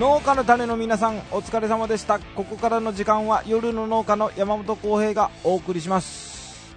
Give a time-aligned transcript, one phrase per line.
[0.00, 2.18] 農家の種の皆さんお疲れ様でした。
[2.20, 6.74] ここからの時間は夜の農家の山本浩平がお送りします、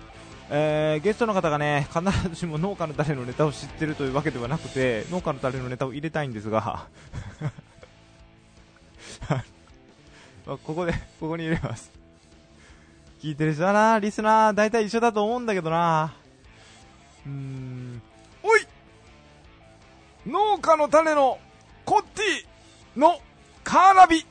[0.49, 6.87] えーゲストの方がね必ずしも農家の種のネタを知ってるというわけではなくて農家の種のネタを入れたいんですが。
[10.45, 11.93] まあここでここに入れます。
[13.21, 13.99] 聞いてる人はな。
[13.99, 16.13] リスナー大体一緒だと思うんだけどな。
[17.25, 18.01] うーん。
[18.43, 18.67] おい！
[20.27, 21.39] 農家の種の
[21.85, 22.52] コッティ
[22.95, 23.19] の
[23.63, 24.25] カーナビ。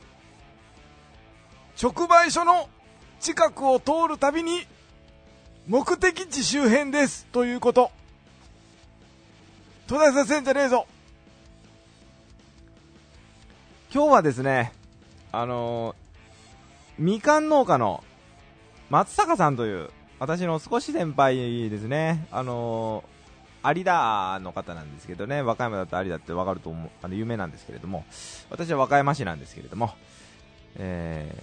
[1.81, 2.69] 直売所の
[3.19, 4.65] 近くを通るたびに
[5.67, 7.25] 目的地周辺です。
[7.31, 7.91] ということ。
[9.87, 10.87] 途絶えさせんじゃねえぞ
[13.93, 14.71] 今日はですね
[15.31, 15.95] あのー
[16.99, 18.03] みかん農家の
[18.89, 22.27] 松坂さんという私の少し先輩ですね。
[22.31, 23.12] あのー
[23.63, 28.03] 有田の方なんですけどね、和歌山だと有田ってわかると思う、あの、有名なんですけれども、
[28.49, 29.93] 私は和歌山市なんですけれども、
[30.75, 31.33] え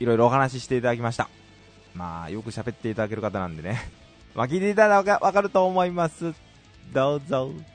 [0.00, 1.28] ー、いろいろお話ししていただきました。
[1.94, 3.80] まあ、よく喋っていただける方なんでね、
[4.34, 6.34] まあ、聞いていただいたらわかると思います。
[6.92, 7.73] どうぞ。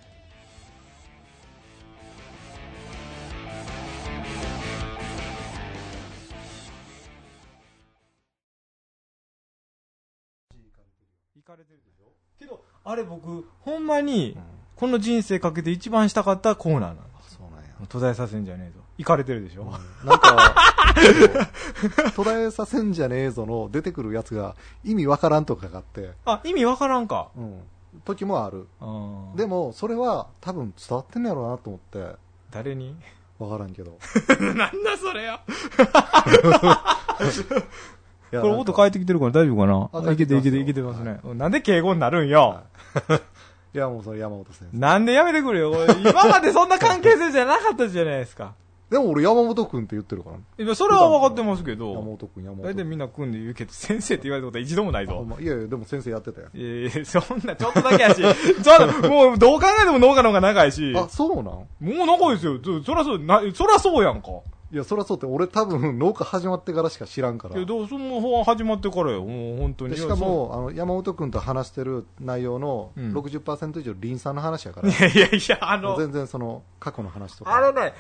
[12.84, 14.38] あれ僕、ほんまに、
[14.76, 17.36] この人生かけて一番したかったコーナーなんです。
[17.36, 17.70] そうなんや。
[17.88, 18.84] 途絶えさせんじゃねえぞ。
[18.98, 19.64] 行かれてるでしょ、
[20.04, 20.56] なんか、
[22.16, 27.30] 途絶えさせんじゃねえぞの出てくるやつが意味わからんとかがあって、あ、意味わからんか。
[27.38, 27.62] うん。
[28.06, 28.68] 時もある。
[28.82, 32.16] あでも、それは多分伝わってんのやろうなと思って、
[32.52, 32.96] 誰に？
[33.40, 33.98] わからんけど。
[34.54, 35.40] なんだそれよ。
[38.32, 39.58] これ音変えてきてるから大丈夫
[39.92, 40.10] かな？
[40.10, 41.20] あいけていけていけてますね。
[41.36, 42.62] なんで敬語になるんよ？
[43.74, 44.78] いや、もうそれ山本先生。
[44.80, 45.74] なんでやめてくれよ？
[46.00, 48.54] 今までそんな関係性じゃなかったじゃないですか。
[48.90, 50.44] でも俺山本くんって言ってるからね。
[50.58, 55.24] いや、それは分かってますけ山ど、本くん、山本大体みんな組んで言うけど、先生って言われたことは一度もないぞ。
[55.40, 56.48] いやいや、でも先生やってたよ。
[56.56, 58.24] いやいや、そんな、ちょっとだけやし。
[58.64, 60.92] そうもう、どう考えても農家の方が長いし。
[60.98, 61.46] あ、そうなん？
[61.46, 62.58] もう長いですよ。
[62.66, 64.30] そそらそう、な、そらそうやんか。
[64.72, 67.56] いや、そりゃそうって、俺多分農家始まってからしか知らんから。
[67.56, 69.24] いや、どうその方始まってからよ。
[69.26, 69.96] もう本当に。
[69.96, 77.56] でしかも、あの、山本くんと話してる内容のうん60%以上リン酸の話やから、 いやいやいや、あの、全然その、過去の話とか。
[77.56, 77.94] あのね、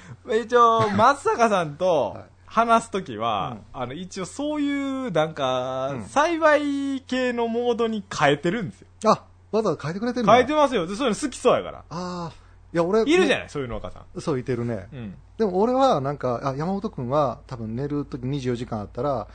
[0.44, 4.72] 一応、松坂さんと はい話すときは、あの、一応そうい
[5.08, 8.88] う、なんか、うん栽培系のモードに変えてるんですよ。
[9.06, 10.88] あ、わざわざ変えてくれてるんだ変えてますよ。
[10.88, 11.80] でそういうの好きそうやから。
[11.80, 12.32] ああ、
[12.72, 13.08] いや、俺、ん。
[13.08, 14.22] いるじゃない、そういう農家さん。
[14.22, 14.88] そう、いてるね。
[14.94, 15.16] うん。
[15.38, 19.28] でも俺は、なんか、あ、山本くんは、多分寝るとき24時間あったら、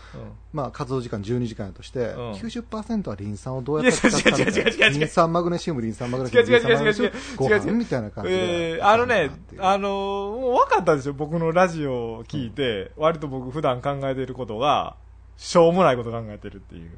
[0.53, 8.71] まあ、活動時間12時間やとして、うん90%はリン酸をどうやって使ったのかいや違う違う違う違う違うリン酸マグネシウム、リン酸マグネシウム、違う違う違うリン酸マグネシウム違う違うご違う違う飯みたいな感じで。
[8.77, 11.15] えー、あのねあのーもう分かったんですよ。
[11.15, 14.97] 僕のラジオを聞いて、割と僕普段考えていることが、
[15.37, 16.91] しょうもないこと考えてるっていう。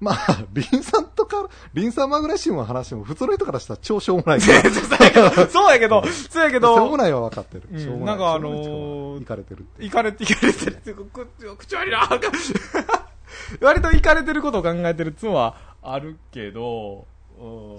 [0.00, 4.40] まあ、リン酸とか、リン酸マグネシウムの話も普通の人からしたら超しょうもない。
[4.40, 7.62] そうやけど、そうやけど、そうやけしょうもど、ないは分かってる。
[7.72, 9.88] うんしょうもなんかあのいかれてるっていう。
[9.88, 12.08] いかれて、いかれてるって口口悪いな。
[13.60, 17.06] 割といかれてることを考えてるつもはあるけど、
[17.38, 17.78] うん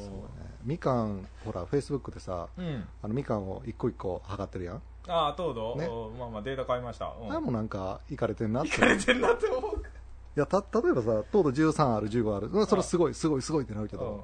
[0.63, 2.85] みかん、ほら、フェイスブックでさ、うん。
[3.01, 4.81] あのみかんを一個一個測ってるやん。
[5.07, 5.75] ああ、どうぞ。
[5.77, 7.13] ねうんまあまあデータ買いました。
[7.19, 8.69] うんあれもなんか、いかれてんなって。
[8.69, 9.83] いかれてるなって思う。
[10.39, 12.47] いや、た、例えばさ、糖度13ある、15ある。
[12.47, 14.23] うんそれすごい、すごい、すごいってなるけど、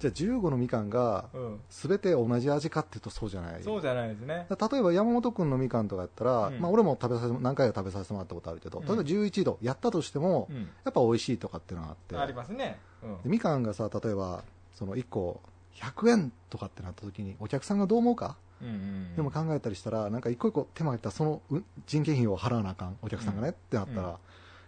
[0.00, 1.42] じゃあ15のみかんが、うん。
[1.42, 1.60] うん。
[1.70, 3.62] すべて同じ味かっていうとそうじゃない。
[3.62, 4.48] そうじゃないですね。
[4.50, 10.56] 例えば山本君のみかんとかやったら、うんまあ俺も食べさせて、何回か食べさせてもらったことあるけど、うん例えば11度やったとしても、うん。
[10.84, 12.80] やっぱ美味しいとかっていうのがあって、ありますね。
[13.24, 14.42] みかんがさ、例えば、
[14.74, 15.40] その1個
[15.76, 19.14] 100円とかってなった時に、お客さんがどう思うか、うんうん。
[19.14, 24.14] でも考えたりしたら、なんか一個一個手間がいったら、そのう人件費を払わなあかん、お客さんがね、うんってなったら、うん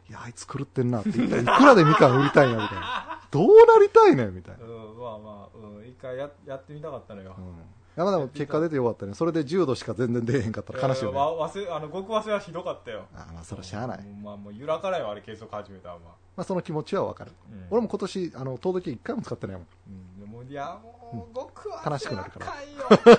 [0.09, 3.21] いや、あいつ狂ってんなって、いくらでみかん売りたいな、みたいな。
[3.31, 4.65] どうなりたいねん、みたいな。
[4.65, 7.35] うん、まあまあ、うん、一回ややってみたかったのよ。
[7.37, 7.45] うん。
[7.45, 7.49] い
[7.97, 9.15] や、まあでも結果出てよかったね。
[9.15, 11.19] それで10度しか全然出えへんかったら悲しいよね。
[11.19, 13.07] えーわ忘れ、あの、極忘れはひどかったよ。
[13.15, 13.99] あまあ、それはしゃあない。
[13.99, 16.01] うんまあ、もう、ゆらからよ、あれ、計測始めたのは。
[16.37, 17.33] まあ、その気持ちはわかる。
[17.51, 19.67] うん俺も今年、あの、遠時一回も使ってないもん。
[19.89, 20.79] うん、でもいや、
[21.13, 23.19] もう、極忘れ悲しくなるからあかんよ。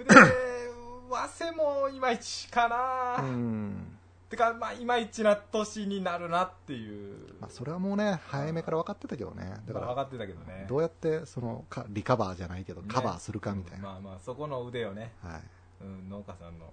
[0.02, 0.04] で、
[1.10, 3.22] 忘れもいまいちかな。
[3.22, 3.97] うん。
[4.28, 7.34] てか、まあ、いまいちな年になるなっていう。
[7.40, 9.44] まあ、それはもうね、早めから分かってたけどね。
[9.66, 10.66] だか、分からってたけどね。
[10.68, 13.88] どうやって、その、かリカバーじゃないけど、ねカバーするかみたいな。
[13.88, 15.42] まあまあ、そこの腕をね、はい。
[15.80, 16.66] うん、農家さんの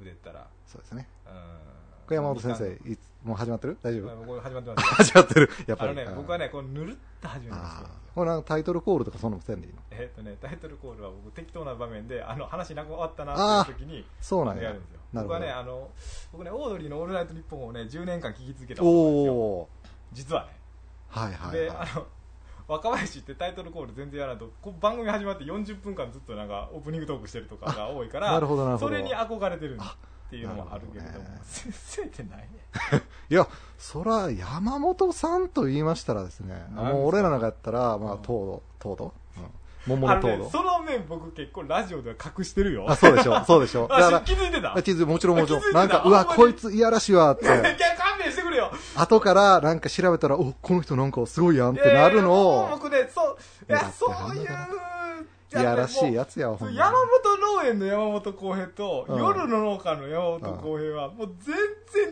[0.00, 1.06] 腕ったら、そうですね。
[1.26, 1.32] うん、
[2.08, 3.78] 小山本先生、いつもう始まってる？
[3.80, 4.26] 大丈夫？
[4.26, 5.50] これ始まってます始まってる？
[5.68, 5.90] やっぱり。
[5.92, 9.80] あのねうん僕はねこうぬるっと始めるんですあよーこれなんかタイトルコールとかそんなのせんでいいの？
[9.92, 15.00] えっとねタイトルコールは僕適当な場面であの話なく終わったなっていう時にそうなんややるんですよ。
[15.12, 15.90] 僕はねあの
[16.32, 19.32] 僕ねオードリーのオールナイトニッポンをね10年間聞き続けた男なんですよ。
[19.32, 19.68] おお
[20.12, 20.48] 実はね。
[21.08, 21.78] はいはいで、はい。
[21.78, 22.06] あの
[22.68, 28.90] 若林ってタイトルコール全然やらないと番組始まって40分間ずっとなんかオープニングトークしてるとかが多いからなるほどなるほど。
[28.90, 32.46] それに憧れてるっていうのもあるけれども先生ってないね。
[33.28, 38.22] いやそら山本さんと言いましたらですねもう俺らなんかやったらまあうん。
[38.22, 39.12] 糖度糖度うん
[39.86, 40.50] 桃あの糖度。
[40.50, 42.86] その面僕結構ラジオでは隠してるよ。
[42.88, 44.74] あそうでしょそうでしょ だあから気づいてた？
[44.76, 45.72] あ気づいもちろんもちろん。
[45.72, 47.44] なんかうわこいついやらしいわって。
[47.46, 47.54] いや
[47.96, 48.70] 勘弁してくれよ。
[48.96, 52.68] 後からなんか調べたらおこの人なんかすごいやんってなるのを。
[52.70, 53.36] 僕ねそ
[53.68, 54.48] ういやそういう
[55.60, 59.18] いやらしいやつやわほん山本農園の山本浩平と、うん。
[59.18, 61.54] 夜の農家の山本浩平はもう全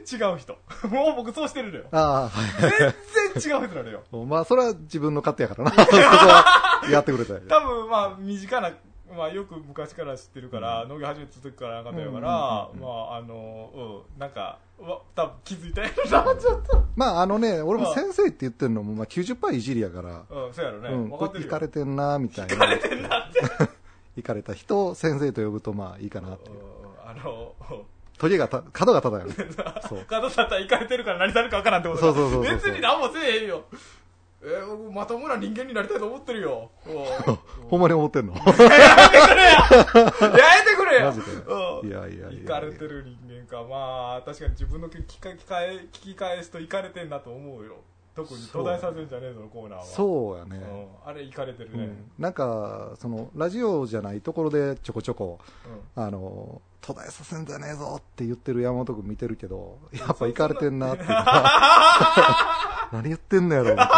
[0.04, 0.56] 然違う人。
[0.88, 1.84] もう僕そうしてるのよ。
[1.92, 2.94] ああはい
[3.34, 4.02] 全然違う人なのよ。
[4.26, 5.70] まあそれは自分の勝手やからな。
[5.84, 8.70] そこはやってくれたよ多分まあ身近な
[9.16, 14.58] まあ、よく昔から知ってるから、農業始めた時からなかったやから、まああのうんなんかわ
[15.14, 16.84] 多分気づいたやろなちょっと。
[16.96, 17.94] まああのね俺もまあ。
[17.94, 20.22] 先生って言ってるのもまあ90%いじりやから。
[20.30, 22.54] うんそうやろね、うん、分かってるかれてんなみたいな。
[22.54, 23.40] 行かれてんなって。
[24.16, 26.54] 行かれた人を先生と呼ぶとまあいいかなっていう。
[26.54, 26.80] うん
[27.10, 27.54] あの
[28.18, 29.82] トゲがた、角が立たない。
[29.88, 30.04] そう。
[30.04, 32.54] 角さったら行かれてるから何されるか分からんってことそうそうそうそう。
[32.54, 33.64] 別に何もせえへんよ
[34.42, 36.70] えー、僕まともな人間になりたいと思ってるよ。
[36.86, 36.90] う。
[36.90, 38.34] んほんまに思ってんの？
[38.40, 38.64] やめてく
[39.36, 39.52] れや
[40.30, 41.06] やめてくれよ。
[41.06, 41.26] マジで？
[41.46, 41.86] う。
[41.86, 42.40] んいやいやいやいや。
[42.40, 43.62] 行かれてる人間か。
[43.68, 47.76] まあ確かに自分の聞き聞き返聞き返すと行かれてんなと思うよ。
[48.14, 49.84] 特に途絶えさせんじゃねえぞのコーナーは。
[49.84, 50.56] そうやね。
[50.56, 55.38] うん、あれ行かれてるね、うん、なんか、その、ラジオじゃないところでちょこちょこ、
[55.96, 56.02] うん。
[56.02, 62.88] あの、途絶えさせんじゃねえぞって言ってる山本君見てるけど、やっぱ行かれてんなっていうか。
[62.92, 63.90] 何言ってんのやろみたいな。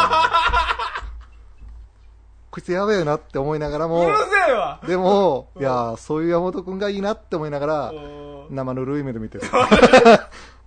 [2.50, 9.44] こいつやべえなって思いながらもうる、せえわでも、うんいや、そういう山本君がいいなって思いながら、うん生ぬるい目で見てる。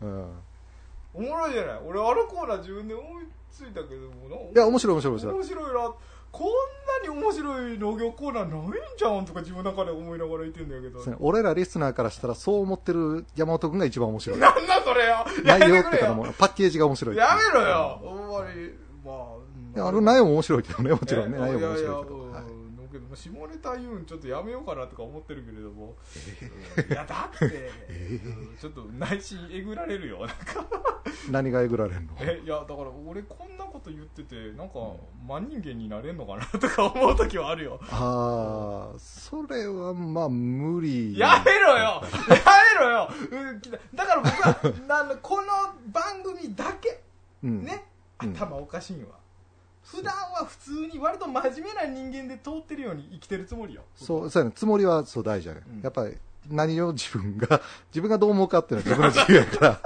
[0.01, 0.31] うん。
[1.13, 5.33] おもろいじゃない俺あのコーナー自分で思いついたけどもないや、面白い面白い面白い。
[5.35, 5.93] 面白いな
[6.35, 10.99] こんなに面白い農業コーナーないんじゃんとか自分の中で思いながら言ってんだけど。
[11.21, 14.39] 俺らリスナーからしたらそう思ってる山本君が一番面白い。
[14.39, 15.25] なんだそれよ。
[15.47, 17.15] や内容ってかもうパッケージが面白い。
[17.15, 17.99] やめろよ。
[18.03, 18.73] ほんまに。
[19.05, 19.45] まあ
[19.75, 22.24] いや、あの内容も面白いけどね、もちろんね、え内容も面白いけど。
[23.15, 25.95] 下ネタ言うんちょっとやめようかなとか思ってるけれども、
[26.77, 26.93] うん。
[26.93, 27.49] いやだって、う
[28.29, 30.19] んちょっと内心えぐられるよ。
[30.19, 30.35] なんか。
[31.29, 32.13] 何がえぐられんの？
[32.19, 34.75] えいやだから俺こんなこと言っててなんか
[35.27, 37.79] 真人間になれんのかなとか思う時はあるよ。
[37.91, 41.17] ああ、それはまあ無理。
[41.17, 42.01] やめろよ！
[42.29, 42.39] や
[42.79, 45.47] めろよ、うん、だから僕は なこの
[45.91, 47.01] 番組だけ。
[47.43, 47.63] うん。
[47.63, 47.85] ね。
[48.21, 48.33] うん。
[48.33, 49.15] 頭おかしいんわ、
[49.85, 53.83] 普段は普通に割と真面目な人間で通ってるように生きてるつもりよ。
[53.95, 54.53] そう、そうやね。
[54.55, 55.61] つもりはそう大事やね。
[55.67, 55.81] うん。
[55.81, 56.17] やっぱり、
[56.49, 59.81] 何を自分が、自分がどう思うかっていうのは自分の自由やか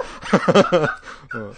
[1.32, 1.40] ら。
[1.40, 1.54] うん。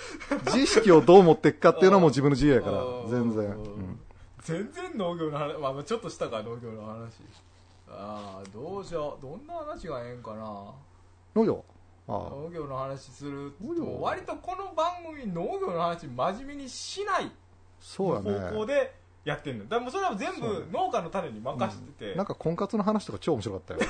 [0.47, 2.79] 自意識をどう持っていくかっていうのはもう自分の自由やから。
[2.79, 3.45] あー、全然。
[3.47, 4.01] うん。
[4.43, 7.23] 全然農業の話、まあ、まあちょっとしたか農業の話。
[7.89, 9.23] ああどうしよう。
[9.23, 10.73] どんな話がええんかな。
[11.37, 11.65] 農業？
[12.09, 13.57] あ農業の話するって。
[13.63, 13.93] 言って農業？
[13.93, 17.31] も割とこの番組農業の話真面目にしない
[17.83, 18.75] そうや方向ね。
[18.75, 23.81] でやってんのだからもうそれは全部農家の種に任せてて、なんか婚活の話とか超面白かったよ。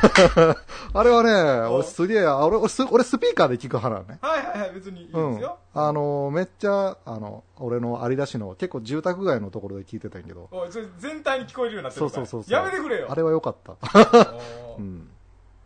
[0.94, 1.32] あれはね、
[1.68, 4.18] 俺すげえ、あ俺、俺ス俺スピーカーで聞く派なのね。
[4.22, 5.58] はいはいはい別にいいですうんよ、。
[5.74, 10.48] あの、めっちゃ、あの、俺の有田市の結構住宅街のところで聞いてたんやけど。
[10.52, 12.52] おいそれ全体に聞こえるようになってるからそうそうそうそう。
[12.52, 13.74] やめてくれよあれは良かった。
[14.78, 15.10] うん。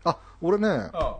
[0.04, 1.16] あ、俺ね、ああ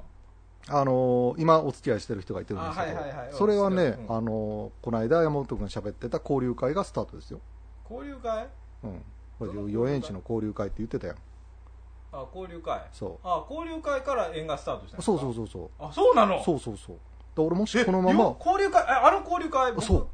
[0.85, 3.31] のー今お付き合いしてる人がいてるんですけあはいはいはい。
[3.31, 4.17] ど、それはね、うん。
[4.17, 7.41] あのーこの間山本君が喋ってた交流会がスタートですよ。
[7.91, 8.47] 交流会？
[8.85, 9.03] うん。
[9.39, 9.91] これどの交流会？
[9.91, 11.17] 遊園地の交流会って言ってたやん。
[12.13, 12.81] あ交流会。
[12.93, 15.71] そあ交流会から縁がスタートしたそうそうそうそう。
[15.79, 16.43] あそうなの？
[16.43, 16.97] そうそうそう。
[17.37, 18.83] で俺もしえこのままよ、交流会？
[18.85, 19.73] ああの交流会？
[19.73, 20.07] 僕そう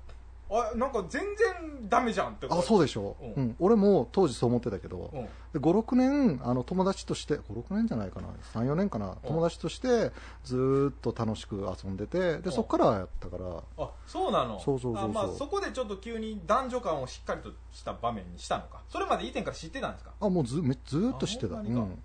[0.53, 3.17] あなんか全然ダメじゃんってあ、そうでしょ。
[3.21, 3.33] うん。
[3.35, 3.57] うん。
[3.61, 5.25] 俺も当時そう思ってたけど、うん。
[5.53, 10.11] で5、6年、あの、友達として、5、6年じゃないかな、3、4年かな、友達として、
[10.45, 14.59] ずーっと楽しく遊んでて、で、そっからやったから、あそうなの？
[14.61, 15.11] そうそうそうそう。
[15.11, 18.81] あまあ、そこでちょっと急に男女間をしっかりとした場面にしたのか？
[18.89, 20.11] それまで以前から知ってたんですか？
[20.21, 21.57] あ、もうず、めずーっと知ってた。
[21.57, 21.97] うんあほんまにか。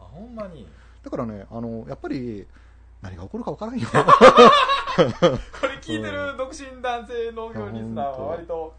[0.00, 0.68] あほんまに。
[1.02, 2.46] だからね、あの、やっぱり、
[3.02, 3.86] 何が起こるか分からんよ。
[5.60, 8.74] こ れ聞いてる独身男性農業リスナーは割と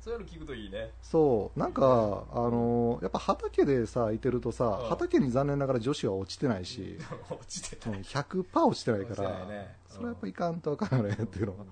[0.00, 0.90] そういうの聞くといいね。
[1.02, 6.98] そう、なんか、あのやっぱ畑でさ、いてるとさうん、畑に残念ながら女子は落ちてないし、
[7.30, 7.88] 落ちてた。
[7.90, 11.52] うん100%落ちてないか落ちてらないね、それはやっぱいかんとあかんよねっていうの。
[11.58, 11.64] は。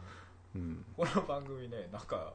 [0.54, 0.84] うん。
[0.96, 2.32] この番組ねなんか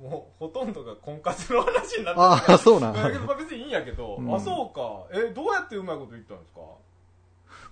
[0.00, 2.94] もうほとんどが婚活の話になってああ、そうなん。
[2.94, 4.34] だけどまあ別にいいんやけど、うん。
[4.34, 5.06] あそうか。
[5.16, 6.60] えどうやってうまいこと言ったんですか？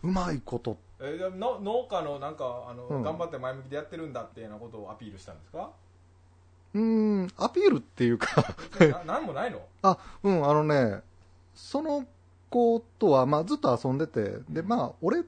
[0.05, 0.77] うまいこと。
[1.05, 3.03] えでもの農家のなんかあの、うん。
[3.03, 5.71] 頑張って前向きでやってるんだっていうようなことをアピールしたんですか？
[6.75, 8.45] うーん、アピールっていうか、
[9.05, 9.61] ななんもないの？
[9.83, 11.03] あ、うん、あのね、
[11.55, 12.05] その
[12.51, 15.23] 子とは、まあずっと遊んでて、で、まあ俺、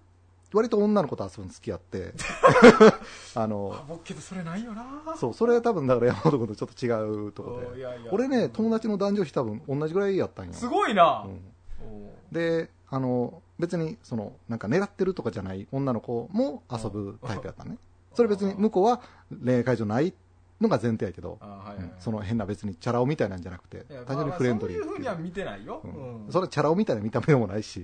[0.52, 2.14] 割と女の子と遊ぶの付き合って、
[3.34, 4.84] あのあ、僕けどそれないよな。
[5.16, 7.66] そう、それは多分だから山本君とちょっと違うところで。
[7.66, 8.10] おいやいや。
[8.12, 10.52] 俺ね、友達の男女比多分同じぐらいやったんよ。
[10.52, 11.52] すごいな、うん。
[11.86, 17.78] おで、あの、別に、その、なんか狙ってるとかじゃない女の子も遊ぶタイプやったね。
[18.14, 19.00] それ別に向こうは
[19.44, 20.14] 恋愛会場ない
[20.60, 26.28] のが前提やけど、あはいはい、うんその変な別にチャラ男みたいなんじゃなくて単純にフレンドリーそういうふうには見てないよ、ううん。
[26.28, 27.80] んそれはチャラ男みたいな見た目でもないし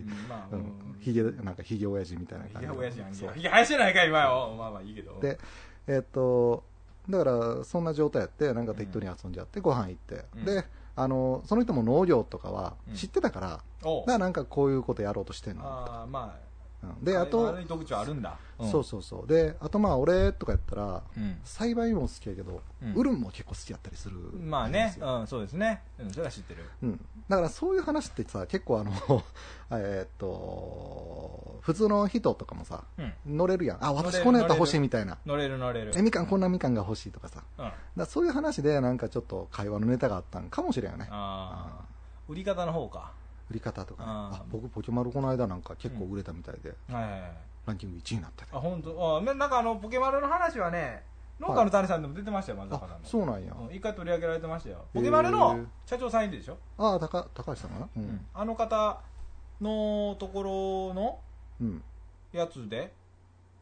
[0.50, 2.68] う、んひげ、なんかひげ親父みたいなひ感じ。
[2.68, 3.32] げ親父やんそう。
[3.34, 4.54] ひげ生やしてないか今よ。
[4.56, 5.20] まあまあいいけど。
[5.20, 5.38] で
[5.86, 6.62] えっと、
[7.10, 10.44] だから、そんな状態やって、なんか適当に遊んじゃって、ご飯行って、うん。
[10.44, 10.64] で、
[10.94, 15.62] あの、その人も農業とかは知ってたから、おだからなんかこういうことやろうとしてんの。
[15.64, 16.51] ああまあ
[16.82, 18.36] うんで、あと悪、い特徴あるんだ、
[18.70, 19.26] そうそうそう。
[19.26, 24.16] で、あとまあ俺とかやったら、うん、栽培も好きやけど、うんウルンも結構好きやったりする。
[24.40, 27.00] まあねうんそうですねうんそれは知ってるうん。
[27.28, 28.92] だからそういう話ってさ、結構あの、
[29.70, 33.84] えーっと、普通の人とかもさ、うん乗れるやん。
[33.84, 35.18] あ、私こんなんやったら欲しいみたいな。
[35.24, 37.42] 乗れる乗れるえ、みかんこんなみかんが欲しいとかさ。
[37.96, 41.06] だそういう話でなんかちょっと会話のネタがあったんかもしれんよね。
[41.10, 41.92] ああ
[42.28, 43.21] 売り方の方か売
[43.52, 44.08] り方とかね。
[44.10, 47.22] あ僕ポケマルこの間なんか結構売れたみたいで、はいはいはい。
[47.66, 48.50] ランキング1位になってて。
[48.52, 49.18] あ本当？
[49.18, 51.04] あななんかあのポケマルの話はね
[51.40, 53.54] 農家の谷さんでも出てましたよ松坂さんそうなんや。
[53.58, 54.84] うん一回取り上げられてましたよ。
[54.92, 57.84] ポケマルの社長さんいるでしょ、ああ、高高橋さんかな？
[57.86, 58.02] ううん。
[58.04, 58.26] ん。
[58.34, 59.00] あの方
[59.60, 60.42] のとこ
[60.92, 61.18] ろの
[61.60, 61.82] うん。
[62.32, 62.92] やつで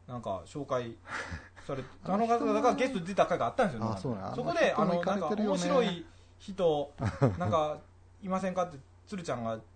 [0.07, 0.95] なんか紹介
[1.67, 6.05] されあの方だからゲストで出た回があったんですよ、あそうなんそこでああのなんか面白い
[6.39, 6.93] 人
[7.37, 7.77] なんか
[8.23, 8.77] いませんかって
[9.11, 9.75] 鶴ちゃんがあやって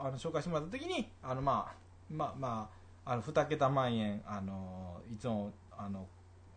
[0.00, 0.06] あ。
[0.06, 0.10] あ。
[0.10, 1.74] の紹介してもらった時にあのまあ
[2.08, 2.70] まあま
[3.04, 6.06] ああの2桁万円あのいつもあの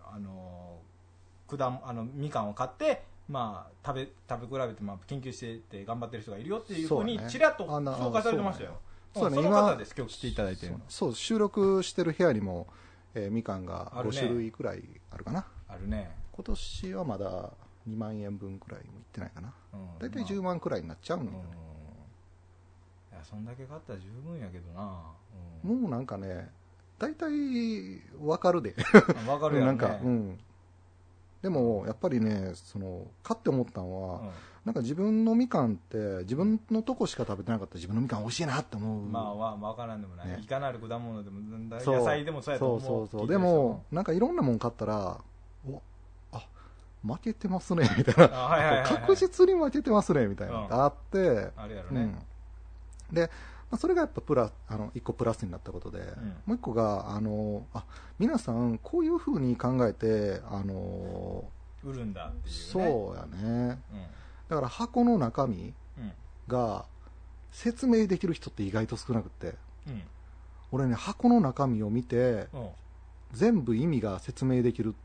[0.03, 0.77] あの
[1.47, 8.77] 果物あのみかんを買ってまあ食べ食べ比べてまあ研究してて頑張ってる人がいるよっていうふうにちらっと紹介されてましたよ。
[9.15, 9.35] そうね。
[9.38, 10.81] その今方です今日来ていただいてるの。
[10.89, 12.67] そう、収録してる部屋にも、
[13.13, 15.47] えーみかんが5あるね種類くらいあるかな。
[15.67, 17.53] あるね、今年はまだ
[17.89, 19.53] 2万円分くらいもいってないかな。
[19.74, 20.00] うん。
[20.00, 21.35] だいたい10万くらいになっちゃうのようん。
[21.38, 21.64] いや
[23.29, 25.01] そんだけ買ったら十分やけどな、
[25.63, 26.50] うもうなんかね、
[27.00, 28.72] 大体わかるで。
[28.72, 28.74] ん、
[29.25, 30.39] 分かるやろ、ね、 なんか、うん。
[31.41, 34.29] でも、やっぱりね、その、買って思ったのは、うん
[34.65, 39.03] なんか自分のみかんって、自分のとこしか食べてなかったら自分のみかん美味しいなって思う。
[39.03, 43.27] まあまあ分からんでもない、ねいかなる果物でも野菜でもそうやと思うそうそうそう。
[43.27, 45.22] でも、なんかいろんなもん買ったら、
[45.70, 45.82] お、
[46.32, 46.48] あ、
[47.05, 48.84] 負けてますね、みたいな。
[48.88, 52.17] 確実に負けてますね、みたいなのがあって、あれやろね、うん。
[53.15, 53.31] で、
[53.72, 56.00] まあ、それがやっぱプラあの一個プラスになったことで、
[56.45, 57.84] もう一個があのあ
[58.19, 61.43] 皆さんこういうふうに考えてあの
[61.84, 62.62] 売るんだっていうね。
[62.72, 63.79] そうやね。
[63.91, 64.05] うん。
[64.50, 66.12] だから箱の中身うん。
[66.48, 66.86] が
[67.51, 69.55] 説明できる人って意外と少なくって。
[69.88, 70.01] うん。
[70.72, 72.69] 俺ね箱の中身を見てうん。
[73.31, 74.95] 全部意味が説明できる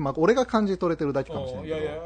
[0.00, 1.76] で、まあ、俺が感じ取れてるだけかもしれないけど。
[1.76, 2.00] いやいや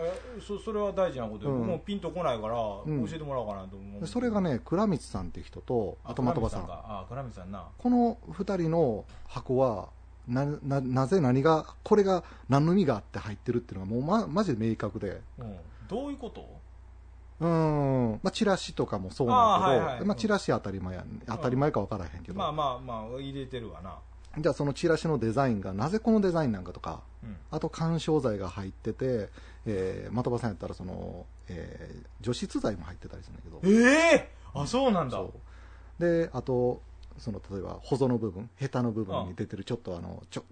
[0.47, 1.67] そそれは大事なことよ、うん。
[1.67, 3.05] もうピンとこないから教ん。
[3.07, 6.67] えてもらおうかなと思う、でそれがね倉光さんっていう人とあと的場さん。
[6.67, 6.83] か。
[6.87, 7.65] あ倉光さんな。
[7.79, 9.89] この2人の箱は
[10.27, 15.21] なななぜ何がこれが何の意味があって入ってるっていうのがもうまマジで明確で。
[15.39, 15.57] うん。
[15.89, 16.47] どういうこと？
[17.41, 20.05] うーん、まあ、チラシとかもそうなんだけど、あーはいはい。
[20.07, 21.23] まあ、チラシ当たり前やん。
[21.27, 23.99] 当たり前か分からへんけど、まあまあまあ入れてるわな
[24.39, 27.37] じゃあそのチラシのデザインがなぜこのデザインなんかとかうん。
[27.51, 29.29] あと緩衝材が入ってて、
[29.67, 33.83] えー、的場さんやったらその、えー除湿剤も入ってたりするんだけど。
[33.83, 35.23] ええあそうなんだ。
[35.99, 36.81] であと
[37.19, 40.45] その例えば細の部分ヘタの部分に出てるちょっとあのちょ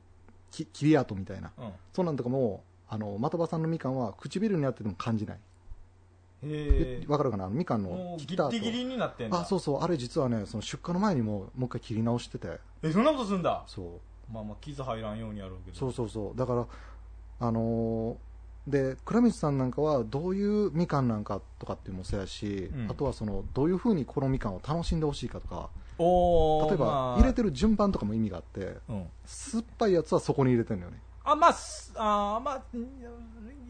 [0.51, 1.51] き切り跡みたいな。
[1.59, 1.73] うん。
[1.93, 5.39] そんなんとかもあの的場さんのみかんは唇にあってても感じない
[7.09, 7.49] わかるかな？
[7.49, 8.53] みかんもの切った後。
[8.53, 9.41] リギリになってんだ。
[9.41, 9.83] あそうそう。
[9.83, 12.59] あれ実はねその出荷の前にももう一回切り直してて。
[12.83, 13.63] えそんなことすんだ？
[13.67, 14.33] そう。
[14.33, 15.77] まあまあ傷入らんようにやろうけど。
[15.77, 16.39] そうそうそう。
[16.39, 16.67] だから
[17.41, 18.17] あのー
[18.65, 22.89] で倉光さんなんかはどういうみかんなんかとかっていうのもそうやし、うん。
[22.89, 25.69] あとはそのどういうふうにこのみかんを楽しんでほしいかとか。
[25.99, 27.21] 例えば、まあ。
[27.21, 29.07] 入れてる順番とかも意味があってうん。
[29.25, 30.99] 酸っぱいやつはそこに入れてるのよね。
[31.25, 32.89] あまあすあーまあうん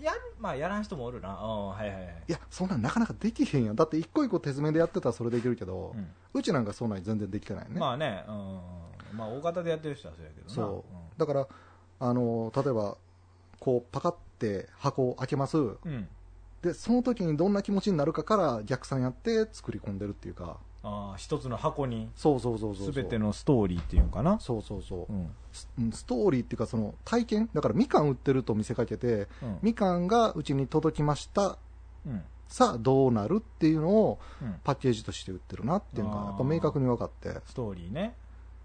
[0.03, 1.31] やるまあやらん人もおるな。
[1.31, 1.69] うん。
[1.69, 2.05] はいはいはい。
[2.29, 3.77] いやそんなんなかなかできへんやん。
[3.77, 5.95] だって一個一個手詰めでやってたらそれできるけど、
[6.35, 9.17] うちなんかそんなん全然できてないね、まあねうん。
[9.17, 10.55] まあ大型でやってる人はそうやけどな。
[10.55, 10.85] そ
[11.17, 11.47] う、だから
[12.01, 12.97] あの例えば
[13.61, 16.09] こうパカって箱を開けます、うん。
[16.63, 24.41] でその時にどんな気持ちになるかから逆算やって作り込んでるっていうかああ一つの箱にそうそうそうそう全てのストーリーっていうのかな？
[24.41, 25.31] そうそうそう、うん。
[25.53, 25.93] スうん。
[25.93, 27.51] ストーリーっていうかその体験？
[27.55, 29.59] だからみかん売ってると見せかけてうん。
[29.63, 31.57] みかんがうちに届きました。
[32.07, 32.23] うん。
[32.49, 34.57] さあどうなるっていうのをうん。
[34.65, 37.29] パッケージとして売ってるなっていうのがやっぱ明確に分かって。
[37.29, 38.15] いストーリーね。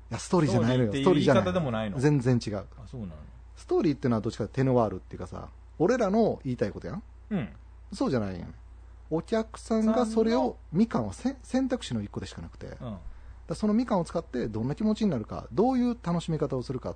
[0.10, 0.94] やストーリーじゃないのよ。
[0.94, 1.44] ストーリーじゃない。
[1.44, 2.00] 方でもないの？
[2.00, 2.58] 全然違う。
[2.58, 3.14] あそうなの？
[3.56, 7.04] ストーリーっていうのはどっちかっていうとテノワールっていうかさ俺らの言いたいことやん？
[7.30, 7.50] うん。
[7.94, 8.52] そうじゃないんやね
[9.10, 12.68] お客さんがそれをみかんはせ選択肢の一個でしかなくて。
[12.82, 12.98] うん。
[13.48, 16.96] らそのみかんを使ってどんな気持ちになるかどういう楽しみ方をするかっ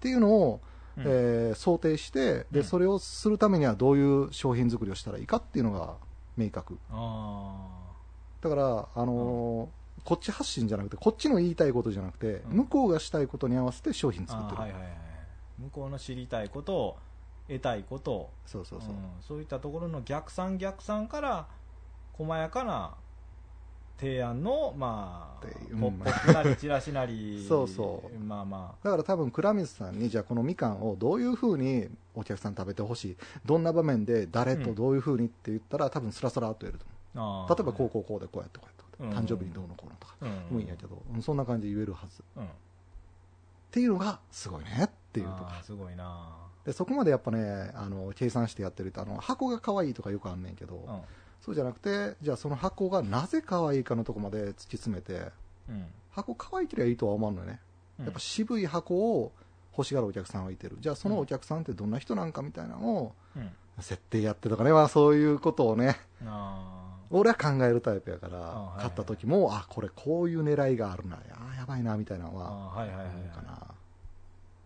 [0.00, 0.60] ていうのを、
[0.96, 1.04] うん。
[1.04, 2.46] えー想定してうん。
[2.52, 5.96] でそれをするためにはどういう商品作りをしたらいいかっていうのが
[6.36, 6.78] 明確。
[6.90, 7.66] あ
[8.40, 12.56] だから、あのーこっち発信じゃなくてこっちの言いたいことじゃなくて、うん。
[12.58, 14.90] 向こうがしたいことに合わせて商品ー作ってる、はいはいはい。
[15.58, 16.96] 向こうの知りたいことを
[17.48, 18.12] 得たいこと。
[18.12, 18.98] をそうそうそう、うん。
[19.20, 21.46] そういったところの逆算逆算から
[22.12, 22.94] 細やかな
[23.98, 27.44] 提案のまあっていうポッポップなりチラシなり。
[27.48, 28.18] そうそう。
[28.18, 37.48] まあまだから多分倉水さんにじゃあこのみかんをどういうふうにお客さん食べてほしいどんな場面で誰とどういうふうにって言ったら、多分スラスラっとやると思う。
[37.48, 39.26] 例えばこうこうこうでこうやってこうやってこうやって、うん。
[39.26, 40.14] 誕生日にどうのこうのとか、
[40.50, 40.58] うん。
[40.58, 42.20] いいんやけど、うんそんな感じで言えるはず。
[42.20, 42.48] っうん。
[43.70, 51.00] ていうのがすごいねっていうとかすごいなでそこまでやっぱねあの計算してやってるとあの箱が可愛いとかよくあんねんけど、うん。
[51.40, 55.30] そうじゃなくてじゃあその箱がなぜ可愛いかのとこまで突き詰めて
[55.68, 55.86] うん。
[56.10, 57.60] 箱可愛ければいいとは思うのよね。
[57.98, 58.04] うん。
[58.06, 59.32] やっぱ渋い箱を
[59.76, 60.76] 欲しがるお客さんはいてる。
[60.80, 63.50] じゃあそのお客さんってどんな人なんかみたいなのをうん。
[63.80, 65.96] 設定やってとかね、まあ、そういうことをね
[66.26, 71.16] あ俺は考えるタイプやから、あはいはい買った時もあこれこういう狙いがあるな。
[71.16, 73.06] あやばいなみたいなのーはあーはいはいはい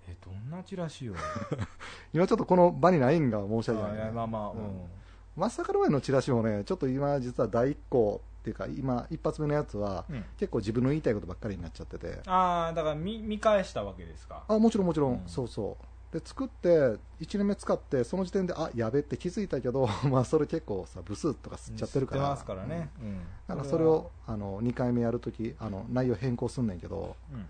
[0.08, 1.14] えどんなチラシよ。
[2.12, 4.90] 今ちょっとこの場にないんが申し訳ない、ね、やまあまあうん。
[5.36, 10.24] まさかの前のチラシもねちょっと今実は第一個っていうか今一発目のやつはうん。
[10.36, 12.20] 結構自分の言いたいことばっかりになっちゃってて。
[12.26, 14.44] ああだから見見返したわけですか。
[14.48, 15.22] あもちろんもちろん、うん。
[15.26, 15.84] そうそう。
[16.12, 16.98] で作って1
[17.38, 22.22] 年目使ってその時点であやべって気づいたけど まあそれ結構さブスとか吸っちゃってるから。
[22.22, 22.90] 知ますからね。
[23.00, 23.20] うん。
[23.46, 27.46] だからそれをあの2回目やるときあの内容変更すんねんけどうん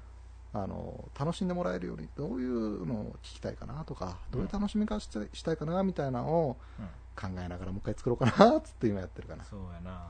[0.54, 6.86] あの楽しんでもらえるようにどういうのを聞きたいかなとかどういう楽しみ方したいしたいかなみたいなのをうん。
[7.14, 9.44] 考えながらもう一回作ろうかなっつって今やってるかな。
[9.44, 10.08] そうやな。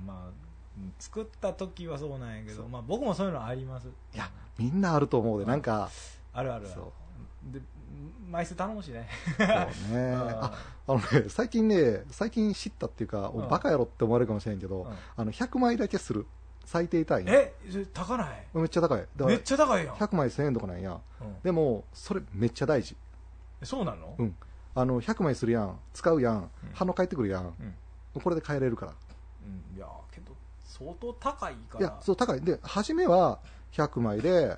[0.00, 0.06] うん。
[0.06, 0.28] まあ
[0.76, 3.88] うん作った時はそうなんやけどまあ僕もそういうのあります。
[3.88, 5.90] いやみんなあると思うでなんか
[6.32, 6.66] あるある。
[7.52, 7.60] で
[8.30, 9.08] 枚数頼むしね。
[9.36, 9.46] そう
[9.96, 10.14] ね。
[10.14, 10.52] あ
[10.86, 13.48] ああのね最近ね最近知ったっていうかうん。
[13.48, 14.94] バカやろって思われるかもしれんけどうん。
[15.16, 16.26] あの100枚だけする
[16.64, 17.24] 最低単位。
[17.28, 17.54] え
[17.92, 18.46] 高ない？
[18.54, 19.06] めっちゃ高い。
[19.26, 19.94] めっちゃ高いやん。
[19.94, 20.98] 100枚1000円とかなんや。
[21.20, 21.36] うん。
[21.42, 22.96] でもそれめっちゃ大事。
[23.62, 24.14] えそうなの？
[24.18, 24.36] うん。
[24.74, 25.78] あの100枚するやん。
[25.92, 26.36] 使うやん。
[26.36, 26.50] うん。
[26.72, 27.46] 反応返ってくるやん。
[28.14, 28.20] うん。
[28.20, 28.92] これで買えれるから。
[28.92, 29.76] うん。
[29.76, 30.32] いやけど
[30.64, 31.80] 相当高いから。
[31.80, 32.40] いやそう高い。
[32.40, 33.38] で初めは
[33.72, 34.56] 100枚で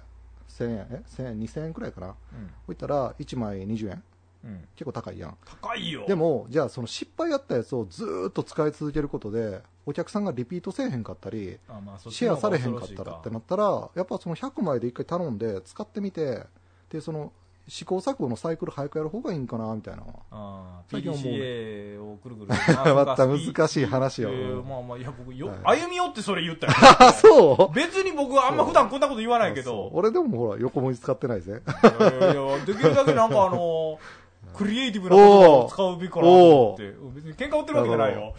[0.48, 2.08] 1000円え1000円2000円くらいかな。
[2.08, 2.50] こうん。
[2.68, 4.02] ういったら1枚20円
[4.46, 4.68] うん。
[4.76, 5.36] 結構高いやん。
[5.44, 6.04] 高いよ。
[6.06, 12.84] でもじゃあその失敗やったやつをずーっと使い続けることでお客さんがリピートせえへんかったりあまあそっちシェアの方がされへんか。
[12.84, 16.44] ったらってなったらやっぱその100枚で一回頼んで使ってみて
[16.90, 17.32] でその
[17.68, 21.30] 試行錯誤のサイクル早くやる方がいいんかなみたいなああ最近思うね。
[21.30, 22.46] PDCA をくるくる
[22.94, 25.80] また難しい話よえーまあまあいや僕よ、はい。
[25.80, 26.72] 歩み寄ってそれ言ったよ。
[26.76, 27.74] あ そう。
[27.74, 29.74] 別に僕あんま普段こんなこと言わないけそう。
[29.90, 31.60] ど俺でもほら横文字使ってないぜ。
[32.00, 33.98] いやいやいやできるだけなんかあの
[34.56, 36.82] クリエイティブな言葉を使うべきかなと思って。
[37.14, 38.34] 別に喧嘩売ってるわけじゃないよ。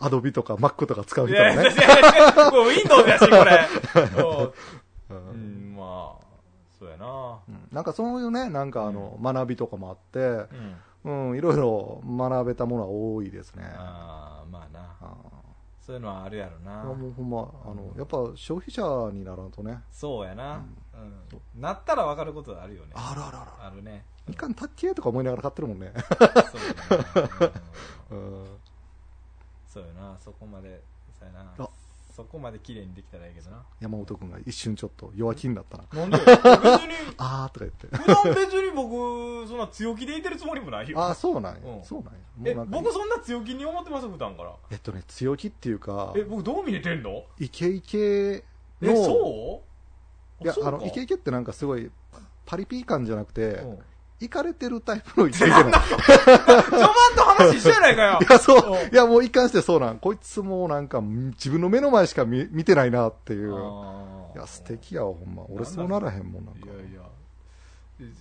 [0.00, 3.68] アドビとか Mac とか使う人はねやこれ Windows やしこれ。
[5.10, 6.24] う うんんまあ
[6.78, 7.38] そうやな。
[7.48, 7.68] うん。
[7.70, 10.18] なんかそういうねなんかあの学びとかもあって
[11.04, 11.30] うん。
[11.30, 13.64] うんいろいろ学べたものは多いですね。
[13.76, 14.80] ああまあな。
[15.00, 15.14] あ
[15.80, 19.80] そういうのはあるやろーなもうほんまあのやっぱ消費者にならんとね。
[19.90, 20.76] そうやな、うん
[21.56, 22.92] なったら分かることはあるよね。
[22.94, 23.50] あるあるある。
[23.66, 24.04] あるね。
[24.26, 25.92] みかんたっけーとか思いながら買ってるもんね。
[25.96, 26.32] そうや
[27.28, 27.38] な、
[28.10, 28.42] うん。
[28.42, 28.46] うん
[29.66, 30.16] そうやな。
[30.18, 30.82] そこまで
[31.18, 31.52] そうやな。
[31.58, 31.68] あ。
[32.14, 33.62] そこまで綺麗にできたらいいけどな。
[33.80, 35.84] 山本君が一瞬ちょっと弱気になったな。
[35.94, 36.34] なんで別に
[37.16, 37.86] あーとか言って。
[37.96, 41.00] 普段別に僕そんな強気でいてるつもりもないよ。
[41.00, 41.60] ああそうなんや。
[41.64, 41.84] うん。
[41.84, 42.52] そうなんや。
[42.52, 44.06] え僕そんな強気に思ってます？
[44.08, 44.54] 普段から。
[44.70, 47.24] えっとね強気っていうかえ僕どう見えてんの？
[47.38, 48.44] イケイケえ
[48.82, 49.71] のそう？
[50.42, 51.90] いやあのイケイケってなんかすごい
[52.46, 53.78] パリピー感じゃなくて、うん
[54.22, 55.70] 行かれてるタイプのイケイケなの。
[55.70, 58.76] い序盤と話一緒やないかよ や、そうお。
[58.76, 59.98] いや、もう一貫してそうなん。
[59.98, 63.50] こいつもなんか、自分の目の前しか見見てないなっていう。
[63.50, 65.42] いや、素敵やわ、ほんま。
[65.48, 66.68] 俺そうならへんもん、なんかい。
[66.68, 67.02] やいや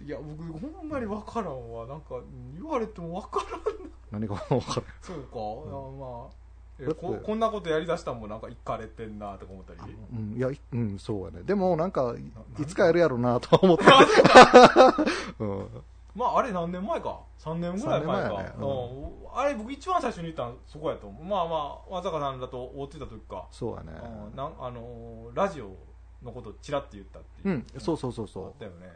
[0.06, 2.16] いや僕ほんまに分からんわなんか
[2.54, 4.84] 言われても分からん何が分かる。
[5.02, 6.41] そうか、いやまあ
[7.00, 9.96] ここんなことやりだしたんもなんかいかれてんなとか思ったり？
[10.14, 11.44] うん、いや、いうん、そうやね。
[11.44, 13.84] でも、なんか、いいつかやるやろうな、とは思って。
[15.40, 15.84] うん。
[16.16, 18.44] まああれ何年前か？3年ぐらい前か。
[18.44, 18.54] ね。
[18.58, 18.64] うん。
[18.64, 19.12] うん。
[19.34, 21.24] あれ僕一番最初に言ったのそこやと思う。
[21.24, 23.94] まあまあ松坂さんだと追ってた時か、そうやね。
[23.94, 24.36] うん。
[24.36, 25.76] なんあのーラジオ
[26.22, 27.56] のことちらって言ったっていう。
[27.56, 28.92] うん、そうそうそうあそったよね。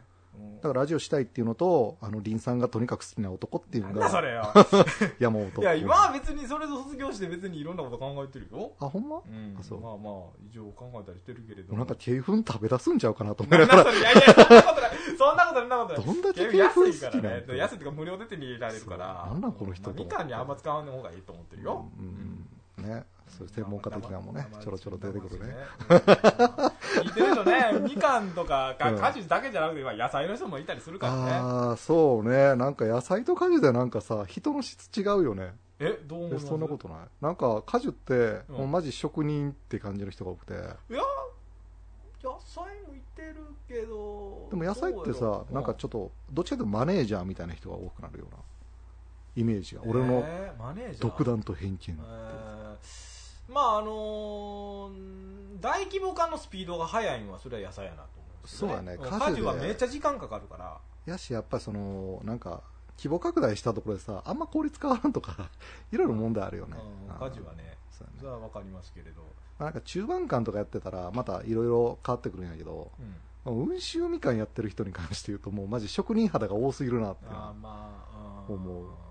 [0.62, 4.44] だからラジオしたいっていうのと、あの、林さんがとにかく好きな男っていうのが、それよ。
[5.20, 5.62] 山本。
[5.62, 8.72] いや今は別にそれと卒業して別にいろんなこと考えてるよ。
[8.80, 9.18] あ、ほんま？
[9.18, 9.58] うん。
[9.60, 9.80] あそう。
[9.80, 10.14] まあまあ
[10.50, 13.84] 一応考えたりしてるけれどなんか、鶏粉食べ出すんちゃうかなと思いながら。
[13.84, 14.92] なんだそれいやいやそんなことない。
[15.18, 16.06] そんなことないそんなことない。
[16.06, 19.28] どんだけ安いから好きなんね安いっていうか無料で手に入れられるから。
[19.32, 21.92] なんなんこの人とまあみかんにあんま使わない方がいいと思ってるよ。
[22.00, 22.48] うん
[22.80, 22.90] うん。
[22.90, 23.06] ね。
[23.28, 25.56] そういう専門家的なもね、ちょろちょろ出てくるね。
[25.90, 25.98] うん
[26.96, 32.56] 聞いてるとねみかんとかうん果樹だけじゃなくてまあ野菜の人もいたりするからねああ、そうね。
[32.56, 35.54] なんか野菜と果樹でなんかさ、人の質違うよね。
[35.80, 38.14] えどう思そんなことないなんか果樹って、
[38.48, 40.54] うんもうマジ職人って感じの人が多くて。
[40.54, 40.56] い
[40.94, 41.02] や
[42.24, 43.36] 野菜もいてる
[43.68, 48.38] けどでも野菜ってさなんかちょっと、どっちかというとマネージャーみたいな人が多くなるような
[49.36, 49.82] イメージが。
[49.86, 50.24] 俺の
[51.00, 52.00] 独断と偏見。
[52.00, 53.15] えー
[53.48, 55.26] まああのー
[55.62, 58.96] 大規模化のスピードが速いのはそれは野菜やなと思うんですよそうやね。
[58.96, 58.98] ん。
[58.98, 60.78] 果樹で果樹はめっちゃ時間かかるから。
[61.06, 62.62] やし、やっぱりその、なんか、
[62.98, 65.50] 規模拡大したところでさ、あんま効率変わらんとか、
[65.92, 66.78] いろいろ問題あるよね。
[66.78, 68.20] うんうん果樹はねそうやね。
[68.20, 69.28] それはわかりますけれど、ま
[69.60, 72.92] あなんか中盤間とかやってたら、またいろいろ変わってくるんやけど、
[73.46, 78.56] うん、温州みかんやってる人に関して言うと、もうマジ職人肌が多すぎるなっていうのはあーまあ、うん。
[78.56, 78.84] 思う。
[78.86, 79.05] まあ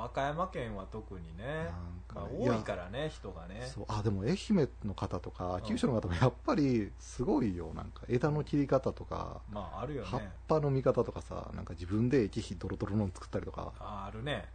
[0.00, 1.70] 和歌山県は特にね
[2.14, 3.70] まあ、なんかね多いからね人がね。
[3.72, 14.46] そうあでも愛媛の方とか九州の方もやっぱりすごいよなんか枝の切り方とか、まああるよ葉っねぱの見方とかさなんか自分で液肥ドロドロの作ったりとか、ああるね、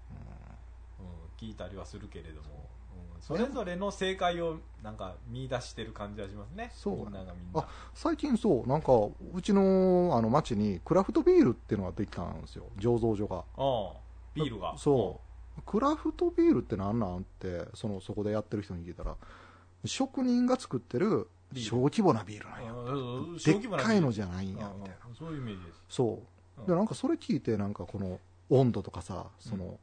[0.99, 2.69] ううん、聞いたりはするけれども、
[3.15, 6.71] うん、それぞれの正解をなんか見出してる感じはしますね。
[6.73, 6.95] そう。
[6.97, 7.61] みんながみんな。
[7.61, 8.91] あ最近そうなんか
[9.33, 12.65] うちのあの町にクラフトビールっていうのができたんですよ。
[12.79, 13.37] 醸造所が。
[13.37, 14.75] ああビールが。
[14.77, 15.24] そう
[15.65, 17.19] クラフトビールってなんなん？
[17.19, 19.15] ってそのそこでやってる人に聞いたら
[19.85, 22.71] 職人が作ってる小規模なビールなんや。
[22.73, 24.95] うんでっかいのじゃないんやみたいな。
[25.09, 25.83] うんそういうイメージです。
[25.89, 26.21] そ
[26.57, 26.61] う。
[26.61, 26.67] うん。
[26.67, 29.79] でなんかそれ聞いてなんかこの温度とかさその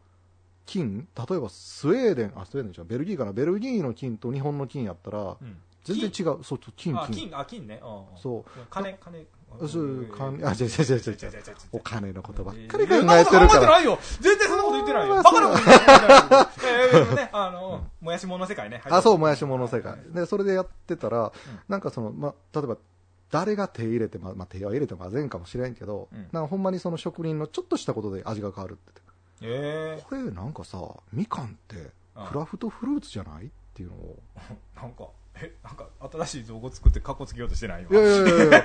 [0.67, 2.87] 金例えばスウェーデンあスウェーデンじゃん。
[2.87, 3.33] ベルギーかな？
[3.33, 5.57] ベルギーの金と日本の金やったらうん。
[5.85, 6.13] 全然違う。
[6.13, 7.81] そうそう金あ金金あ金ね
[8.17, 8.51] そう。
[8.71, 9.27] 金金
[9.69, 11.31] そう金あ、違う違う違う違う。
[11.73, 13.49] お金のことばっかり考えてるから。
[13.49, 15.17] 考えてないよ全然そんなこと言ってないよ。
[15.17, 17.17] バカなこと言ってないよ。
[17.17, 18.83] ね、あの、 もやしもの世界ね。
[18.85, 19.97] あ、そう、もやしもの世界。
[20.15, 21.33] で、それでやってたら、
[21.69, 22.77] なんかその、ま、例えば、
[23.31, 29.01] 誰が手入れて、ま、ま、手は入れてまあいんかもしれんけど、なんかほんまにその職人のちょっとしたことで味が変わるって。
[29.45, 30.79] えー、これなんかさ、
[31.13, 31.91] みかんって
[32.29, 33.47] クラフトフルーツじゃない？
[33.47, 34.19] っていうのを。
[34.77, 35.09] なんか。
[35.35, 38.65] えなんか新しい造語作ってカッコつけようとしてないいやいやいやいや。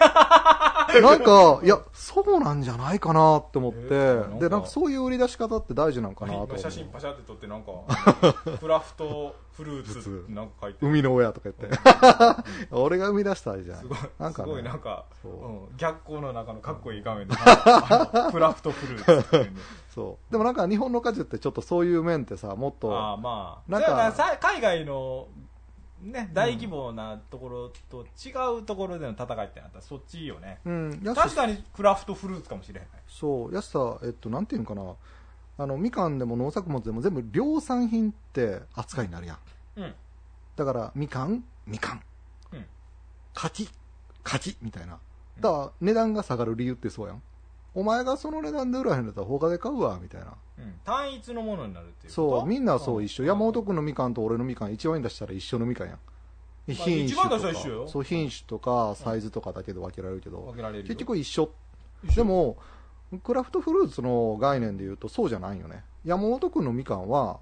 [1.01, 4.39] なんか、いや、そうなんじゃないかなって思って、えーなんか。
[4.39, 7.71] で、なんかそういう売り出し方って大事なんかなと思写真パシャって撮ってなんか
[8.59, 10.85] クラフトフルーツってなんか書いて。
[10.85, 11.77] る海の親とか言って。
[12.71, 13.79] 俺が生み出したあれじゃん。
[13.79, 13.97] すごい。
[14.19, 14.47] なんかね。
[14.47, 15.31] すごいなんかそう。
[15.31, 19.51] うん逆光の中のかっこいい画面であのクラフトフルーツっていうね
[19.93, 20.31] そう。
[20.31, 23.71] でもなんか日本の果樹ってちょっとそういう面ってさ、もっと、ああまあ。
[23.71, 25.27] なんか海外の
[26.01, 34.95] ね大規模なところと違うところでの戦いってなったらそっちいいよねうん、確かにクラフトフルーツかもしれないそう、やしさ、えっと、なんていうんかな、
[35.57, 39.37] あの、みかんでも農作物でも全部量産品って扱いになるやん。
[39.77, 39.93] うん
[40.55, 42.01] だから、みかん、みかん。
[42.51, 42.65] うん
[43.33, 43.69] 柿、
[44.23, 44.99] 柿みたいな。
[45.39, 47.21] だから、値段が下がる理由ってそうやん。
[47.77, 50.33] お前がその値段で売らへんだったら他で買うわ、みたいな。
[50.57, 53.23] うん単一のものになるっていうそう、みんなそう一緒。
[53.23, 55.99] 山本君君のみかんと俺のみかん1万円出したら一緒のみかんやん。
[56.65, 61.51] 品種一番出したとから一緒よそう、品種とかサイズとかだけで分けられるけど、分けられるよ結局一緒。
[62.03, 62.57] 一緒でも、
[63.23, 65.83] クラフトフルーツの概念で言うとそうじゃないよね。
[66.03, 67.39] 山本君のみかんは、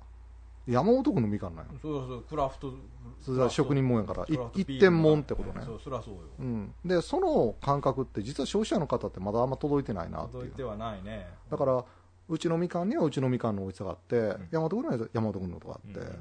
[0.67, 1.71] 山本君のみかんなんよ。
[1.82, 2.73] そうそうクラフト
[3.21, 4.25] それは職人もんやから、
[4.56, 5.63] 一点もんってことね。
[5.65, 6.73] そうそりゃそうようん。
[6.84, 10.56] で、その感覚って実は消費者の方ってまだあんま届いてないなっていう届い。
[10.56, 11.86] てはないねだから、
[12.28, 16.15] うちのみかんにはうちのみかんの美味しさがあって、ん山本君には山本君のとがあって、うんうん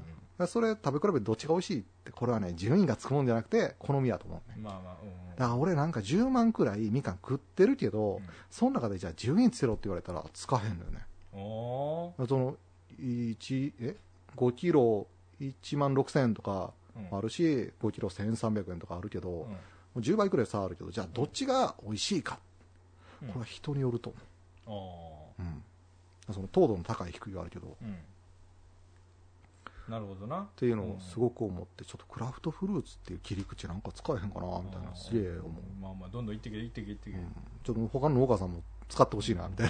[0.47, 4.57] それ食べ比べどっちが美味しいって、これはね、順位がつくもんじゃなくて、好みやと思うね。
[4.61, 5.29] まあまあ、うんうん。
[5.29, 11.07] だから俺なんか10万くらいみかん食ってるけど、うんその中でじゃあ順位つけろって言われたらつかへんのよね。
[11.31, 12.57] その、
[12.99, 13.95] 1、え？
[14.35, 15.07] ?5 キロ
[15.39, 19.47] 1万6000円とかうんあるし、5キロ1300円とかあるけど、も
[19.95, 22.39] うんう10倍くらい差あるけど、じゃあどっちが美味しいか。
[23.21, 24.13] うんこれは人によると
[24.65, 25.45] 思あう。
[26.29, 26.33] うん。
[26.33, 27.75] その糖度の高い低いはあるけど。
[29.87, 30.47] なるほどな。
[30.55, 35.81] ていうのをすごく思って、ちょっとクラフトフルーツっていう切り口なんか使えへんかな、みたいな、すげえ思う。
[35.81, 37.17] まあまあ、どんどん行ってけ、行ってけ、行ってけ。
[37.17, 37.27] うん
[37.63, 39.69] ちょっと他の農家さんも使ってほしいな、みたい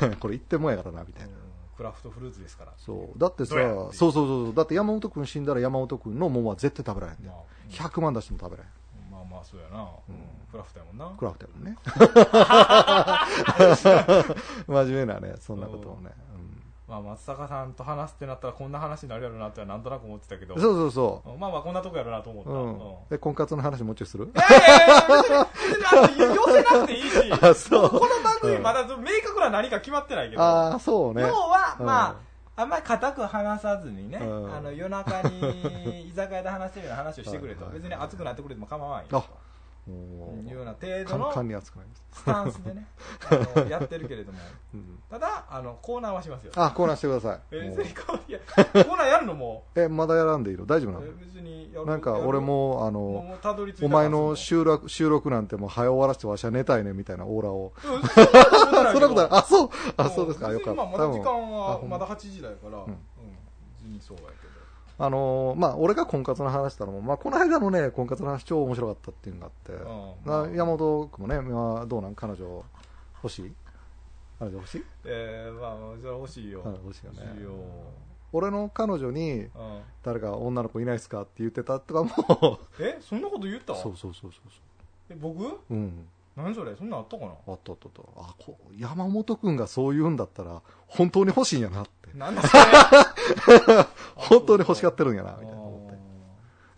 [0.00, 0.16] な。
[0.20, 1.34] これ言ってもんやからな、みたいな。
[1.76, 2.72] うんクラフトフルーツですから。
[2.78, 3.18] そう。
[3.18, 4.54] だってさそうそうそう。
[4.54, 7.34] だって山本君死んだら山本君の桃は絶対食べられへんでま。
[7.34, 8.72] あ、100万出しても食べられへ
[9.08, 9.12] ん。
[9.12, 9.82] まあまあ、そうやな。
[9.82, 10.14] うん
[10.50, 11.10] クラフトやもんな。
[11.18, 11.76] クラフトやもんね。
[14.66, 16.10] 真面目なね、そんなこともね。
[16.88, 20.54] まあ、松坂さんと話すってなったらこんな話になるやろなってはなんとなく思ってたけど。
[20.54, 22.50] うんそうそうそまあまあ、こんなとこやろなと思った。
[22.50, 22.52] う。
[22.52, 22.78] ううんん。
[23.10, 24.26] で、婚活の話もうちょいする？
[24.26, 31.28] いやいやいや、寄せなくていいし、あそうこの番組まだ明確な何か決まってないけど、ああ、そうね要。
[31.28, 32.22] は、うんま
[32.56, 39.24] あ、あんまり固く話さずにね、うんあの夜中に居酒屋で話してるような話をしてくれと、別に熱くなってくれても構わんよあ
[39.88, 41.32] いうような程度の。
[42.16, 42.86] スタンスでね、
[43.68, 44.38] やってるけれども、
[44.74, 46.52] うんただ、あのコーナーはしますよ。
[46.56, 47.40] あ、コーナーしてください。
[47.50, 50.66] コーナーやるのも、え、まだやらんでいいの？
[50.66, 51.84] 大丈夫なの？
[51.84, 53.36] なんか俺、も、あの、
[53.82, 57.72] お前の収録、収録なんてもう早終わらせてわしは寝たいねみたいなオーラを。
[57.84, 59.28] うんそんなことない。
[59.30, 59.70] あ、そう。
[59.96, 60.50] あ、うんそうですか。
[60.50, 60.84] よかった。
[60.84, 62.98] まだ時間はまだ8時だから、うんん
[63.78, 64.45] 別にそうやけど。
[64.98, 72.14] あのーまあ、俺が婚活の話したのも、まあ、この間のね、婚活の話超面白かったっていうのがあって、山本君もね、まあ、どうなん？
[72.14, 72.64] 彼女
[73.22, 73.52] 欲しい？
[74.38, 74.84] 彼女欲しい？
[75.04, 76.62] えー、まあ、それは欲しいよ。
[76.64, 77.18] うん欲しいよね。
[77.26, 77.50] 欲しいよ。
[78.32, 79.50] 俺の彼女に、うん。
[80.02, 82.98] 誰か女の子いないですかって言ってたとかも、え？
[83.00, 83.74] そんなこと言った？
[83.74, 84.50] そうそうそうそう
[85.10, 85.40] え僕？
[85.42, 85.60] そう。
[85.70, 86.06] うん。
[86.36, 86.74] 何それ？
[86.74, 87.32] そんなんあったかな？
[87.32, 88.20] あったあったあった。
[88.20, 91.90] あ、こう山本君がそう言うんだったら、本当に欲しいんやなって。
[92.14, 92.62] なんだそれ
[94.14, 95.66] 本当に欲しがってるんやな、あみたいな思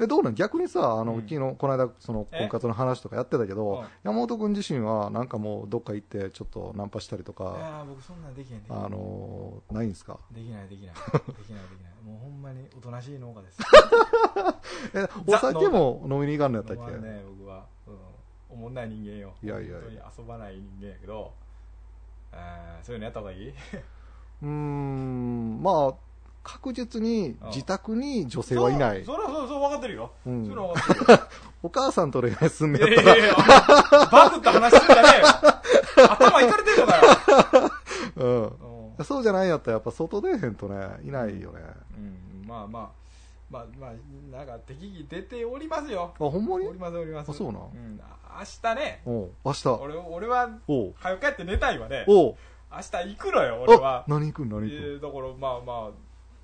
[0.07, 0.35] どうなん？
[0.37, 1.23] 逆にさ、あの、うん。
[1.23, 2.39] 昨日、この間、その、え？
[2.39, 8.69] 婚活の話とかやってたけどうん、山本君自身は、なんかもう、どっか行って、ちょっとナンパしたりといか、やー僕そんなんできへんで。
[8.69, 10.21] きへんあのー、ないんですか？
[10.31, 10.95] できないできない。
[10.95, 11.93] できないできない。
[12.05, 13.59] もうほんまにおとなしい農家です。
[14.95, 16.93] え、お酒も飲みに行かんのやったっけ？
[17.05, 17.95] ね僕は、うん、
[18.51, 19.33] おもんない人間よ。
[19.43, 19.75] いやいやいや。
[19.81, 21.33] 本当に遊ばない人間やけど。
[22.31, 23.49] あーそういうのやった方がいい？
[23.49, 25.95] うーん、まあ、
[26.51, 29.05] 確実に自宅に女性はいない。
[29.05, 31.21] そうそれはそうそう分かってるよ、うんそれは分かってるよ
[31.63, 33.35] お母さんと恋愛すんねいやいやったら、やいや、
[34.11, 36.07] バグった話すんじゃねえよ。
[36.11, 37.03] 頭いかれてるのかよ。
[38.17, 38.43] うん。
[38.45, 41.61] うんそうじゃないんやったら、やっぱ外出へんとね、いないよね。
[41.97, 42.89] うん、まあまあ、
[43.51, 46.13] まあまあ、なんか適宜出ておりますよ。
[46.15, 46.67] あ、ほんまに？
[46.67, 47.31] おりますおります。
[47.31, 47.63] あそうなん？
[47.97, 49.69] ん、あ明日ね、おう明日。
[49.69, 52.05] 俺俺は、おう早く帰って寝たいわね。
[52.09, 52.35] おう
[52.73, 54.05] 明日行くのよ、俺あは、。
[54.09, 54.49] 何行くん？
[54.49, 55.11] 何え行くん？
[55.11, 55.91] ーだからまあま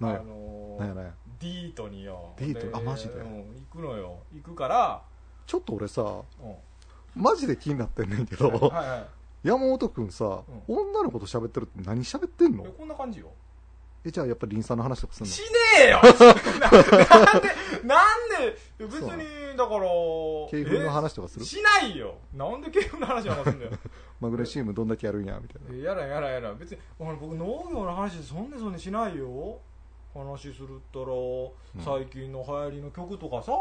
[0.00, 1.14] あ、なんやあのー、なんやなんや。
[1.40, 2.32] ディートによ。
[2.36, 2.76] ディート？
[2.76, 3.14] あマジで？
[3.14, 4.18] うん、行くのよ。
[4.32, 5.02] 行くから、
[5.46, 7.22] ちょっと俺さ、うん。
[7.22, 9.06] マジで気になってんねんけど、はいはい。
[9.48, 12.64] 山本くんさ、女の子と喋ってるって何喋ってんの？
[12.66, 13.28] えこんな感じよ。
[14.06, 15.30] え、じゃあやっぱりリンさんの話とかすんの？
[15.30, 15.46] しね
[15.86, 16.00] えよ
[16.60, 17.48] ななんで、
[17.84, 19.80] なんで、別に、だから、
[20.50, 21.42] 軽粉の話とかする？
[21.42, 22.16] えしないよ。
[22.32, 23.72] なんで軽粉の話なんかすんだよ。
[24.20, 25.74] マグネシウムどんだけやるんやみたいな。
[25.74, 26.54] えやらやらやら。
[26.54, 29.58] 別に、僕農業の話そんなそんなしないよ。
[30.14, 31.06] 話するったら、
[31.98, 33.52] 最近の流行りの曲とかさ。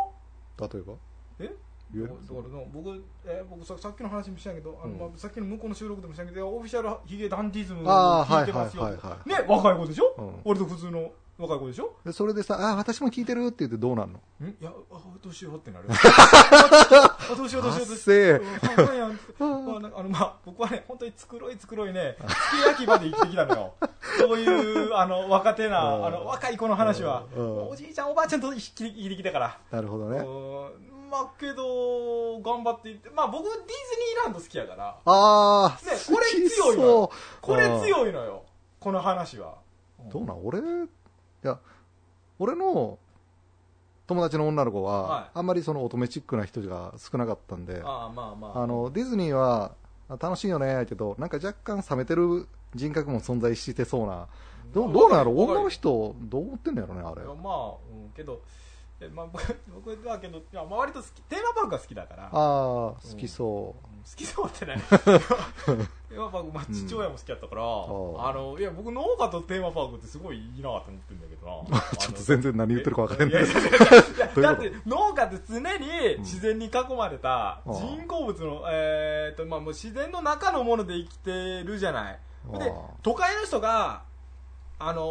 [0.60, 0.94] 例えば？
[1.40, 1.50] え？
[1.96, 5.00] だからの僕、え僕ささっきの話もしたんやけど、あのうん。
[5.00, 8.90] まあ、さっきの向こうの収録でもしたんやけど、オフィシャルヒゲダンディズムあー聞いてますよ。
[8.90, 10.34] ね、若い子でしょ、うん。
[10.44, 11.94] 俺と普通の若い子でしょ？
[12.06, 14.20] でそれでさ、あ、私も聞いてるって言ってどうなんの？
[14.46, 14.50] ん？
[14.50, 15.88] いや、あ、どうしようってなる。
[15.92, 18.44] あ、どうしようどうしようどう発しよう。
[19.78, 23.74] あなんかあの、まあ、僕はね、本当につくろいつくろいね、すき焼き場で生きてきたのよ。
[24.20, 26.06] そういう、あの、若手な、うん。
[26.06, 27.70] あの、若い子の話は、うん。
[27.70, 29.58] おじいちゃんおばあちゃんと生きて生きてきたから。
[29.72, 30.20] なるほどね。
[30.20, 31.10] うん。
[31.10, 38.44] まあ、けど、頑張っていって、まあ僕、ディズニーランド好きやから、あー、ねこれ強いの好よこれ強いのよ、
[38.80, 39.56] この話は。
[40.12, 40.46] どうなん？
[40.46, 40.60] 俺、
[41.44, 41.60] いや、
[42.40, 42.98] 俺の
[44.08, 45.30] 友達の女の子は、はい。
[45.34, 48.64] あんまりその乙女チックな人が少なかったんで、ああ、まあまあ。
[48.64, 49.74] あの、ディズニーは
[50.10, 54.28] あ楽しいよね、やけど、なんか若干冷めてる人格も存在してそうな、
[54.74, 55.36] どうどうなんやろ？
[55.36, 57.22] わかる女の人、どう思ってんのやろね、あれ。
[57.24, 57.34] いや。
[57.34, 58.42] まあ、うん、けど、
[59.00, 59.44] えまあ、僕
[59.86, 62.24] 僕はけど、いやまあ、割と好きテーマパークが好きだから。
[62.26, 63.76] ああ好きそ
[64.10, 64.76] 好きそうってね
[66.14, 67.66] テーマパーク、まあ、父親も好きやったから、ん。
[67.66, 67.68] あ
[68.34, 71.80] のいや僕農家とテーマパークってすごいいいなと思ってるんだけどな。
[71.80, 73.34] う ちょっと全然何言ってるか分かんい。
[73.34, 73.46] やい
[74.42, 77.74] だって農家って常に自然に囲まれたうん。
[77.74, 82.20] 人工物の、えーっとまあ、もう自然の中のもので生きてるじゃない。
[82.60, 84.04] であ都会の人が
[84.78, 85.04] あのー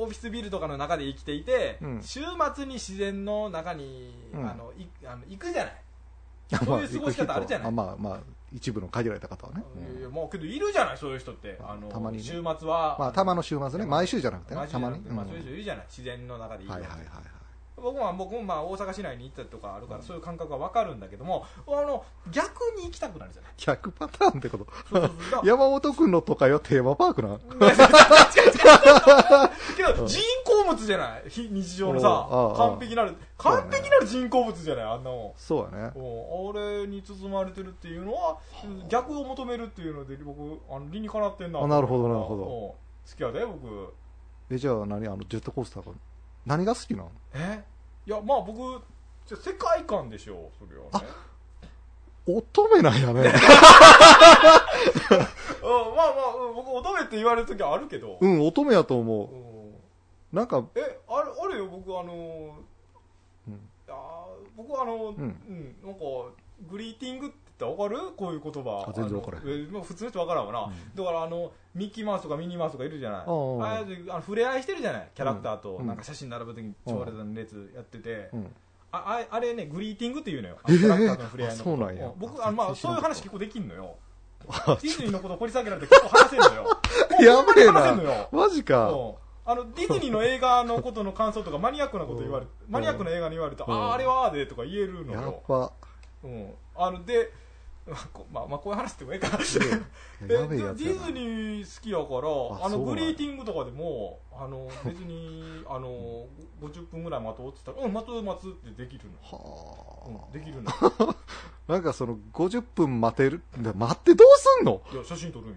[0.00, 2.02] オフィスビルとかの中で生きていて、うん。
[2.02, 2.20] 週
[2.54, 4.48] 末に自然の中に、うん。
[4.48, 5.87] あのいあの行くじゃない、あ
[6.64, 7.68] そういう過ごし方あるじゃない。
[7.68, 11.58] あまあまあ一部の限られた方はね、いやいやもうけどいるじゃないそういう人って。
[11.62, 12.22] あのたまにね。
[12.22, 13.84] 週末は、まあたまの週末ね。
[13.84, 14.66] 毎週じゃなくてね。
[14.66, 15.86] たまに、まあ、うんそういう人いるじゃない。
[15.86, 17.37] 自然の中でいるはいはいはいはい
[17.82, 24.66] 僕も僕もまあ大阪市内に行ったりとかあるから、そういう感覚が分かるんだけどもあの逆に行きたくなるじゃない？100パターンってこと？
[25.44, 27.38] 山本君の都会はテーマパークな
[29.76, 31.24] けど人工物じゃない？
[31.28, 34.84] 非日常のさ完璧なる完璧なる人工物じゃない？
[34.84, 35.32] あんなもん。
[35.36, 35.92] そうやね。
[35.94, 36.50] うん。
[36.50, 38.38] あれに包まれてるっていうのは
[38.88, 42.42] 逆を求めるっていうので僕あの理にかなってんなあなるほどなるほど。
[42.42, 42.48] うん。
[42.48, 42.76] 好
[43.16, 43.94] きやで僕。
[44.50, 45.06] えじゃあ何？
[45.06, 45.92] あのジェットコースターが
[46.48, 47.62] 何が好きなのえ？
[48.06, 48.82] いやまあ僕
[49.26, 51.08] じゃ世界観でしょそれはね。
[52.26, 53.20] 乙女なんやね。
[53.22, 53.32] うんまあま
[56.02, 59.34] あ、うん僕乙女って言われる時はあるけど、うん乙女やと思う。
[59.34, 59.70] ん。
[59.70, 59.74] う
[60.32, 62.56] なんかえあれあるよ僕あの
[63.46, 63.68] うん。
[63.88, 65.24] あー僕あの、うん。
[65.24, 66.00] んなんか
[66.70, 68.12] グリーティングっったら分かる？
[68.16, 68.86] こういう言葉。
[68.88, 69.42] あ全然分からへん。
[69.42, 70.94] あのえまあ普通の人分からんわな、うん。
[70.94, 73.20] だからあのミッキーマウスとかミニーマウスとかいるじゃない。
[73.20, 75.08] ああああいうあの触れ合いしてるじゃない？
[75.14, 75.76] キャラクターと。
[75.76, 75.86] うん。
[75.86, 78.54] なんか写真並ぶ時に超烈な列やってて、うん。
[78.92, 80.56] あああれねグリーティングっていうのよ。
[80.66, 81.70] キャラクターとの触れ合いのこと。
[81.72, 82.12] あそうなんや。
[82.16, 83.96] 僕あの、まあ、そういう話結構できんのよ。
[84.40, 86.66] ディズニーのこと掘り下げられて結構話せんのよ。
[87.20, 88.28] やべえほんまに話せんのなよ。
[88.32, 88.90] マジか。
[88.92, 89.14] うん。
[89.44, 93.90] あのディズニーの映画のことの感想とかマニアックなこと言われマニアックな映画に言われてあうん。
[93.90, 95.72] ああれはああでとか言えるのやっよ、ぱ。
[96.22, 97.32] うん、あのでこ
[98.32, 99.28] まあまあこういう話してもええか。
[99.28, 106.26] えディズニー好きやからあのグリーティングとかでもあの 別にあの
[106.60, 110.70] 50分ぐらい待とうって言ったら「うん待つ待つ」ってできるの、はうん、できるの。
[110.70, 111.16] あ
[111.72, 114.80] なんかその50分待てるで待ってどうすんの？
[114.92, 115.54] いや写真撮るんよ。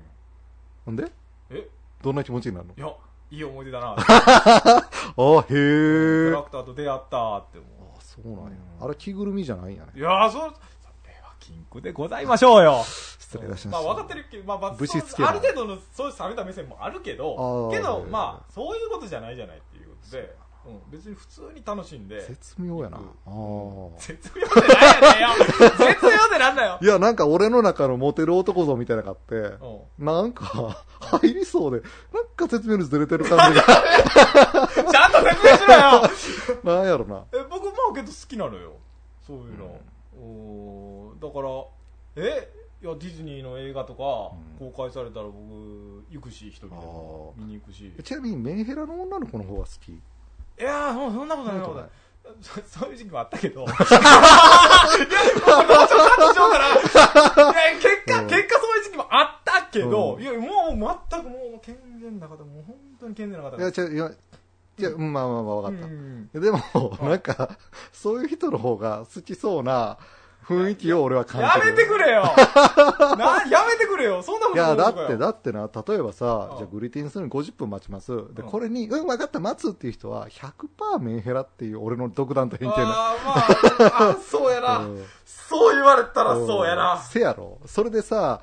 [0.87, 1.11] なんで？
[1.49, 1.67] え？
[2.01, 2.73] どんな気持ちになるの？
[2.77, 2.93] いや
[3.31, 3.95] いい思い出だな。
[3.95, 4.03] あへ
[5.47, 7.97] キえャラクターと出会ったって思う。
[7.97, 8.49] あそうなんや。
[8.79, 9.91] うんあれ着ぐるみじゃないんやね。
[9.95, 10.53] いやーそそ
[11.41, 12.83] れは禁句でございましょうよ。
[13.19, 22.21] 失礼いたしままあした分かってるけど、まあまあ、つけある程度のそういう冷めた目線もあるけどあーけどまあそういうことじゃないじゃないっていうことで、うん、別に普通に楽しんで。
[22.21, 22.97] 絶妙やな。
[22.97, 23.01] あ
[23.99, 25.17] 絶妙でなんやね。
[25.17, 25.29] んよ
[25.77, 26.79] 絶妙でなんだよ。
[26.81, 29.35] いやなんか俺の中のモテる男像みたいなのがあって
[29.99, 30.05] うん。
[30.05, 33.63] なんか入りそうでなんか説明率ずれてる感じが。
[34.91, 36.01] ちゃんと説明しろよ。
[36.63, 37.23] なんやろな。
[37.31, 38.73] え僕まあけど好きなのよ。
[39.25, 39.79] そういうの、
[40.17, 41.49] おーだから
[42.15, 42.49] え？
[42.83, 49.91] いやディズニーの映画とかうん公開されたら僕行くし一人でもあ見に行くしちなみにメンヘラの女の子の方が好き？
[49.91, 50.01] い
[50.63, 51.89] やー、そそんなことない、そんなこと
[52.41, 52.61] そ。
[52.61, 53.65] そ そういう時期もあったけど。
[53.65, 53.99] いや、もうちょっとカッ
[56.27, 56.67] トしようかな。
[56.67, 56.69] い
[57.73, 60.41] や、結果、うん結果そういう時期もあったけど、うんいや、もう
[61.09, 64.11] 全くもう健全な方、もう本当に健全な方いや、いや、
[64.77, 65.87] いや、うんまあまあまあ分かった。
[65.87, 66.59] うんでも、
[67.01, 67.57] なんか、
[67.91, 69.97] そういう人の方が好きそうな
[70.45, 71.67] 雰囲気を俺は感じる。
[71.67, 72.23] やめてくれよ
[73.17, 78.07] な、やめてくれよそんなこといや、だって、だってな、例えばさう、んじゃあグリティンするのに50分待ちます。
[78.33, 82.81] で、うんこれに、うん、分かった、待つっていう人は、100%メンヘラっていう俺の独断と偏見だ。
[82.83, 84.77] あーまあ、あ、そうやな。
[84.79, 85.03] うん
[85.51, 86.97] そう言われたらそうやな。
[86.97, 87.59] せやろ。
[87.65, 88.39] それでさ、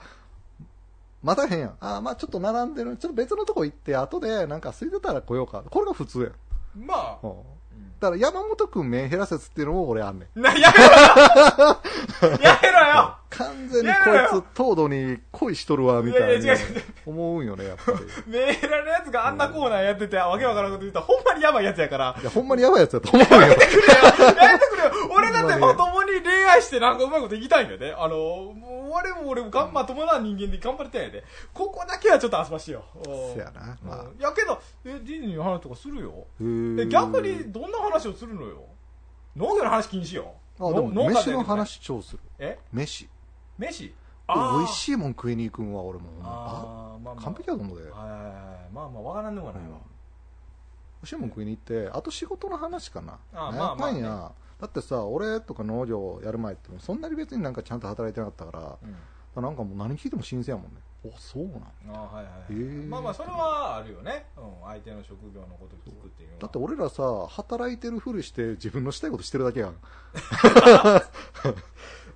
[1.23, 1.77] 待たへんやん。
[1.81, 2.97] あーまあちょっと並んでる。
[2.97, 5.63] ちょっと別のとこ行って、後でなんか空いてたら来ようか。
[5.69, 6.27] これが普通や
[6.81, 6.87] ん。
[6.87, 7.35] まあう、ん
[8.01, 10.41] だから山本くんメンヘラ説っていうのも俺あんねん。
[10.41, 11.81] な、やめろよ
[12.41, 17.99] やめろよ完全にこいつ、糖度に恋しとるわ、みたいにいやいや違う違う思うんよね、やっぱり。
[18.27, 22.17] メーラーのやつがあんなコーナーやってて、わけわからんこと言ったら、ほんまにやばいやつやから。
[22.21, 23.41] いや、ほんまにやばいやつやと思うよ。
[23.41, 23.83] やめてくれよ
[24.43, 27.95] やめてくれよ俺だってまともに恋愛してなんかうまいこと言いたいんだよね。
[27.99, 31.25] あの、もう俺も俺もがんまともな人間で頑張りたいんやで。
[31.53, 32.85] ここだけはちょっとあすばしいよ。
[32.95, 36.27] うんせやなまあやけど、え、ディズニーの話とかするよ？
[36.41, 38.65] え、逆にどんな話をするのよ？
[39.37, 40.33] 農業の話禁止よ。
[40.59, 42.19] あ、でも、飯の話超する。
[42.39, 42.59] え？
[42.73, 43.09] 飯。
[43.59, 43.93] 飯？
[44.29, 44.67] 美味い。
[44.69, 46.07] しいもん食いに行くんは俺も。
[46.23, 47.25] あまあまあ。
[47.25, 47.91] 完璧だと思うで。
[47.91, 48.19] はいはいは
[48.71, 49.69] いまあまあ、わからんでもないわ。
[49.71, 53.19] 美味しいもん食いに行って、あと仕事の話かな。
[53.33, 54.33] あまあまあねかんや。
[54.61, 58.97] だってさ、俺とか農業やる前って、そんなに別になんかちゃんと働いてなかったから、うん
[59.41, 61.51] なんかもう何聞いても新鮮やもんねおそうな
[61.93, 69.77] んあはいはい、はいへーまあまあそれはあるよね、うん、相手の職業のこと聞くっていうだって俺らさ働いてるふりして自分のしたいことしてるだけやん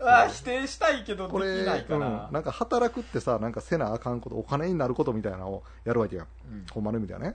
[0.05, 2.01] あ否定したいけどでこれきないかうん。
[2.01, 6.27] ら、なんか働くってさなんかせなあかんことお金になることみたいなのをやるわけやん。
[6.51, 6.67] うん。
[6.71, 7.35] ほんまの意味ではね。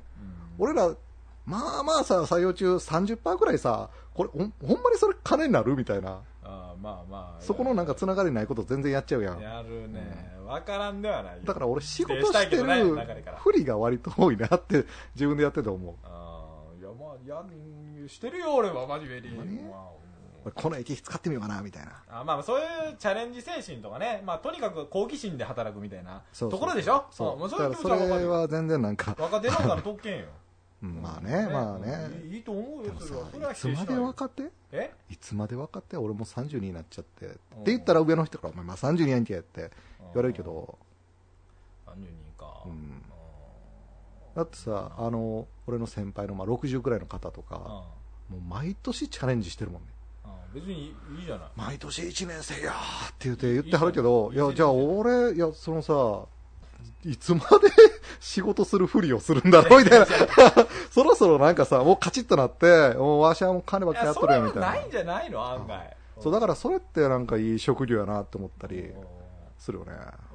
[0.59, 0.65] うん。
[0.65, 0.89] 俺ら
[1.45, 4.51] まあまあさ採用中30%くらいさこれほん
[4.81, 6.19] まにそれ金になるみたいな。
[6.43, 9.39] あーまあまあそこのなんかつながりないこと全然やっちゃうやん。
[9.41, 10.35] やるね。
[10.47, 11.41] 分からんではないよ。
[11.43, 12.63] だから俺仕事してる
[13.37, 15.93] 不利が割と多いなって自分でやってて思う。
[16.03, 19.41] あーいやまあやんしてるよ俺は真面目に、ま
[19.75, 20.06] あ俺
[20.51, 21.91] この駅使ってみようかなみたいな。
[22.09, 27.05] あまあそういうチャレンジ精神とかね、まあ、とにかく好奇心で働くみたいなところでしょ？
[27.11, 27.37] そう。
[27.37, 30.25] もうそうそれは全然なんか、若手農家の特権よ。
[30.83, 32.21] うんまあねまあね。
[32.23, 33.25] いいと思うよそれは。
[33.31, 33.55] それさはい。
[33.55, 34.93] つまで分かってえ？
[35.09, 37.25] いつまで分かって俺もう32になっちゃって。
[37.25, 40.77] ってうん言ったら上の人から「お前まあ32やんけ」って言われるけど、
[41.87, 42.05] 30人
[42.37, 43.03] か、うん。
[44.35, 49.87] あだってさあの俺の先輩のまあ60くらいの方とかもう毎年チャレンジしてるもんね
[50.53, 51.47] 別にいいじゃない。
[51.55, 56.25] 毎年1年生やーって言って言ってはるけどいやじゃあ俺いやそのさ
[57.03, 57.45] いつまで
[58.19, 59.83] 仕事するふりをするんだろう？
[59.83, 60.05] みたいな。
[60.91, 64.69] そろそろなんかさもうカチッとなってもうわしはもう金ばっかりやっとるやんみたいな。
[64.69, 65.45] ないんじゃないの？
[65.45, 65.95] 案外。
[66.19, 68.93] そうだからそれってなんかいい職業やなって思ったりうん。
[69.59, 69.91] するよね。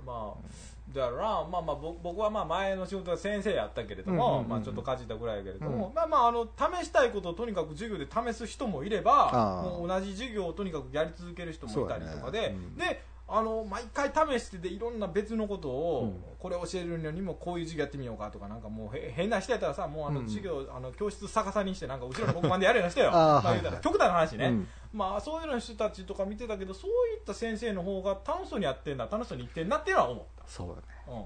[0.06, 0.46] まあ
[0.92, 4.48] だからまあまあぼ僕はまあ前の仕事は先生やったけれども、うんうんうんうん。
[4.50, 5.94] まあちょっとかじったぐらいやけれども、うん。
[5.94, 12.46] まあまああの試したいことをとにかく授業で試す人もいればもう同じ授業をとにかくやり続ける人もいたりとかで、ね。
[12.48, 12.76] うん。
[12.76, 13.02] で
[13.34, 16.22] あの毎回試してでいろんな別のことを、うん。
[16.38, 20.26] これ教えるのにもこういう授業やってみようかとかなんかもうへ変な人やったらさもうあのうん。
[20.26, 23.76] 授業、あの教室逆さにしてなんか後ろの黒板でやるような 人よまあ言うたら。
[23.80, 24.68] 極端な話ね、うん。
[24.92, 30.82] まあそういうの人たちとか見てたけどそういった先生の方が楽しそうにやってんな楽しそうに言ってんなっていうのは思っそうよね。
[31.06, 31.20] たや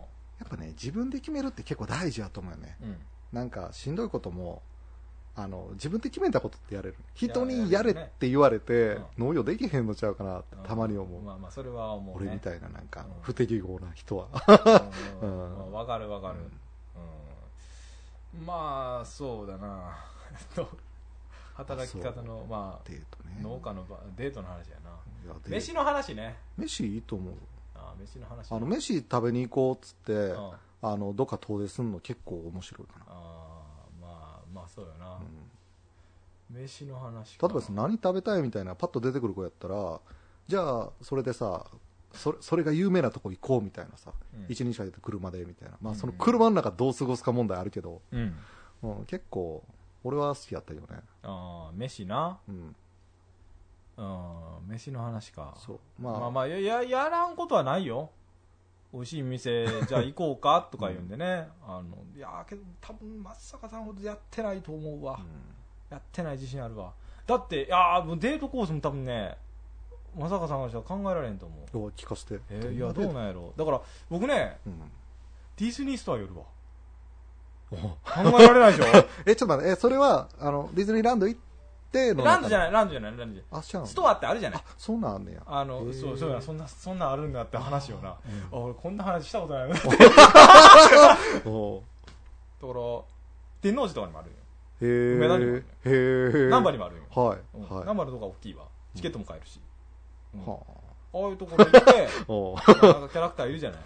[0.44, 2.76] っぱね自分で決めるって結構大事やと思うよね。
[2.80, 2.96] うん、うん
[3.32, 4.62] なんかしんどいことも
[5.34, 6.96] あの自分で決めたことってやれる。
[7.14, 9.26] 人やにやれって言われてうん。
[9.26, 11.22] 農業できへんのちゃうかなってたまに思う。
[11.22, 13.06] まあまあそれは思う、ね、俺みたいななんかうん。
[13.22, 14.28] 不適合な人は。
[15.20, 15.54] ううん。
[15.54, 16.36] んまあわかるわかる、
[18.38, 18.46] うん。
[18.46, 19.96] まあそうだな。
[21.54, 23.40] 働き方のまデートあね。
[23.42, 24.90] 農家の場デートの話やな。
[25.24, 26.36] いや飯の話ね。
[26.56, 27.34] 飯いいと思う。
[27.34, 27.36] あ
[28.00, 28.52] 飯の話。
[28.52, 30.50] あの飯食べに行こうっつってうん。
[30.50, 33.06] ああのどっか遠出すんの結構面白いかな。
[33.08, 33.62] あ
[34.00, 35.18] まあまあそうよな、
[36.50, 36.62] うん。
[36.62, 40.00] 飯の話か例えばさ何食べたいみたいなパッと出てくる子やったら
[40.46, 41.66] じゃあそれでさ
[42.12, 44.46] それそれが有名なとこ行こうみたいなさ、うん。
[44.48, 45.98] 一日かけて車でみたいな、まあ、うん。
[45.98, 48.36] その車の中どう過ごすか問題あるけど、うん。
[48.82, 49.64] うん、結構
[50.04, 52.38] 俺は好きやったけどね、ああ飯な。
[52.46, 52.76] うん、
[53.98, 54.68] うん。
[54.68, 55.54] 飯の話か。
[55.58, 55.78] そう。
[55.98, 58.10] まあ、まあまあやややらんことはないよ。
[58.92, 65.18] 美味しい店 じゃあ行こうかとか言うんでね、あのいやけど多分松坂さんほどやってないと思うわ、
[65.90, 66.92] やってない自信あるわ。
[67.26, 69.36] だっていやーもうデートコースも多分ね
[70.16, 71.88] 松坂さんからしたら考えられんと思う。
[71.90, 73.52] 聞かせて、えーいやどうな、なんやろ。
[73.56, 74.78] だから僕ねうん、
[75.56, 76.44] ディズニーストア寄るわ。
[77.72, 77.76] お。
[77.76, 79.08] 考えられないでしょ？
[79.26, 79.72] えちょっと待って。
[79.72, 81.40] えそれはあのディズニーランド行っ
[81.90, 82.24] ての。
[82.24, 83.60] ランドじゃいないランドじゃないランドじゃない。
[83.60, 84.60] あ知らんストアってあるじゃない。
[84.60, 85.42] あそんなんあんねや。
[85.46, 88.16] あの、そうそうやそんなそんなんあるんだって話よな、あ
[88.52, 89.74] 俺こんな話したことないな。
[89.74, 91.82] だかお
[92.62, 93.16] ら
[93.62, 94.38] 天王寺とかにもあるんよ。
[94.80, 97.76] へ梅田にもあえるへえ難波にもあるんよ、はい、うん。
[97.76, 97.86] はい。
[97.86, 98.64] 難波のとこが大きいわ。
[98.94, 99.60] チケットも買えるし、
[100.34, 100.46] うん。
[100.46, 100.86] はあ。
[101.14, 101.78] あいうところ行って
[102.86, 103.80] なんかキャラクターいるじゃない。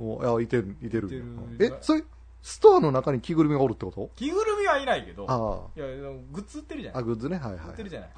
[0.00, 1.24] おいやいてるいてるいてる
[1.60, 2.02] えそれ
[2.46, 4.10] ストアの中に着ぐるみがおるってこと？
[4.16, 5.86] 着ぐるみはいないけどあいや
[6.30, 7.04] グッズ売ってるじゃああない。
[7.06, 7.38] グッズね。
[7.38, 8.10] はいはい売ってるじゃない。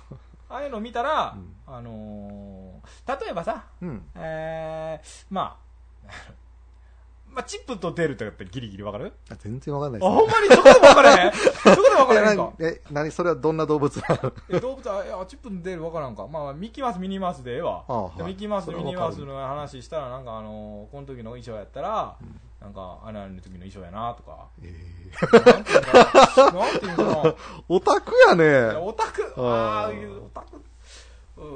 [0.48, 1.54] ああいうの見たら、うん。
[1.74, 4.02] あのー例えばさうん。
[4.16, 5.56] えー、ま
[6.06, 6.12] あ
[7.32, 9.12] まあチップと出るとやったらギリギリわかる？
[9.30, 10.48] あ全然わかんないあほんまに？
[10.48, 11.32] そこでも分からへん？
[11.34, 12.52] そこでも分からへんか？
[12.58, 12.70] え何？
[12.72, 13.10] え何？
[13.12, 14.32] それはどんな動物なの？
[14.48, 17.84] え動物はいやチップの出る分からんか、まあ、ミッキーマウスミニーマウスでええわ。
[17.86, 18.18] ああはい。
[18.18, 24.48] でミッキーマウスそれはミニーマウスの話したらなんかあのこの時の衣装やったら、うんなんかあれあれの時の衣装やなとか。
[24.60, 24.74] え
[25.32, 25.82] なんていうの？
[25.82, 26.02] かな
[26.52, 27.34] なんていう
[27.68, 28.76] オタクやね。
[28.76, 29.32] オタク。
[29.36, 30.60] あああーオタク。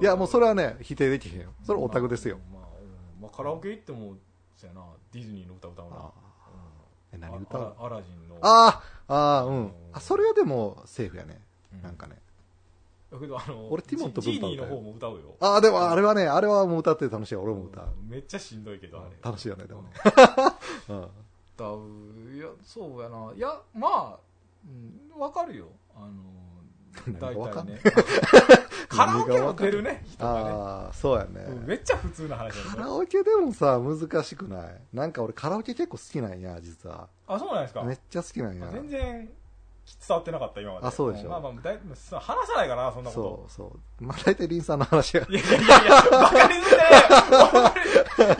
[0.00, 1.48] いやもうそれはね否定できへんよ。
[1.64, 2.38] それオタクですよ。
[2.52, 2.62] まあ、
[3.22, 4.14] まあカラオケ行っても
[4.56, 4.82] そうやな。
[5.12, 6.12] ディズニーの歌歌うなあ
[7.12, 7.20] えうん。
[7.20, 8.36] 何歌うあアラジンの。
[8.40, 9.54] ああああうん。
[9.56, 9.72] うん。
[9.92, 11.40] あそれはでもセーフやね。
[11.74, 11.82] うん。
[11.82, 12.18] なんかね
[13.12, 19.88] 俺ティモンとジブンバ歌うジーニーの方も歌うよああでもあれはねあれはもう歌って楽しい俺も歌ううんめっちゃしんどいけどあれ楽しいよねでもね
[20.88, 20.96] うん
[21.56, 21.88] 歌う
[22.34, 24.18] いやそうやないやまあ、
[24.64, 26.08] うん、分かるよあの
[27.06, 27.74] 何かわかんない。
[27.76, 27.80] ね。
[28.90, 30.40] カラオケも出るね、人がね。
[30.50, 31.40] ああ、そうやね。
[31.48, 32.82] うんめっちゃ普通な話だカね。
[32.82, 34.80] ラオケでもさ、難しくない？
[34.92, 37.08] なんか俺カラオケ結構好きなんや、実は。
[37.28, 37.82] あ、そうなんですか？
[37.84, 38.68] めっちゃ好きなんや。
[38.72, 39.30] 全然
[40.06, 40.86] 伝わってなかった、今まで。
[40.86, 44.04] あそうでしょまあまあ、だいそ話さないかな、そんなこそうそう。
[44.04, 45.32] まあ大体リンさんの話がと。
[45.32, 45.34] い。
[45.36, 46.74] やいやいやバカにす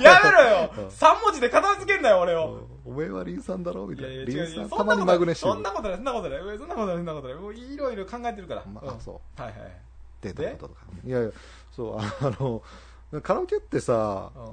[0.02, 2.66] やめろようん三文字で片付けんなよ、俺を。
[2.84, 3.86] おめえはリンさんだろ？
[3.86, 4.42] みいやいや、たいな。
[4.44, 4.68] リン違う違う。
[4.68, 5.54] さんたまにマグネシウム。
[5.54, 6.38] そんなことない、そんなことない。
[6.58, 7.36] そんなことない、そんなことない。
[7.36, 8.64] もういろいろ考えてるから。
[8.66, 9.40] まあ、うんそう。
[9.40, 9.72] はいはい。
[10.22, 10.80] データのこととか。
[11.04, 11.30] いやいや、
[11.72, 12.02] そう、あ
[12.40, 12.62] の、
[13.22, 14.52] カラオケってさ、うん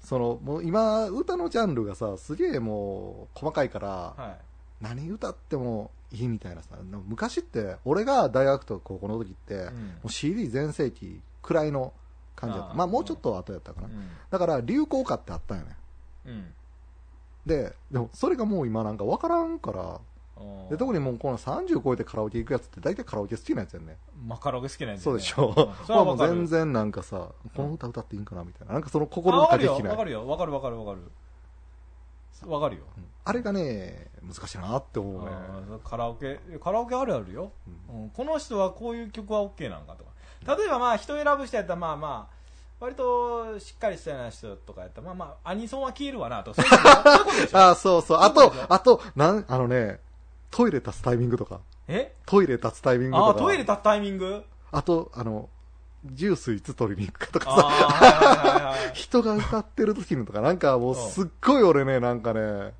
[0.00, 4.84] その、もう今、歌のジャンルがさ、すげえもう、細かいから、はい。
[4.84, 6.76] 何歌ってもいいみたいなさ、
[7.06, 9.72] 昔って、俺が大学と高校の時って、もん
[10.04, 11.92] う CD 全盛期くらいの
[12.34, 12.74] 感じだった。
[12.74, 13.88] まあ、もうちょっと後やったかな。
[13.88, 15.76] うんだから、流行歌ってあったよね。
[16.26, 16.54] うん。
[17.44, 20.00] で、でも、それがもう今なんか分からんから、
[20.68, 23.96] で特にもうこの30超えてカラオケ行くやつって大体カラオケ好きなやつやんね。
[24.26, 25.50] マカロゲ好きなんそうでしょ。
[25.50, 25.54] ん
[25.86, 28.74] それはまあもう全然なんかさ、この歌歌っていいんかなみたいな。
[28.74, 29.92] なんかそのあ心の駆け引きない。
[29.92, 31.10] わかるよ、わかるわかるわかる。
[32.44, 32.82] わかるよ。
[32.96, 35.30] うんあれがね、難しいなって思うね。
[35.82, 37.50] カラオケ、カラオケあるあるよ、
[37.92, 40.56] うんこの人はこういう曲は OK なんかとか。
[40.56, 42.36] 例えばまあ人選ぶ人やったらまあまあ、
[42.78, 46.62] 割としっかりしたような人とかやったらまあまあ、アニソンは消えるわなとか、
[47.52, 48.18] ああ、そうそう。
[48.20, 49.98] あとあと、なん、あのね、
[50.52, 51.58] トイレ立つタイミングとか。
[51.88, 52.14] え？
[52.26, 53.26] トイレ立つタイミングとか。
[53.26, 54.44] ああ、トイレ立つタイミング？
[54.70, 55.48] あと、あの、
[56.12, 58.74] ジュースいつ取りに行くかとかさ。
[58.94, 62.72] 人が歌ってる時のとか、なんかもうすっごい俺ね、なんかね、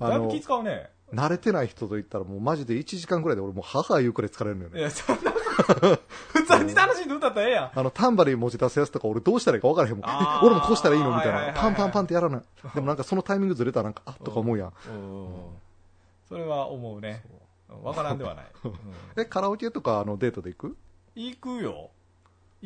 [0.00, 0.90] あの気、使うね。
[1.12, 4.80] 慣れてない人と言ったらもうマジで1時間くらいで俺もう母言うくらい疲れるのよね。
[4.80, 5.30] いや、そんな
[6.32, 7.70] 普通に楽しんで歌ったらええやん。
[7.78, 10.04] あの、タンバリン持ち出すやつとか俺どうしたらいいか分からへんもん。
[10.42, 11.34] 俺もこうしたらいいのみたいな。
[11.34, 12.42] はいはいはいはいパンパンパンってやらない。
[12.74, 14.68] でもなんかそのタイミングずれたらなんか、あっとか思うやん。
[14.68, 15.36] うん
[16.28, 17.22] それは思うね。
[17.82, 18.46] わからんではない。
[18.64, 18.72] うん
[19.16, 20.76] え、カラオケとかあのデートで行く？
[21.14, 21.90] 行くよ。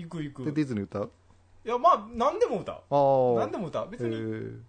[0.03, 0.45] 行く行く。
[0.45, 1.11] で、ディズニー歌う？
[1.65, 2.75] いや、まあ、何でも歌う。
[2.91, 3.47] ああ。
[3.47, 3.91] 何でも歌う。
[3.91, 4.63] 別に、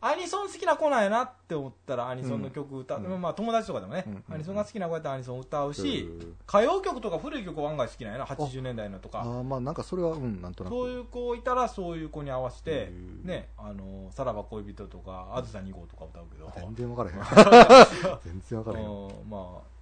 [0.00, 3.02] アニソン好きな子なんやなって思ったらアニソンの曲歌う。
[3.02, 9.22] うんまあ、友達とかでもね、うんアニソンが好きな子やったらアニソン歌うし、うん歌謡曲とか古い曲は案外好きなんやな、80年代のとか。
[9.22, 10.72] ああ、まあなんかそれは、うん、なんとなく。
[10.72, 12.88] そういう子いたらそういう子に合わせて
[13.22, 16.52] うん、ね、あの、さらば恋人とか、あずさ2号とか歌うけど。
[16.54, 18.18] 全然分からへん。
[18.22, 18.86] 全然分からへん。
[18.86, 19.75] うんまあ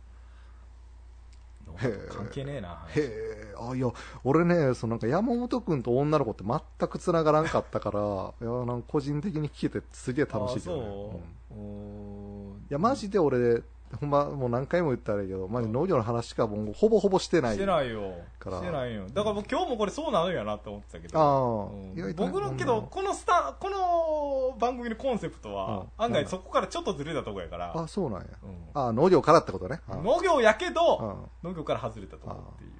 [2.09, 3.91] 関係ねえなへえ、あ、いや、
[4.23, 8.01] 俺ね、そのなんか山本くんと女の子って全く繋がらんかったから、
[8.41, 10.83] いや、なんか個人的に聞けてすげえ楽しいけどね。
[10.83, 12.67] そう、うん。
[12.71, 13.63] いや、マジで俺、
[14.01, 17.55] ほんま、もう何回も言ったらいいけど、マジ農業の話しかもうほぼほぼしてない。
[17.55, 18.15] してないよ。
[18.39, 19.07] からしてないよ。
[19.13, 21.19] だから僕今日もこれそうなのやなって思ってたけど。
[21.19, 22.05] ああ。
[22.07, 22.15] うん。
[22.17, 27.73] 僕のけどこのスタこの番組のコンセプトはうん案外そこからちょっとずれたとこやから。
[27.77, 28.27] あ、そうなんや。
[28.43, 28.59] うん。
[28.75, 29.81] あ、農業からってことね。
[29.89, 32.71] あ農業やけうどん農業から外れたとこっていう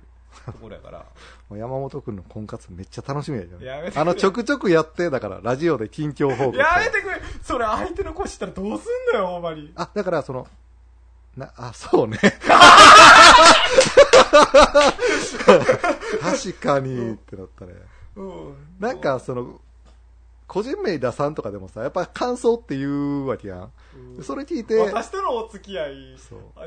[0.47, 1.07] ところやから。
[1.57, 4.01] 山本くんの婚活めっちゃ楽しみやけどやめてくれ。
[4.01, 6.57] あの、ちょくちょくやって、だから、ラジオで近況報告。
[6.57, 7.21] やめてくれ。
[7.43, 9.73] それ相手の子知ったらどうすんのよほんまに。
[9.77, 10.47] あ、だから、その、
[11.37, 12.19] な、あ、そうね。
[16.21, 17.73] 確かにってなったね。
[18.17, 19.61] うんなんか、その、
[20.55, 23.73] 個人名出さんとかでもさ、やっぱ感想って言うわけやん。
[24.23, 26.17] それ聞いて、私とのお付き合い。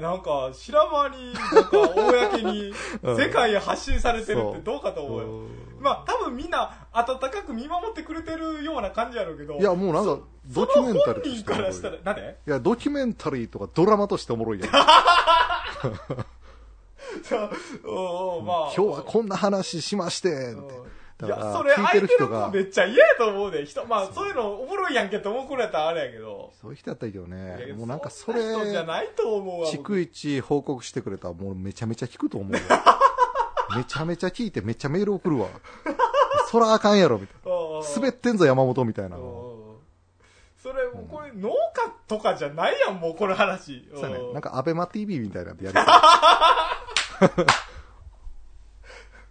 [0.01, 3.17] なんか知ら間になんか公に うん。
[3.17, 5.27] 世界へ発信されてるってどうかと思うよ。
[5.27, 5.47] うん。
[5.79, 10.19] まあ多分みんな温かく見守ってくれてるような感じやろうけどいや、もうなんか、
[10.53, 12.49] そドキュメンタリーとしてからしたらなんでい。
[12.49, 14.69] や、ドキュメンタリーとかドラマとしておもろいやん。
[17.85, 18.35] おう。
[18.35, 18.73] おうまあ。
[18.75, 20.65] 今日はこんな話しまして、うん。
[20.65, 20.96] って。
[21.25, 27.73] いやそれ相手の子めっちゃ嫌やと思うで人まあそういうのおもろいやんけと思う子らやったらあれやけどそういう人やったらいいけどね。
[27.75, 32.59] もうなんかそんな人じゃれ、ないと思うわ僕逐一報告してくれたらもうめちゃめちゃ聞くと思うよ。
[33.75, 35.47] めちゃめちゃ聞いてめっちゃメール送るわ。
[36.49, 37.51] そらあかんやろ、みたいな。
[37.95, 39.17] 滑ってんぞ、山本みたいな。
[39.17, 39.23] うん
[40.57, 41.55] そそれもうこれ農家
[42.07, 44.31] とかじゃないやんもうこの話うやねう。
[44.31, 47.57] んなんか、アベマ TV みたいなんでやりたい。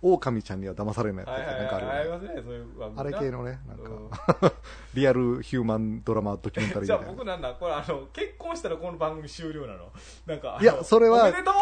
[0.02, 2.10] 狼ちゃんには騙されないやつなんかあるよね。
[2.10, 2.66] ますねそういう
[2.96, 4.52] あれな系のね、なんか、
[4.94, 7.12] リアルヒューマンドラマドキュメンタリーみじゃあたいな。
[7.12, 9.90] 僕なんだこれあの結婚したらこの番組終了なの。
[10.26, 11.54] なんかいやそれはおめでとう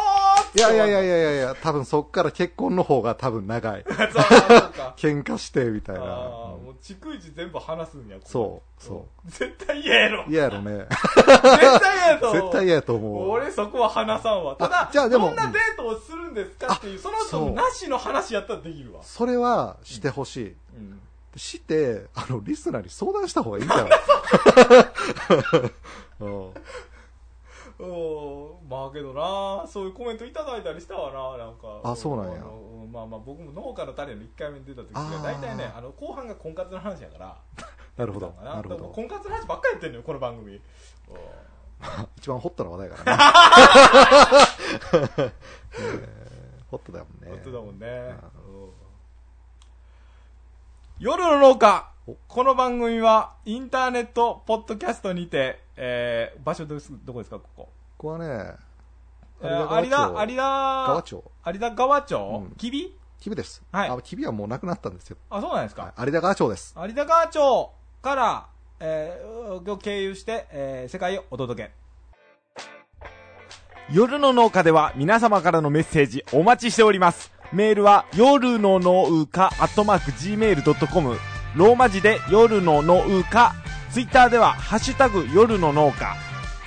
[0.56, 3.84] いやいやいやいややいやいや、多分そっから結婚の方が多分長い。
[4.96, 6.02] 喧嘩してみたいな。
[6.02, 9.28] ああうんもう逐一全部話すんやそうそう。
[9.28, 10.24] ん絶対嫌やろ。
[10.28, 10.86] 嫌やろね。
[11.16, 12.42] 絶対嫌やと思う。
[12.42, 13.30] 絶対嫌やと思う。
[13.30, 14.56] 俺そこは話さんわ。
[14.56, 19.02] ただあじゃあでもどんなデートをするんですかっていうその人なしの話やったらできるわ。
[19.02, 20.56] それはしてほしい。
[20.76, 21.00] うん。
[21.36, 23.88] して、あの、リスナーに相談した方がいいんじゃない？
[26.20, 26.48] うん。
[26.48, 26.54] うん。
[28.68, 31.80] まあけどなそういうコメントいただいたりしたわななんか。
[31.82, 32.40] あそうなんや。
[32.92, 35.22] まあまあ僕も農家の種の1回目に出た時があー。
[35.24, 37.36] 大体ねあの後半が婚活の話やから。
[37.98, 38.28] なるほど。
[38.28, 38.54] かな。
[38.54, 38.84] なるほど。
[38.90, 40.54] 婚活の話ばっかりやってんのよこの番組。
[40.54, 40.60] うん。
[42.16, 43.22] 一番ホットな話題やからね、
[44.92, 45.20] え。
[45.20, 45.30] ー
[46.70, 47.30] ホットだもんね。
[47.30, 48.14] 本当だもんね、んうん。
[50.98, 52.16] 夜の農家お。
[52.28, 57.62] この番組はインターネットポッドキャストにて、えー場所ですどこですかここ？
[57.62, 58.54] ここはね
[59.40, 61.24] えー有田有田川町。
[61.46, 62.56] 有田川町、うん。
[62.56, 62.94] キビ？
[63.34, 63.88] です、はい。
[63.88, 66.74] あキビはもうなくなったんですよ、あそうなんですか、はい有田川町です。
[66.76, 68.46] 有田川町から、
[68.80, 71.70] えーを経由して、えー世界をお届け
[73.92, 77.30] 夜の農家では皆様からのメッセージお待ちしております。
[77.52, 81.18] メールは夜の農家アットマーク Gmail.com
[81.54, 83.52] ローマ字で夜の農家。
[83.90, 86.16] ツイッターではハッシュタグ夜の農家。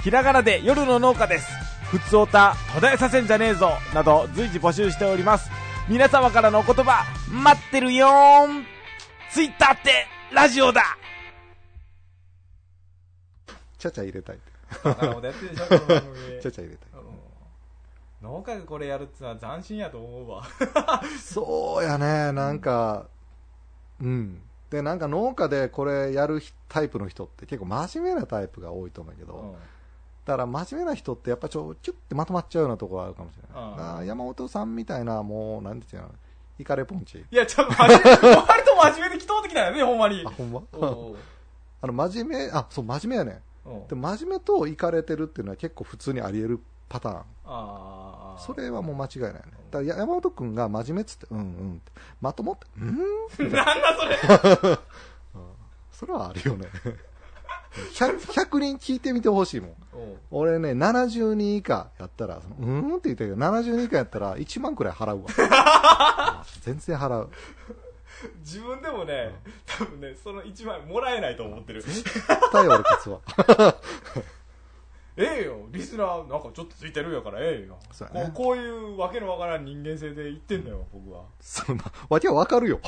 [0.04, 1.48] ひらがなで夜の農家です。
[1.92, 5.50] ふつおた途絶えさせんじゃねえぞなど随時募集しております。
[5.90, 8.66] 皆様からのお言葉待ってるよーん。
[9.32, 10.98] ツイッターってラジオだ。
[13.80, 14.38] ちゃちゃ入れたい。
[16.42, 16.87] ちゃちゃ入れたい
[18.28, 20.44] 農家がこれやるってのは斬新やと思うわ。
[21.24, 22.32] そうやね。
[22.34, 23.08] なんか
[24.02, 24.42] うん。
[24.70, 29.56] でなんか農家でこれやるタイプの人って結構真面目なタイプが多いと思うけど、
[30.26, 33.78] だから真面目な人ってやっぱちょキュッてまとまっちゃうようなところがあるかもしれない、うん。
[33.78, 36.10] だから山本さんみたいなもうなんていうの
[36.60, 37.24] イカレポンチ。
[37.32, 40.24] いや、ちょっと 割と真面目で祈祷的だよね、ほんまに。
[40.26, 40.30] あ。
[40.30, 40.62] ほんま？
[40.74, 41.16] おう
[41.80, 43.42] あの真面目あそう真面目やね。
[43.64, 46.60] おうで真面目とイカれてるっていうのは結構普通にあり得る
[46.90, 47.16] パターン。
[47.20, 48.07] ああ。
[48.38, 49.42] それはもう間違いないね。
[49.72, 51.82] だ山本君が真面目っつってうんうん
[52.22, 53.76] まともってうんなんだ
[54.60, 54.80] それ。
[55.92, 56.68] それはあるよね。
[57.94, 59.74] 100, 100人聞いてみてほしいもん。
[60.32, 66.44] 俺ね70人以下やったらそのうーんって言ったけど70人以下やったら1万くらい払うわ。
[66.62, 67.30] 全然払う。
[68.40, 69.36] 自分でもね、
[69.66, 71.84] 多分ね、その1枚もらえないと思ってる。
[71.84, 72.04] 絶
[72.52, 73.20] 対俺勝つわ
[75.20, 77.78] ええよ、リスナーなんかちょっとついてるやからええよ。
[77.92, 78.32] そうやね。
[78.36, 81.24] こうこういうわけのわからん人間性で言ってんだよ、僕は。
[81.42, 82.80] そんなわけは分かるよ。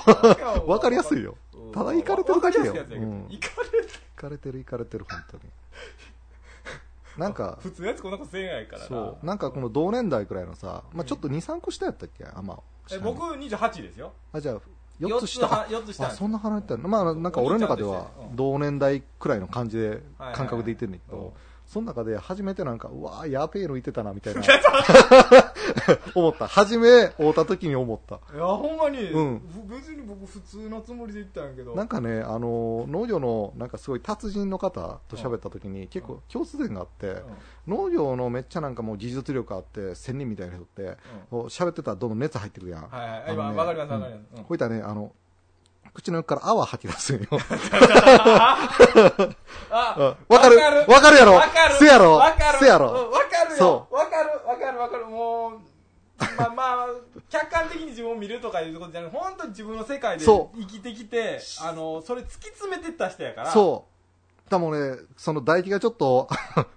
[0.65, 1.35] 分かりやすいよ。
[1.53, 2.65] うんただイカれてるだけよ。
[2.67, 3.27] わかりやすいやつやけどうん。
[3.29, 3.83] イカれてる。
[3.83, 5.43] いかれてるいかれてる本当に。
[7.17, 8.87] なんか普通のやつこんなことせえないからな。
[8.87, 9.25] そう。
[9.25, 12.25] なんかこの同年代くらいのさ、まあ、ちょっと23個下やったっけ？
[12.25, 12.59] あまあ
[12.91, 14.13] え僕28ですよ。
[14.31, 14.57] あじゃあ
[15.01, 16.07] 4つ下は4つ下。
[16.07, 16.89] あそんな離れてるの？
[16.89, 20.01] まあなんか俺の中では同年代くらいの感じで
[20.33, 21.19] 感覚で言ってんだけうん。
[21.19, 21.33] ど
[21.69, 24.41] その中で初めてなんかうわーやべえのいてたなみたいな。
[26.15, 26.47] 思った。
[26.47, 28.19] 初め会うた時に思った。
[28.35, 29.39] いや、ほんまに、うん。
[29.39, 31.75] ふ別に僕普通のつもりで言ったんやけど。
[31.75, 37.75] なんかねあの農業のなんかすごい達人の方と喋った時に結構共通点があってうん。
[37.75, 40.97] 農業のめっちゃなんかもう技術力あって仙人みたいな人って
[41.29, 42.89] 喋ってたらどんどん熱入ってくるやん。
[42.89, 44.37] はいはい、あのね今、わかりますわかります。
[44.37, 44.43] うん。
[44.43, 45.11] こういったらねあの
[45.93, 47.27] 口の横から泡吐き出すんよ。
[49.69, 50.57] わかる？
[50.87, 51.17] わかる。
[51.17, 51.33] やろ？
[51.33, 51.75] わかる。
[51.75, 52.13] せやろ？
[52.13, 52.59] わかる。
[52.59, 52.87] せやろ？
[52.87, 53.57] うんわかるよ。
[53.57, 55.05] そわかるわかるわかる。
[55.05, 55.59] もう
[56.37, 56.87] まあまあ
[57.29, 63.51] 客観的に自分を見るとかいうことじゃなく本当に自分の世界でそ生きてきてあのそれ突き詰めてった人やから。
[63.51, 63.89] そう。
[64.49, 66.27] だもんね、その唾液がちょっと、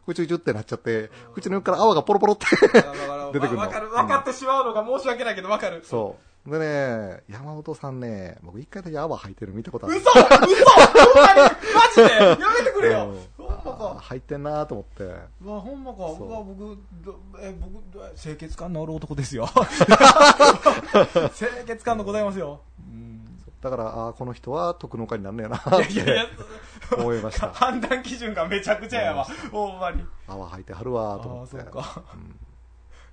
[0.04, 2.44] くちゅくちゅってなっちゃって、口の横から泡がポロポロって。
[3.32, 3.60] 出てくるの。
[3.60, 3.88] わかる。
[3.88, 5.82] 分かってしまうのが申し訳ないけどわかる。
[5.82, 6.31] そう。
[6.46, 9.96] でね、山本さんね、僕一回だけ泡吐いてる見たことある。
[9.96, 10.10] 嘘！
[10.10, 10.20] 嘘！
[10.20, 10.26] に！
[10.34, 10.48] マ
[11.94, 12.02] ジで？
[12.20, 13.14] やめてくれよ！
[13.38, 13.44] うん。
[13.46, 13.94] ほんまか。
[13.96, 15.04] あ入ってんなと思って。
[15.04, 15.98] うわほんまか。
[15.98, 16.26] そう。
[16.28, 19.48] うわ僕どえ僕ど清潔感のある男ですよ。
[21.36, 22.60] 清潔感のございますよ。
[22.80, 22.90] う。
[22.92, 23.20] ん
[23.60, 27.50] だから、ああ、この人は特農家になんねやなっいやいやいて思いました。
[27.54, 29.24] 判断基準がめちゃくちゃやわ。
[29.52, 30.04] ほんまに。
[30.26, 31.56] 泡吐いてはるわあと思って。
[31.58, 32.02] あそうか。
[32.14, 32.36] うん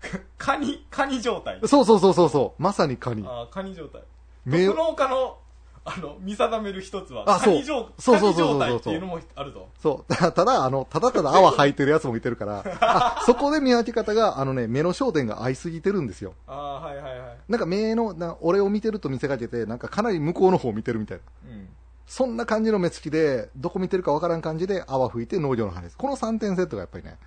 [0.37, 2.61] カニカニ状態そうそうそうそうそう。
[2.61, 3.23] まさにカニ。
[3.27, 4.01] あカニ状態
[4.45, 5.37] 目特農家の
[5.85, 10.13] あの見定める一つはあそうカニ状そうそうそうそうカニ状態っていうのもあるぞそう。
[10.13, 16.33] た ただ、あの、ただただ泡吐いてるやつもいてるから、あ そこで見分け方が、あのね、目の焦点が合いすぎてるんですよ。
[16.47, 21.51] ああはいはいはいなんか目の、な俺を見てると見せかけて、なんかかなり向こうの方を見てるみたいな。
[21.51, 21.69] うん
[22.09, 25.97] そんな感じの目つきで、どこ見てるかわからん感じで泡吹いて農業の話です。
[25.97, 27.19] この3点セットがやっぱりね、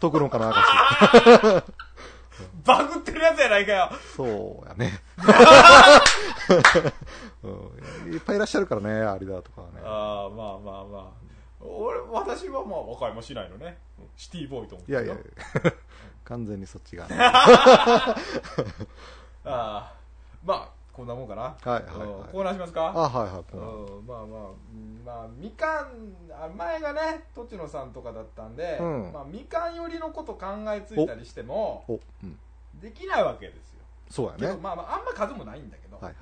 [0.00, 1.64] 特農家の証。
[2.64, 3.90] バグってるやつやないかよ。
[4.16, 5.00] そうやね、
[7.42, 7.48] う
[8.10, 8.12] ん。
[8.12, 9.80] いっぱいいらっしゃるからね、有田とかはね。
[9.84, 11.28] ああまあまあまあ。
[11.60, 13.78] 俺私はまあ和解もしないのね。
[14.16, 15.72] シティボーイと思っていやいやいや。
[16.24, 17.16] 完全にそっちが、 ね。
[17.18, 18.14] あ
[19.44, 19.92] あ
[20.44, 21.42] まあこんなもんかな？
[21.42, 22.92] はいはいはいうんコーナーしますか？
[22.92, 23.44] あ、はいはい。
[23.54, 23.56] う
[24.02, 25.86] んまあまあ、うんまあ、みかん、
[26.32, 32.36] あ前がね、栃野さんとかだったんで、うんまあ、みかん寄りのこと考えついたりしても、お、うん。
[32.80, 33.80] できないわけですよ。
[34.10, 34.38] そうやね。
[34.40, 36.14] けどまあまあ、あんま数もないんだけど、はいはい。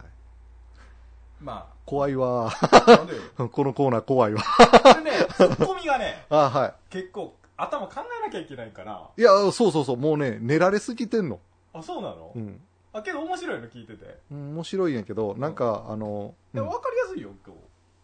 [1.40, 2.50] ま怖いわ。
[2.50, 3.14] あ、なんで？
[3.16, 4.42] よ このコーナー怖いわ。
[4.42, 9.20] これね、ツッコミがね、 あ、は結構頭考えなきゃいけないから、い。
[9.22, 11.40] いや、そうそうそう、もうね、寝られすぎてんの。
[11.72, 12.60] あ、そうなの、うん。
[12.98, 14.18] あ、けど面白いの聞いてて。
[14.30, 16.66] 面白いんやけど、なんか、あの、でうん。
[16.66, 17.60] も分かりやすいよ、今日。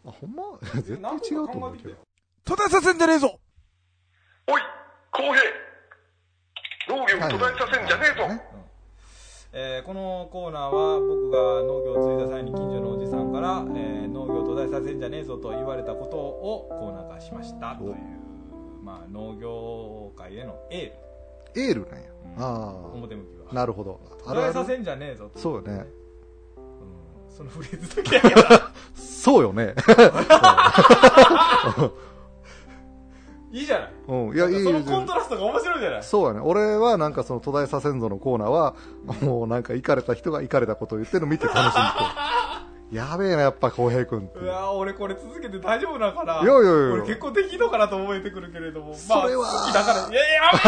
[0.09, 0.59] あ、ほんま？
[0.82, 1.95] 絶対違うと思うけど。
[2.45, 3.38] 途絶えさせんじゃねえぞ
[4.49, 4.62] おい、
[5.12, 6.97] 公平。
[6.97, 8.43] 農業途絶えさせんじゃねえぞ、ね
[9.55, 17.76] えーこのコーナーは僕が農業を継いだ際に近所のおじさんから、えー農業を途絶えさせんじゃねえぞと言われたことをコーナー化しました。
[17.76, 17.95] という、
[18.82, 20.99] まあ、農業界へのエ
[21.55, 22.11] エールなんや。
[22.36, 22.43] うん。
[22.43, 22.82] あー。
[22.82, 23.41] ル表向きは。
[23.41, 24.01] あ、なるほど。
[24.25, 25.73] 途絶えさせんじゃねえぞとそうよね。
[25.73, 26.03] うん
[27.37, 29.75] そのフレーズだけやから そうよね。
[33.53, 34.35] いいじゃないうん。
[34.35, 36.41] いや、いいそのコントラストが面白いじゃないそうやね。
[36.41, 38.75] 俺はなんかその途絶えさせんぞのコーナーは、
[39.21, 41.79] もうなんか行かれた人が行かれたことを言ってるの見て楽しんでて。
[42.93, 44.45] やべえな、やっぱ浩平君ってう。
[44.47, 46.43] わー俺これ続けて大丈夫なのかな?
[46.43, 48.95] いやいやいや俺結構適当かなと思えてくるけれども。
[48.95, 50.01] それはまあ、好きだから。
[50.01, 50.59] いやいや、やめ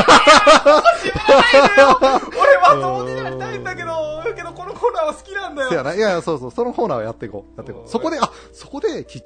[1.03, 5.69] て俺はそうでやりたいんだけど、けどこのコーナーは好きなんだよ。
[5.69, 5.95] せやな。
[5.95, 6.51] いやいや、そうそう。
[6.51, 7.57] そのコーナーはやっていこう。
[7.59, 7.89] やっていこうんう。
[7.91, 9.23] そこで、あ、そこで、きっ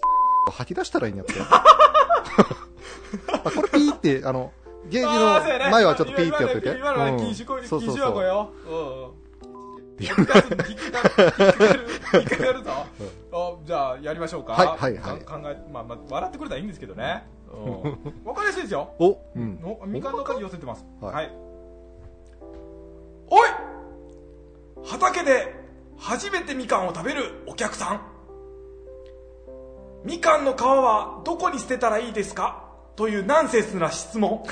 [0.51, 1.34] 吐き出したらいいんやって。
[3.32, 4.53] あこれピーって、あの、
[4.86, 5.18] ゲージ
[5.61, 6.70] の前はちょっとピーってやっといて。
[6.78, 8.22] 今のはうん禁止うそう止。
[8.22, 8.51] よ。
[8.66, 9.18] うん
[10.07, 11.80] っかかる、引っかかる、
[12.14, 12.70] 引っかかる、ぞ。
[13.32, 14.53] あじゃあ、やりましょうか。
[14.53, 17.26] はいはいはいか考え、まあまあ、笑ってくれたらいいんですけどね。
[17.53, 17.82] うん
[18.24, 18.90] わかりやすいですよ。
[18.99, 19.61] お、うん。
[19.61, 20.84] のみかんの果に寄せてます。
[21.01, 21.30] はいはい。
[23.30, 23.49] おい
[24.84, 25.55] 畑で
[25.99, 28.01] 初めてみかんを食べるお客さん。
[30.05, 32.68] みかんの皮はどこに捨てたらいいですか？
[32.99, 34.42] というナンセンスな質問。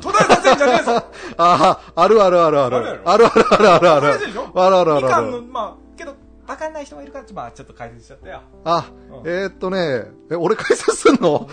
[0.00, 0.92] 途絶えさせんじゃねえぞ
[1.38, 2.76] ああ、あるあるあるある。
[2.76, 4.18] あるあるあるあるあるある。
[4.54, 5.42] あるあるあるみかんの。
[5.42, 6.14] まあ、けど、
[6.48, 8.40] わかんない人がいるから、まあ、ちょっと解説しちゃったよ。
[8.64, 8.84] あ
[9.22, 11.48] う、んえーっとね、え、俺解説すんの？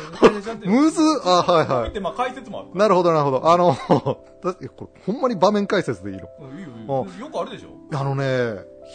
[0.66, 1.90] むずあ、はいはい。
[1.90, 2.70] 見て、まあ、解説もある。
[2.80, 3.50] なるほどなるほど。
[3.52, 4.68] あの、 これ
[5.06, 6.24] ほんまに場面解説でいいの？
[6.42, 7.26] うんいいよいいよ。
[7.28, 7.96] よくあるでしょ？
[7.96, 8.24] あのね、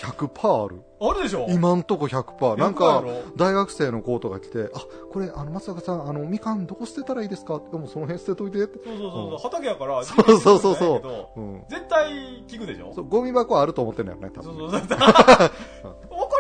[0.03, 0.83] 100%ある。
[0.99, 1.47] あるでしょ？
[1.51, 2.57] 今んとこ100%。
[2.57, 3.05] なん100%か
[3.37, 4.81] 大学生の子とか来て、あ、
[5.13, 7.61] これ、あの、松坂さん、あの、みかんどこ捨てたらいいですか？
[7.71, 8.79] でもその辺捨てといてって。
[8.85, 11.41] そうそうそうそう、畑やから、そうそうそうそ言うう。
[11.41, 11.65] うん。
[11.69, 12.93] 絶対聞くでしょ？
[12.95, 14.57] そう、ゴミ箱あると思ってんのよね、多分。
[14.57, 14.89] そうそうそう。
[14.99, 15.51] わか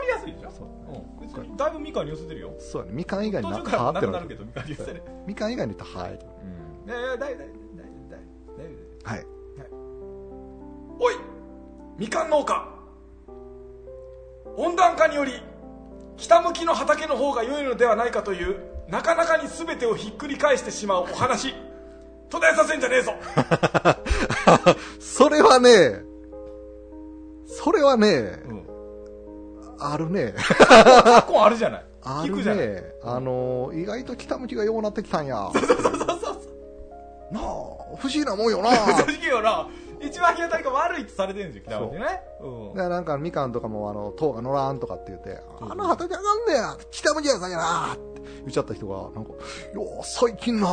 [0.02, 0.50] りやすいでしょ？
[0.50, 0.66] そう
[1.38, 1.56] うん。
[1.56, 2.50] だいぶみかんに寄せてるよ。
[2.58, 2.92] そうやね。
[2.94, 4.34] みかん以外になった途中からはってなるなるけ。
[4.36, 5.02] ど、みかんに寄せ。
[5.26, 6.12] みかん以外に言ったらはい。
[6.12, 6.90] うん。
[6.90, 7.48] いやいや、だいだいだい
[8.08, 8.18] だい
[9.04, 9.26] だいはい。
[10.98, 11.14] おい
[11.98, 12.66] みかん農家
[14.56, 15.32] 温暖化により
[16.16, 18.56] 北向きの畑の方が良いのではないかという
[18.88, 21.54] なかなかに全てをひっくり返してしまうお話
[22.30, 23.14] 途絶えさせんじゃねえぞ
[24.98, 26.02] それはね、
[27.46, 28.08] それはね、
[28.48, 28.66] うん
[29.78, 30.34] あるね。
[30.38, 32.82] 昨今あるじゃないある 聞くじゃないね。
[33.02, 35.50] あの、意外と北向きがようなってきたんや。
[35.52, 36.06] そうそうそうそう
[37.30, 38.70] なあ、不思議なもんよな。
[39.04, 39.68] 正直よな
[40.00, 42.22] 一番日当たりが悪いってされてるんですよ北向きね。
[42.40, 42.48] う。
[42.72, 42.74] ん。
[42.74, 49.32] でなんかみかんとかもあの糖が乗らんとかって言って、あの畑あかんねや、北向きやさんやなって言っちゃった人が、なんか、
[49.74, 50.66] よ最近な、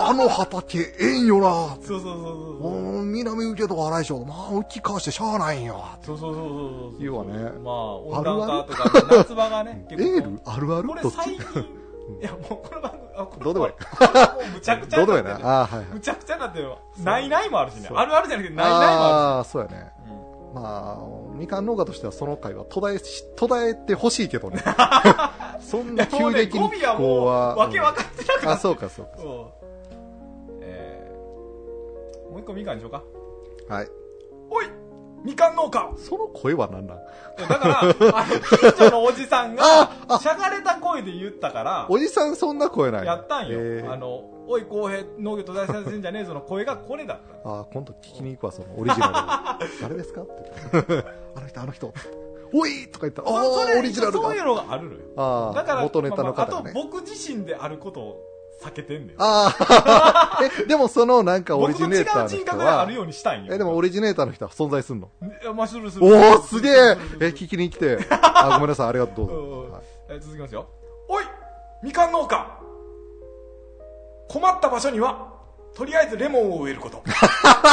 [0.00, 2.60] あの畑ええんよなそうそうそうそうそう。
[2.60, 5.74] もう南受けとか荒いしょ、まあ、浮きかわしてしゃあないんや。
[6.02, 6.58] そうそうそうそう
[6.92, 7.32] そう言うわね。
[7.62, 10.40] まあ温暖化とか夏場がねエール？
[10.44, 10.88] あるある？
[10.88, 11.77] これ最近
[12.20, 13.72] いやもうこの番組あこれどうでもいい
[14.54, 15.48] むちゃくちゃどうでもいいにな。
[15.48, 15.88] ああ、はいはい。
[15.94, 19.92] むちゃくちゃになってるわないないもあるしねあるあるじゃなくてないないもあああ、そうやね。
[20.54, 24.62] まあ、みかん農家としてはその回は途絶えし、途絶えてほしいけどね。
[25.60, 27.54] そんな急激に語尾は。
[27.54, 29.12] わけ分かってなくうんあ、そうかそうか。
[30.60, 33.02] えーもう一個みかんにしようか
[33.68, 33.88] はい
[35.24, 36.98] みかん農家その声は何なん？
[37.48, 43.58] だから、あの、近所のおじさんがああ、しゃがれた声で言ったから、おじさんそんな声ないやったんよ。
[43.60, 47.48] えーあの、おい、公平、農業途絶えさせんじゃねえぞの声がこれだった。
[47.60, 49.66] あ今度聞きに行くわ、そのオリジナル。
[49.82, 50.22] 誰ですか？
[50.22, 51.04] って。
[51.36, 51.92] あの人、あの人。
[52.54, 54.98] おいとか言ったら、あそれあ、オリジナルかそういうのがあるのよ。
[55.16, 56.82] ああ、だから、元ネタのまあまあ方がねあと。
[56.82, 58.22] 僕自身であることを
[58.60, 59.18] 避けてんだよ。
[59.22, 63.54] ああ、 え、でもそのなんかオリ僕と違うジネーターの人人格があはる、ようにしたいんよ。
[63.54, 65.08] え、でもオリジネーターの人は存在すんの？
[65.42, 66.04] いや、まあ、するする。
[66.06, 66.72] おー、すげえ
[67.20, 67.98] え、聞きに来て。
[68.10, 69.72] あ、ごめんなさい、ありがとう。
[69.72, 70.66] は いえー続きますよ。
[71.08, 71.24] おい
[71.82, 72.58] みかん農家
[74.28, 75.28] 困った場所には
[75.74, 77.02] とりあえずレモンを植えること。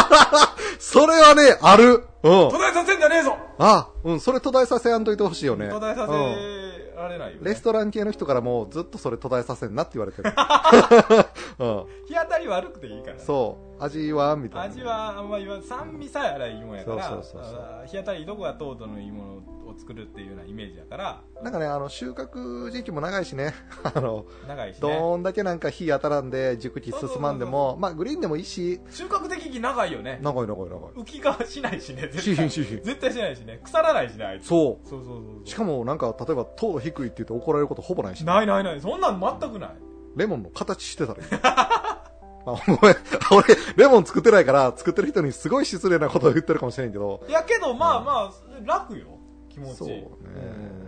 [0.80, 2.58] それはね、あるうん途。
[2.58, 5.70] 絶えさせんじゃねえぞあ、うん、それ途絶えさせやんといてほしいよね。
[5.70, 7.42] 途絶えさうんせられないよ、ね。
[7.44, 10.34] レストラン系の人からもずっとそれ途絶えさせんなって言われてる。
[11.60, 11.86] うん。
[12.08, 13.20] 日当たり悪くていいから。
[13.20, 13.84] そう。
[13.84, 14.64] 味はみたいな。
[14.66, 23.54] 味はあんまり言わ酸味さえあらいいもんやからそうそうそうそうあー日当たりどこが糖度のいいものを作るっていうようなイメージやからなんかね、あの、収穫時期も長いしね。
[23.84, 30.80] あの、長いしねどんだけなんか火当たらんで熟知進まんでも、まあグリーンでもいいし、収穫的期長いよね長い長い長い。
[30.96, 32.84] 浮きがしないしね絶しひ対んしひん。
[32.84, 33.60] 絶対しないしね。
[33.64, 34.48] 腐らないしねあいつ。
[34.48, 35.42] そそうそうそうう。
[35.46, 38.82] そしかもなんか、例えば糖度低いって言って怒られることほぼないしう、ないないない。
[38.82, 39.70] そんなん全くない。
[40.16, 41.28] レモンの形してたらいい。
[42.48, 42.96] あ、ごめん。
[43.32, 48.32] 俺、レモン作ってないから、作ってる人にすごい失礼なことを言ってるかもしれんけど、いやけどまあまあ
[48.64, 49.18] 楽よ
[49.50, 49.78] 気持ち。
[49.78, 50.04] そうね。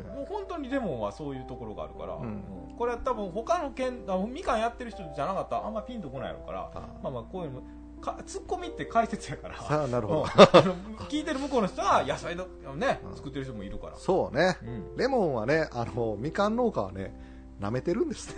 [0.09, 0.15] うん。
[0.17, 2.19] もう本当にレモンはそういうところがあるから、ん。
[2.21, 2.75] うん。
[2.78, 6.80] これは多分他の県あみかんやってる人じゃなかったらあんまピンとこないやろからあ。
[7.01, 7.61] まあまあこういうの
[8.02, 10.24] かツッコミって解説やからさあ、なるほど。
[11.10, 12.45] 聞いてる向こうの人は野菜の
[12.76, 14.58] ねうん作ってる人もいるから、そうね。
[14.64, 17.14] うんレモンはね、あの、みかん農家はね、
[17.60, 18.34] 舐めてるんです。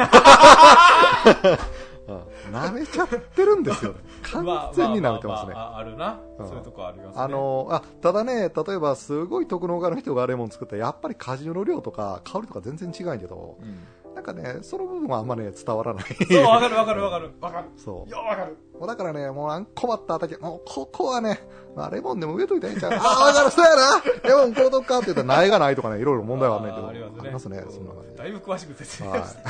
[2.08, 2.20] うん
[2.52, 4.00] 舐めちゃってるんですよね。
[4.24, 5.54] 完全に舐めてますね。
[5.56, 13.80] ああるな、うんそういうとこありますねあのあただね、例えばすごい特農家の人がレモン作ったら、やっぱり果汁の量とか香りとか全然違うんやけど、うん、
[14.20, 16.04] なんかね、その部分はあんまね、伝わらない。
[16.04, 17.32] そうわかるわかるわかる。
[17.40, 17.70] わかる。
[17.78, 18.10] そう。
[18.12, 18.58] よわかる。
[18.78, 21.40] もうだからね、もう困った時、もうここはね、
[21.74, 22.92] まあ、レモンでも植えといたらいいんちゃう。
[22.92, 24.04] ああ、わかる、そうやな。
[24.26, 27.22] レモンこうとくかって言ったら、苗がないとかね、いろいろ問題はあんねんけど、ありますね。
[27.22, 29.22] ありますね、そんな感じだいぶ詳しく説明はい。
[29.22, 29.42] して、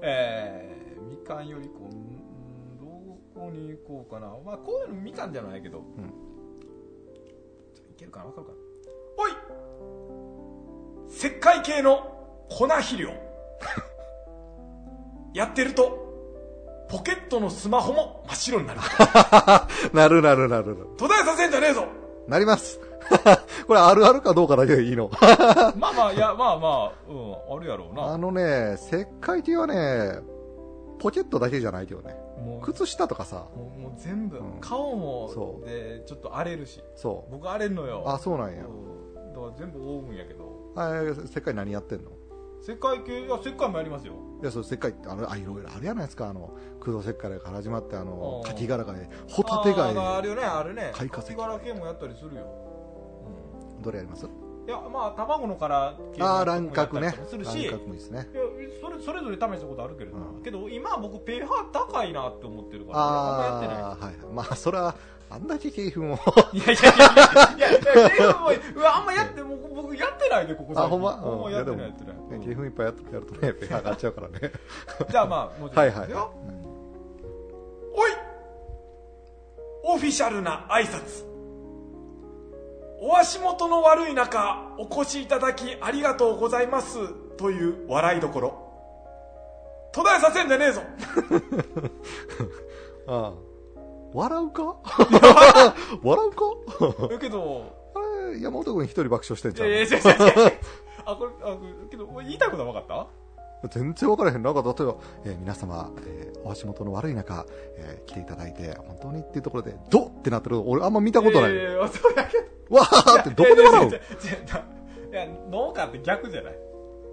[0.00, 2.16] えー、みかんよりこううん
[2.78, 2.86] ど
[3.34, 4.28] こに行こうかな。
[4.44, 5.82] まあこういうのみかんじゃないけど、ん。
[7.74, 8.26] ちょいけるかな？
[8.26, 8.58] わかるかな？
[9.18, 9.32] おい！
[11.10, 12.10] 石灰系の
[12.48, 13.10] 粉肥料
[15.34, 16.04] やってると
[16.88, 18.80] ポケットのスマホも真っ白になる
[19.92, 20.86] なる なるなるなる。
[20.96, 21.84] 途絶えさせんじゃねえぞ
[22.28, 22.78] なります。
[23.66, 25.10] これあるあるかどうかだけでいいの。
[25.76, 30.20] まあまあいやまあまあうんあるやろうなあのね、石灰系はね、
[30.98, 32.16] ポケットだけじゃないけどね。
[32.42, 38.08] もう靴下とかさ、もうもう全部、うん顔もそうでちょっと荒れるしそ僕荒れるのよう。
[38.08, 38.64] あ、そうなんや。
[38.64, 40.44] うんだから全部覆うんやけど
[40.76, 42.10] あ石灰何やってんの？
[42.66, 44.14] 世界系いや世界もやりますよ。
[44.42, 46.50] いや、そう、石灰って、あの、あ、いろいろあるやないですか、あの、
[46.80, 48.50] 工藤石灰から始まって、あのう、ん。
[48.50, 50.92] カキ殻がね、ホタテ貝あーあるよねあるね。
[50.94, 51.34] 貝化石。
[51.36, 52.46] 殻系もやったりするよ、
[53.82, 54.26] どれやります？
[54.26, 57.44] うん、いやまあ卵の殻系ああ、の乱獲ねやったりもする。
[57.44, 57.68] し。
[57.68, 58.28] 乱獲もいいですね。
[58.32, 58.42] いや
[58.80, 60.42] それそれぞれ試したことあるけれどな、うん。
[60.42, 64.34] けど今僕 pH 高いなって思ってるからあんまやってないはい。
[64.34, 64.94] まあ、それは、
[65.30, 66.04] あんだけ景粉を。
[66.52, 66.94] いやいやいや
[67.56, 71.16] いやいやいやもううわあんまやってもう僕やってないでここあほんま？
[71.16, 74.52] もうやってないうんやってない、景粉いっぱいやっやるとね、ペア上がっちゃうからね。
[75.10, 76.12] じゃあまあもうちょっとはいはい。
[77.96, 78.10] おい
[79.84, 81.24] オフィシャルな挨拶。
[83.00, 87.12] お足元の悪い中お越しいただきありがとうございます。
[87.36, 88.60] という笑いどころ。
[89.92, 90.82] 途絶えさせんじゃねえぞ。
[93.06, 93.43] ああ。
[94.14, 94.76] 笑うか？
[96.02, 97.08] 笑うか？
[97.08, 97.64] だけど。
[97.94, 98.00] あ
[98.30, 99.70] れ、山本君一人爆笑してんいじゃん。
[99.70, 100.52] やいや違う違う違う。
[101.06, 101.56] あこれあ
[101.90, 103.06] けど言いたいことは分かっ
[103.62, 103.68] た？
[103.68, 104.42] 全然分からへん。
[104.42, 104.94] なんか、例えば、
[105.24, 107.46] えー皆様、えーお足元の悪い中、
[107.76, 111.52] えー来ていただいて、本当にっていうところで、ドってなってる俺あんま見たことない。
[111.52, 112.38] いやいやそうやけ。
[112.70, 113.88] どわーって、どこで笑う？
[113.88, 114.00] いやいやい
[115.12, 116.54] やいやいや農家って逆じゃない？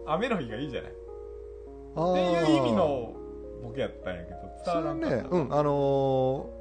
[0.08, 0.92] 雨の日がいいじゃない？
[1.96, 3.14] あってーいう意味の
[3.64, 5.16] ボケやったんやけど伝わらんかった。
[5.16, 6.50] ね、うん、あの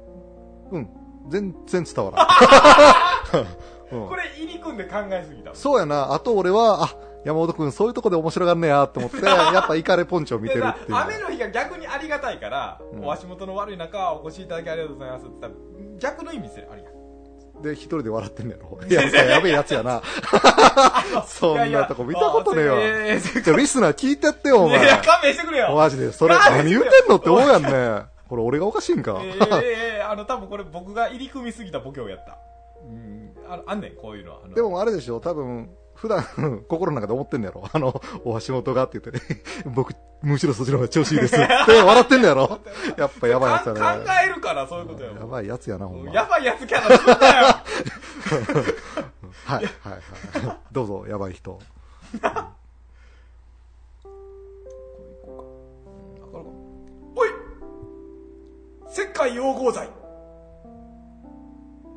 [0.71, 0.89] うん、
[1.29, 3.45] 全然伝わらん。
[3.91, 6.13] うんこれ入り組んで考えすぎたそうやな。
[6.13, 6.95] あと俺は、あ、
[7.25, 10.95] 山本君そういうとこで面白がんねやと思って、 やっぱイカレポンチを見てるっていう。
[10.95, 15.53] 雨の日が逆にありがたいから、うんお足元の悪い中お越しいただきありがとうございますって言ったら
[15.99, 17.01] 逆の意味ですよありがとう
[17.61, 18.79] で、一人で笑ってんねやろ。
[18.87, 20.01] いや、やべえやつやな。
[21.27, 24.77] そんなとこ見たことねえわいやいやいやいじゃあリスナー聞いてってよ、お前。
[24.77, 26.11] やいや勘弁してくれよマジで。
[26.11, 28.10] それ、勘弁何言うしてくれてんのって思うやんね。
[28.31, 29.19] これ俺がおかしいんか。
[29.21, 32.37] えーえーあの多分これ僕が入り組みすぎたボケをやった
[32.85, 36.23] うんあのあんねんこういうのはでもあれでしょ、多分、普段、
[36.69, 37.67] 心の中で思ってんねやろ。
[37.71, 39.41] あの、お足元がって言ってね、
[39.75, 41.43] 僕、むしろそっちの方が調子いいですって
[41.83, 42.59] 笑ってんねやろ。
[42.97, 43.79] やっぱやばいやつやね。
[43.81, 46.13] かん考えるからそういうことよやばいやつやな、ほんま。
[46.13, 47.55] やばいやつキャラ作ったよはい、
[49.45, 50.57] はい、はい。
[50.71, 51.59] どうぞ、やばい人。
[58.91, 59.89] 石灰溶合剤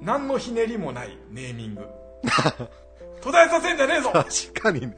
[0.01, 1.83] 何のひねりもないネーミング
[3.21, 4.29] 途絶えさせんじゃねえぞ確
[4.61, 4.95] かにね。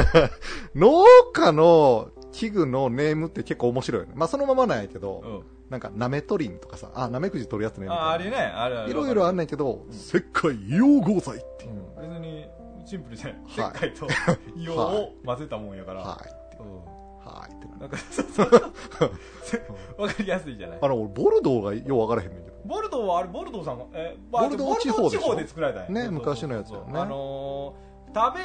[0.76, 1.02] 農
[1.32, 4.12] 家の器具のネームって結構面白いよね。
[4.14, 7.88] まあそのままなんやけど、なんか、なめとりんとかさ、あ、なめくじ取るやつね。
[7.88, 8.90] あ、あれね、あるある。
[8.90, 11.70] いろいろあんねんけど、石灰硫黄合剤っていう。
[11.70, 12.10] うん。
[12.10, 12.46] 別に、
[12.84, 13.42] シンプルじゃない。
[13.48, 14.06] 石はい灰と
[14.56, 16.00] 硫黄を混ぜたもんやから。
[16.02, 16.60] はい。
[16.60, 16.97] うん
[17.28, 20.02] はいってななんか、そうそう。
[20.02, 20.78] わかりやすいじゃない？
[20.80, 22.56] あの、俺、ボルドーがよう分からへんねんけど。
[22.64, 25.88] ボルドーはあれ、ボルドーさんが、え、まあボルドー地方でしょボルドー地方で作られたんや。
[25.90, 28.38] ねそうそう昔のやつよねあのー、食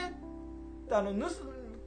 [0.89, 1.17] べ、あの、盗、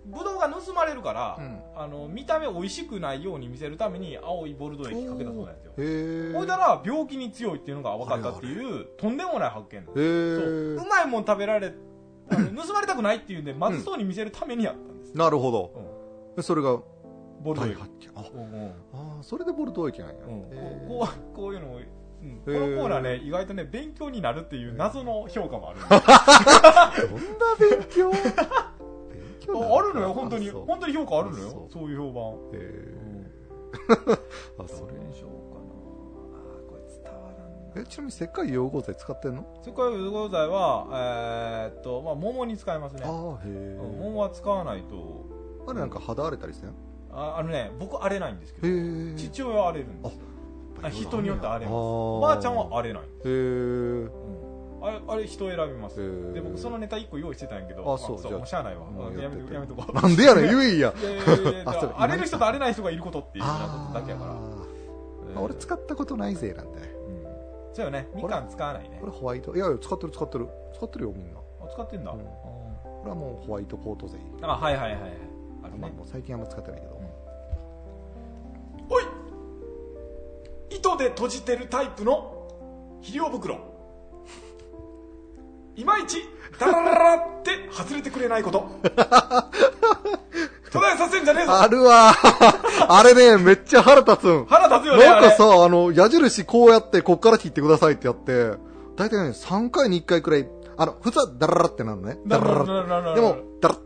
[0.06, 1.60] ぶどうが盗まれるから、うん。
[1.74, 5.72] あの、見た目美味しくないように見せるために、青いボルドー液かけたそうなんですよ。
[6.38, 9.94] ほいだら、病気に強いっていうのが分かったっていう、とんでもない発見へそう。
[9.96, 10.86] ーう。
[10.88, 11.72] まいもん食べられ、
[12.30, 15.16] あの盗まれたくないっていうんで、まずそうに見せるためにやったんです。
[15.16, 15.72] なるほど。
[15.74, 15.82] うん。
[15.84, 15.95] で
[16.42, 16.78] それが、
[17.42, 17.76] ボルドー液。
[17.76, 18.10] 大発見。
[18.14, 18.20] あ、
[18.94, 20.14] あーそれでボルドー液なんや。
[20.88, 21.82] こうこういうのも、うん
[22.44, 25.80] このコーナーね、意外とね、勉強になるっていう謎の評価もある。
[25.80, 28.10] どんな勉強？
[28.10, 28.20] 勉
[29.40, 30.50] 強なああるのよ、本当に。
[30.50, 31.80] 本当に評価あるのよそ。
[31.84, 32.38] ういう評判。
[32.54, 32.94] へ
[34.58, 34.94] あ、それ。
[34.98, 35.64] にしようかな。
[36.34, 37.80] あーこれ伝わらんな。
[37.82, 39.44] え、ちなみに石灰硫黄合剤使ってんの？
[39.62, 43.02] 世界有効剤は、えーっと、まあ、桃に使いますね。
[43.04, 43.12] ああ、
[43.44, 43.78] へ。
[44.00, 45.26] 桃は使わないと、
[45.66, 46.70] あれなんか肌荒れたりしてん？
[46.70, 46.72] へ
[47.12, 49.14] ああのね、僕荒れないんですけど、え。
[49.16, 50.20] 父親は荒れるんですよ。
[50.82, 51.74] あ人によって荒れます。
[51.74, 53.02] おばあちゃんは荒れない。
[53.02, 53.28] へえ。
[53.28, 54.06] う
[54.42, 54.46] ん
[54.82, 56.32] あれ、あれ人選びます。
[56.34, 58.82] で、僕そのネタ1個用意してたんやけど、あそうじゃあもうしゃあないわ。
[59.20, 59.92] やめとやめとこう。
[59.92, 60.92] なんでやねん、言えいや。
[61.96, 64.26] 荒れる人と荒れない人がいることっていうようなあことだけやか
[65.34, 65.40] ら。
[65.40, 66.78] 俺使ったことないぜ、なんで。
[66.80, 67.26] うん
[67.72, 69.06] そうよね、みかん使わないねこ。
[69.06, 69.56] れホワイト？
[69.56, 70.48] いやいや、使ってる使ってる。
[70.74, 71.40] 使ってるよ、みんな。
[71.60, 72.12] あ使ってんだ。
[72.12, 72.18] こ
[73.04, 75.10] れはもうホワイトコートゼあ、はいはいはいはい。
[75.76, 75.96] あるまあね。
[75.96, 77.00] もう最近あんま使ってないけど。
[78.88, 79.04] おい
[80.70, 82.46] 糸で閉じてるタイプの
[83.00, 83.56] 肥料袋
[85.76, 86.18] いまいち
[86.58, 88.66] ダラララって外れてくれないこと
[90.72, 92.12] 途絶えさせんじゃねえぞあるわ
[92.88, 94.46] あれね、めっちゃ腹立つん。
[94.46, 98.50] 腹立つよねなんかさ、あの、矢印こうやって、こっから切ってくださいってやって、
[98.96, 102.18] だいたいね、3回に1回くらい、あの、普通はダラララってなるのね。
[102.26, 103.14] ダラララ。
[103.14, 103.80] でも、ダラ、そ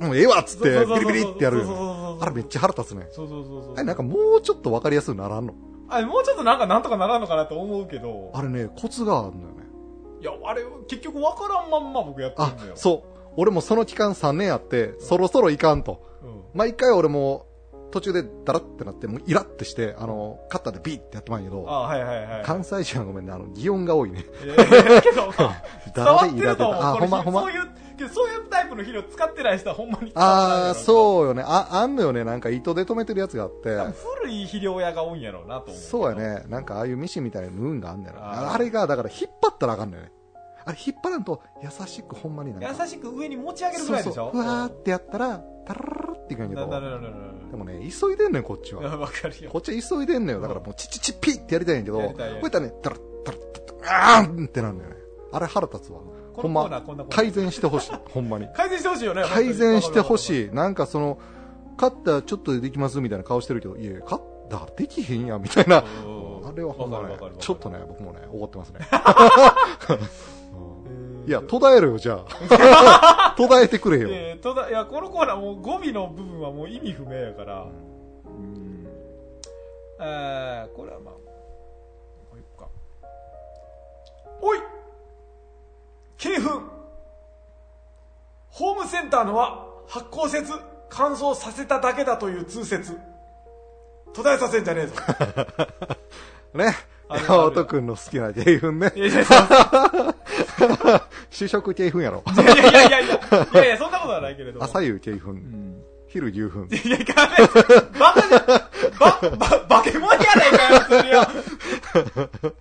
[0.00, 2.18] もうええわっつって、ビリビリってやるよ。
[2.20, 3.06] あれめっちゃ腹立つね。
[3.10, 3.74] そうそうそうそう。
[3.74, 5.54] あれなんかもうちょっとわかりやすくならんの
[5.88, 9.64] あれ、もうちょっとなんかなんとかならんのかなと思うけど、あれね、コツがあるのよね。
[10.20, 13.10] いや、あれ、結局わからんまんま僕やってるんだよ。、そう。
[13.36, 16.02] 俺もその期間3年あって、そろそろいかんと。
[16.22, 16.42] うん。
[16.54, 17.46] 毎回俺も
[17.90, 22.42] 途中でダラってなって、もうイラってして、あの、カッターでビーってやってまんやけど、あ、はいはいはい。
[22.44, 24.24] 関西人はごめんね、あの、擬音が多いね。
[24.44, 25.62] いやいやけど、まあ
[25.94, 26.82] 伝わってると思う。
[26.82, 27.52] あ、ほんまほんまそう。
[27.52, 27.68] いう、
[27.98, 30.74] けどそういうタイプの肥料使ってない人はほんまにあー、う。
[30.74, 31.42] そうよね。
[31.46, 32.24] あ、あんのよね。
[32.24, 33.76] なんか糸で止めてるやつがあって。
[34.20, 35.76] 古い肥料屋が多いんやろうなと思う。
[35.76, 36.14] そうや。
[36.38, 36.44] ね。
[36.48, 38.18] なんかああいうミシンみたいな縫うんがあんねやろ。
[38.22, 40.12] あーあれが、だから引っ張ったらあかんのよね。
[40.64, 42.54] あれ引っ張らんと、優しくほんまに。
[42.60, 44.14] 優しく上に持ち上げるぐらいでしょ？
[44.14, 44.42] そうそう。
[44.42, 46.66] ふわーってやったら、タラララっていくんやけど。
[46.68, 47.08] ななななな
[47.50, 48.82] でもね、急いでんのよ、こっちは。
[48.82, 49.58] な わかるよこ。
[49.58, 50.40] っちは急いでんのよ。
[50.40, 54.96] だからもう、チチチピってやりたいんやけど、こうやったらね、ダラッダラッダラッあーんってなんだよね。
[55.32, 56.00] あれ腹立つわ。
[56.34, 57.92] ほんま改善してほしい。
[58.10, 58.46] ほんまに。
[58.54, 59.24] 改善してほしいよね。
[59.24, 60.18] 改善してほい。
[60.18, 60.50] しい。
[60.52, 61.18] なんかその、
[61.76, 65.84] カッターちょっとでできますみたいな顔してるけど、いや、カッターできへんやんみたいな。
[66.04, 68.80] うんあれはほんまねちょっとね、僕もね、怒ってますね。
[71.22, 73.34] えーいや、途絶えろよ、じゃあ。
[73.36, 74.08] 途絶えてくれよ。
[74.10, 77.62] えーとだいや、このコーナーもう語尾の部分はもう意味不明やから。
[77.62, 77.66] う
[78.30, 78.86] ん。
[80.00, 81.14] えー、これはまあ、
[82.30, 82.68] これいくか。
[84.40, 84.60] おい
[86.22, 86.62] 鶏粉
[88.50, 90.52] ホームセンターのは発酵せず
[90.88, 92.98] 乾燥させただけだという通説
[94.12, 94.94] 途絶えさせんじゃねえぞ
[96.54, 96.74] ね。
[97.18, 98.92] 山本くんの好きな鶏粉ね。
[98.94, 99.24] いやいや、
[101.30, 102.22] 主食鶏粉やろ。
[102.34, 103.08] いやいやいやいやい
[103.54, 104.64] や、いやそんなことはないけれども。
[104.64, 105.34] 朝夕鶏粉う。
[105.34, 105.82] ん。
[106.08, 106.66] 昼牛粉。
[106.74, 108.38] いや、かめ、バカじゃ、
[108.98, 112.52] ば、ば、バケモンやないかよ。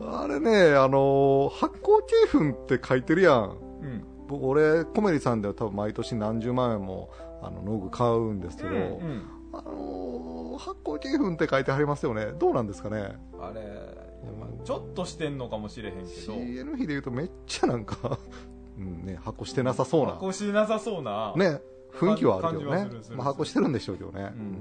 [0.00, 2.02] あれね、あのー発酵
[2.32, 3.56] 鶏粉って書いてるやん。
[3.82, 4.04] うん。
[4.28, 7.10] 僕、俺、コメリさんでは多分毎年何十万円も、
[7.42, 9.22] あの、農具買うんですけど、うん。
[9.58, 12.26] あのー発酵鶏粉って書いてありますよね。
[12.38, 13.16] どうなんですかね。
[13.40, 13.60] あれ、
[14.38, 16.08] まあちょっとしてんのかもしれへんけど。
[16.08, 18.18] CN 比で言うとめっちゃなんか、
[18.78, 20.24] うんね、発酵してなさそうな発。
[20.24, 21.34] 酵しなさそうな。。
[21.36, 21.60] ね、
[21.92, 24.22] 雰囲気はあるけどねまあ、発酵してるんでしょうけどね。
[24.22, 24.58] んうん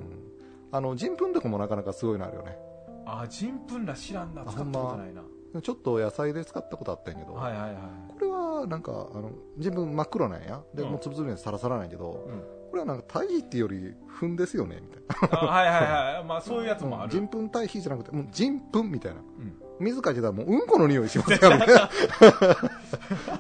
[0.71, 2.57] あの、人糞とかもなかなかすごいのあるよね。
[3.05, 4.41] あ、人糞ら知らんな。
[4.41, 5.21] あ使ったことないな。
[5.61, 7.73] ちょっと野菜で使ったことあったんやけど、はいはいはい。
[8.11, 9.29] これはなんか、あの、
[9.59, 10.63] 人糞真っ黒なんや。
[10.73, 12.62] で、うんもうつぶつぶにサラサラなんやけど、うん。
[12.74, 14.97] これはなんか堆肥っていうより糞ですよね、みた
[15.28, 15.39] いな。
[15.39, 15.74] あはいは
[16.11, 16.24] いはい。
[16.24, 17.11] まあそういうやつもある。
[17.11, 19.19] 人糞堆肥じゃなくて、もう人糞みたいな。
[19.19, 19.53] うん。
[19.80, 21.38] 水かけたらもううんこの匂いしますよ。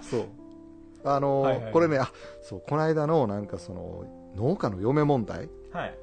[0.03, 0.25] そう。
[1.03, 2.11] あのーはいはいこれね、あ、
[2.43, 4.05] そう、この間のなんかその、
[4.35, 5.97] 農家の嫁問題はい。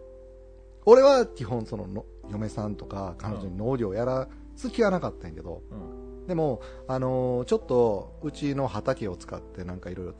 [0.84, 4.26] 俺は基本そのの嫁さんとか彼女に農業やら
[4.56, 5.74] す気はなかったんやけど、う
[6.24, 6.26] ん。
[6.26, 10.14] でも、あのーちょっとうちの畑を使ってなんかいろいろ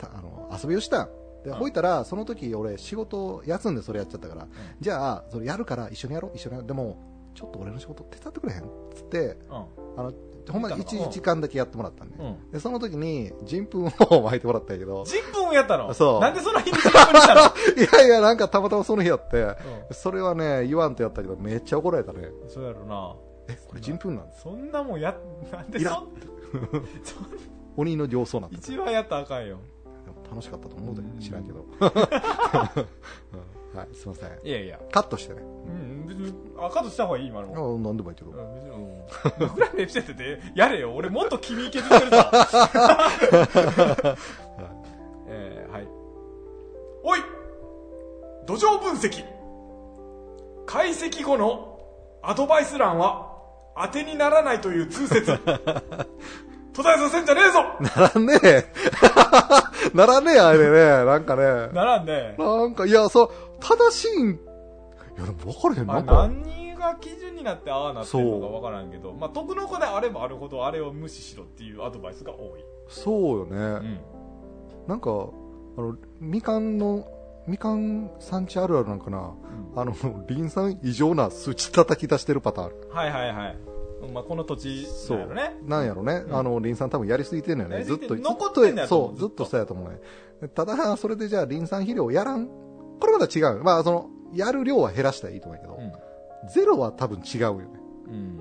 [0.62, 1.08] 遊びをしたん
[1.44, 1.56] でうん。
[1.56, 4.48] ほいたらその時俺仕事休んでそれやっちゃったから、
[4.80, 6.68] じゃあそれやるから一緒にやろう一緒にやろう。
[6.68, 8.62] でもちょっと俺の仕事手伝ってくれへん。
[8.62, 9.18] っつって
[9.48, 9.56] うん。
[9.96, 10.12] あの
[10.50, 12.50] ほんまに言ったの？1時間だけやってもらったんで,、うん。
[12.50, 13.78] でその時に人糞
[14.10, 15.04] を巻いてもらったんやけど。
[15.04, 15.92] 人糞をやったの？
[15.94, 16.20] そう。
[16.20, 17.40] なんでその日に人糞にしたの？
[18.00, 19.42] いやいやなんかたまたまその日やって。
[19.42, 19.56] う
[19.92, 22.20] それはね言わんとやったけどめっちゃ怒られたね。
[22.20, 22.32] ん。
[22.48, 23.14] そうやろな。
[23.48, 25.16] えこれ人糞なんそんなもんや、
[25.52, 26.08] なんでそん、
[27.76, 29.58] 鬼の形相なんて一番やったらあかんよ。
[30.30, 31.88] 楽しかったと思うでうん知らんけど、うん
[33.76, 34.80] はいすいませんいやいや。
[34.90, 37.48] カットしてねうん、別に、赤とした方がいい、今の。
[37.48, 39.48] あ何でもいいけど、うん、別に、うん。
[39.48, 40.92] 僕らでしててて、やれよ。
[40.92, 42.16] 俺もっと君削ってるぞ。
[45.28, 45.88] えー、はい。
[47.04, 47.20] おい
[48.46, 49.24] 土壌分析
[50.66, 51.78] 解析後の
[52.22, 53.30] アドバイス欄は
[53.76, 55.38] 当てにならないという通説。
[56.72, 58.64] 途絶えさせんじゃねえぞならんねえ
[59.94, 61.04] ならんねえあれね。
[61.04, 61.68] なんかね。
[61.72, 62.34] ならんね。
[62.38, 63.30] なんかいやそう
[63.60, 64.30] 正しいん。
[64.30, 64.38] い
[65.18, 65.86] やでも分からへん。
[65.86, 66.28] まあ、なんか。
[66.28, 72.64] 何が基準になってああなってるのかわからんけど、まあ、徳の子であればあるほどあれを無視しろっていうアドバイスが多い。
[72.88, 74.00] そうよね、うん。
[74.88, 75.12] なんかあ
[75.80, 77.06] のみかんの
[77.46, 79.32] みかん産地あるあるなんかな。
[79.76, 79.94] あの
[80.28, 83.56] リン酸異常な数値叩き出してるパターンはいはいはい。
[84.08, 85.56] まあ、この土地そなんやろね。
[85.66, 86.36] なんやろね、うん。
[86.36, 87.84] あのリン酸多分やりすぎてんのよね。
[87.84, 88.16] ずっと。
[88.16, 89.44] 残ってんだよとそうずっと。
[89.44, 89.98] そうやと思うね。
[90.54, 92.48] ただそれでじゃあリン酸肥料をやらん。
[93.00, 93.62] これまた違う。
[93.62, 95.92] まあそのやる量は減らしたらいいと思うけど、うん。
[96.48, 97.66] ゼロは多分違うよね。
[98.08, 98.38] うん。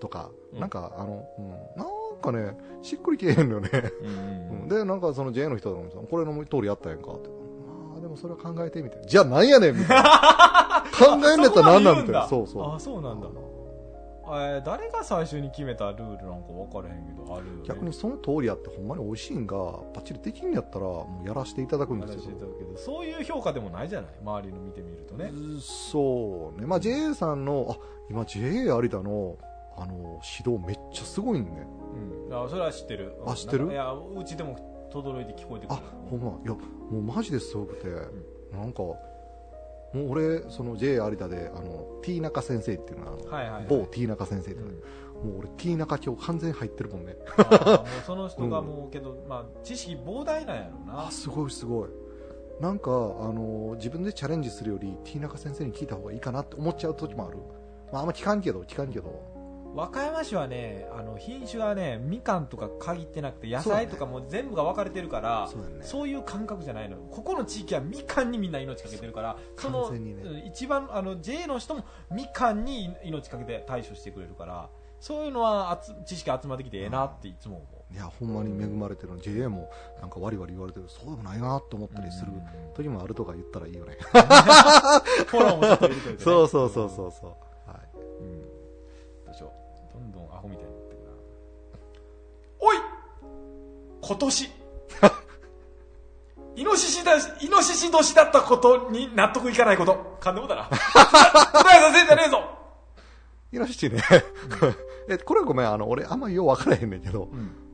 [0.00, 0.60] とか、うん。
[0.60, 1.88] なんかあの、うん、なん
[2.20, 3.70] かねしっくりきえへんのよね、
[4.02, 4.60] うん。
[4.62, 4.68] うん。
[4.68, 7.28] でなんかその JA の人とかもさこれの通りやったやんかって。
[7.28, 10.84] ああでもそれは考えてみたいなじゃあなんやねんみたいな。
[10.94, 12.28] 考えんねったらなんなんみたいな。
[12.28, 12.74] そうそう。
[12.74, 13.28] あそうなんだ
[14.26, 19.56] えー誰が最初に決めたルールなんか分からへんけどあるよ、ね、逆にその通りやってほんまに美味しいんが
[19.92, 22.46] パッチリできんやったらもうやらせていただくんですけど
[22.76, 25.30] そういう評価でもないじゃない周りの見てみるとね。
[25.60, 26.66] そうね。
[26.66, 27.76] まあ JA さんのあ
[28.10, 28.42] 今 JA
[28.76, 29.38] 有田の
[29.76, 31.66] あの指導めっちゃすごいんね。
[32.28, 32.34] うん。
[32.34, 33.14] あそれは知ってる。
[33.20, 33.70] うんあ知ってる？
[33.70, 34.56] いやうちでも
[34.90, 36.38] 轟いて聞こえてくあるほんま。
[36.44, 37.88] いやもうマジですごくて、
[38.56, 38.82] なんか
[39.94, 43.66] もう俺その JA 有田であの T 中先生っていうのはあの、はいはいはい。
[43.68, 44.82] 某 T 中先生っていうの、うん
[45.24, 47.16] もう俺 T 中今日完全に入ってるもんね。
[47.38, 51.06] もうその人がもうけど、まあ、知識膨大なんやろうな。
[51.06, 51.88] あすごいすごい。
[52.60, 52.94] なんかあ
[53.32, 57.38] の自分でチャレンジするより T 中先生に聞いた方がいいかなって思っちゃう時もある、
[57.92, 59.33] まあ、あんま聞かんけど聞かんけど
[59.74, 65.76] 和歌山市はねあの品種がねみかんとか限ってなくて野菜とかも全部が分かれてるからそうだね。
[65.82, 74.70] そういう感覚じゃないのここの地域はみかんにみんな命かけてるからそのねうん一番あの JA の人もみかんに命かけて対処してくれるから
[75.00, 77.74] そういうのはあつ知識集まってきてええなっていつも思う。
[77.94, 79.18] いやほんまに恵まれてるの。
[79.18, 79.70] JA も
[80.00, 80.86] なんかワリワリ言われてる。
[80.88, 82.38] そうでもないなと思ったりするうん。
[82.38, 83.96] うんうん時もあるとか言ったらいいよね。
[84.00, 87.53] フォローもちょっと入れて、ね、 そうそうそうそうそう
[92.64, 92.76] おい
[94.00, 94.50] 今年。
[96.56, 100.16] イノシシだイノシシ年だったことに納得いかないこと。
[100.20, 100.64] 勘でもだな。
[100.70, 100.76] 答
[101.76, 102.40] えさせんじゃねえぞ。
[103.52, 104.00] イノシシね。
[105.08, 105.68] えこれはごめん。
[105.68, 107.28] あの俺あんまりよう分からへんねんけど、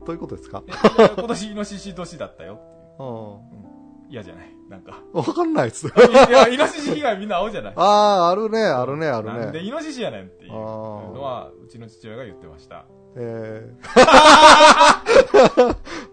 [0.05, 0.63] どういうことですか？
[0.67, 3.09] 今年イノシシ年だったよっていう。
[3.09, 4.11] うん。
[4.11, 4.51] 嫌じゃない？
[4.67, 4.99] なんか。
[5.13, 5.87] 分かんないっす。
[5.87, 5.91] い
[6.31, 7.73] やイノシシ被害みんな青じゃない？
[7.77, 12.85] あああるねあるねあるなんでねイノシシやねんっていうのはうちの父親が言ってました
[13.15, 13.91] えー。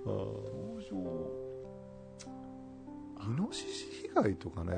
[0.05, 0.97] どうしよ
[3.21, 4.75] イノシシ被害とかね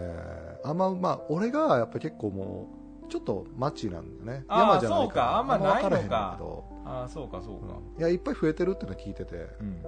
[0.65, 2.69] あんままあ俺がやっぱ結構も
[3.07, 4.45] うちょっと町なんだよね。
[4.49, 5.03] 山じゃないから。
[5.03, 5.39] そうか。
[5.39, 6.39] あんまないのか。
[6.85, 7.77] ああそうかそうか。
[7.99, 9.49] いやいっぱい増えてるってのは聞いてて。
[9.61, 9.83] うん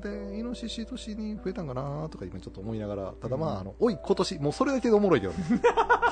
[0.00, 5.38] でイノシシ年に増えたんかなとか今ちょっと思いながらただまあ,、あのおい今年もうそれだけでおもろいけどね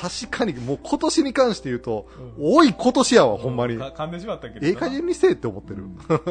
[0.03, 2.09] 確かにもう今年に関して言うと、
[2.39, 3.79] おい今年やわほんまに。
[3.79, 4.67] か噛んでしまったけどな。
[4.67, 5.85] ええ加減にせえって思ってる、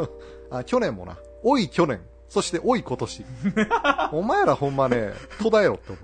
[0.52, 1.18] あ去年もな。
[1.43, 2.02] おい去年。
[2.28, 3.26] そしておい今年。
[4.12, 5.99] お前らほんまね途絶えろって思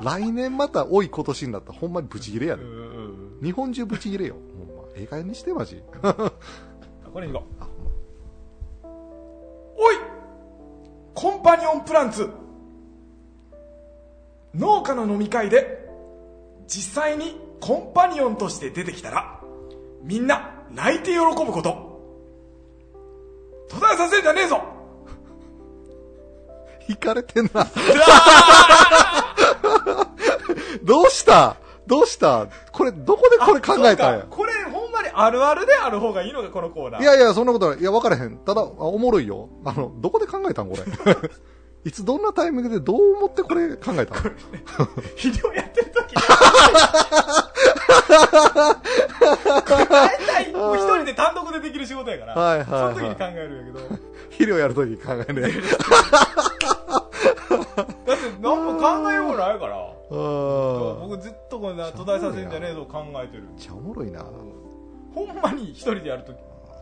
[0.00, 0.04] う。
[0.04, 1.72] 来年またおい今年になった。
[1.72, 2.62] らほんまにブチギレやで。
[3.42, 4.36] 日本中ブチギレよ。
[4.58, 4.84] ほんま。
[4.94, 5.82] ええ加減にしてマジ。
[6.02, 7.70] これに行こう。
[9.82, 9.96] おい
[11.14, 12.30] コンパニオンプランツ。
[14.54, 15.88] 農家の飲み会で
[16.66, 19.40] 実際にコンパニオンとして出てきたら
[20.02, 21.88] みんな泣いて喜ぶこと。
[23.68, 24.60] 途絶えさせんじゃねえぞ。
[26.88, 27.64] 引かれてんな。
[30.82, 31.56] どうした？
[31.86, 32.48] どうした？
[32.72, 34.26] これ、どこでこれ考えたんや？
[34.28, 34.52] これ
[35.02, 37.02] まにあるあるである方がいいのがこのコーナー。
[37.02, 37.78] いやいや、そんなことない。
[37.80, 38.36] いや、分からへん。
[38.38, 39.48] ただ、あおもろいよ。
[39.64, 40.82] あの、どこで考えたんこれ？
[41.82, 44.20] いつどんなタイミングでどう思ってこれ考えたの？
[45.16, 46.22] 肥料 やってる時に。
[49.88, 52.34] 大体、もう一人で単独でできる仕事やから。
[52.34, 53.80] はいはいはいその時に考えるんやけど。
[54.30, 55.42] 肥料やるとき考えね。
[55.42, 55.52] だっ
[58.16, 59.76] て何も考えようもないから。
[59.76, 63.44] あ僕ずっとこんな途絶えさせんじゃねえぞ考えてる。
[63.44, 64.24] めっちゃおもろいな。
[65.14, 66.36] ほんまに一人でやるとき、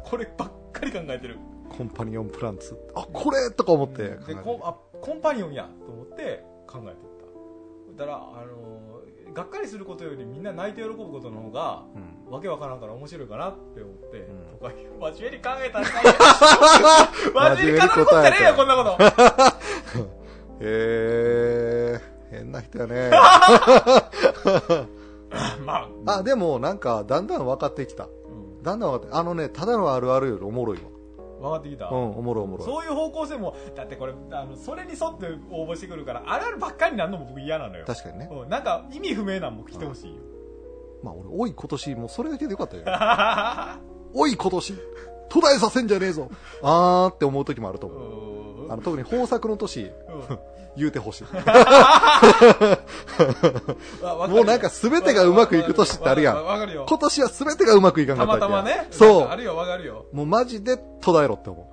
[0.05, 1.39] こればっかり考えてる。
[1.69, 2.77] コンパニオンプランツ。
[2.95, 4.09] あ、これとか思って。
[4.09, 8.89] でコンあコンパニオンやと思って考えてっただから、あのー
[9.35, 14.25] がっかりすることよりみんな泣いて喜ぶことの方が、うんわけわからんから面白いかなって思って、ん
[14.59, 14.71] とか
[15.15, 15.87] 真面目に考えたら
[17.57, 18.97] 真面目に考えたらねえよこんなこと
[20.61, 22.01] へえ
[22.31, 23.11] 変な人やね。
[25.65, 28.09] まあ、あ、でもなんか、だんだん分かってきた。
[28.73, 30.83] うん、だんだん分かって、あのね、ただのあるあるよりおもろいわ。
[31.41, 32.67] 分かってきた、うん、おもろいおもろい。
[32.67, 38.29] そういう方向性もだってこれあのそれに沿って応募してくるからあるあるばっかりになるのも僕嫌なのよ確かにね。
[38.31, 40.17] うんなんか意味不明なんも来てほしいよ
[41.03, 42.83] まあ俺、おい今年、もうそれだけでよかったよ。
[44.15, 44.75] おい今年、
[45.29, 46.29] 途絶えさせんじゃねえぞ。
[46.63, 48.38] あーって思う時もあるとう思う。
[48.69, 50.39] んあの、特に豊作の年、うん。
[50.77, 51.25] 言うてほしい。
[54.31, 56.37] もうなんか全てがうまくいく年ってあるやん。
[56.37, 56.87] わわかるよ。
[56.89, 58.77] 今年は全てがうまくいかんかたったわけや。
[58.77, 58.89] またまね。
[58.93, 59.27] そう。
[59.27, 61.65] あるよわかるよ、もうマジで途絶えろって思う。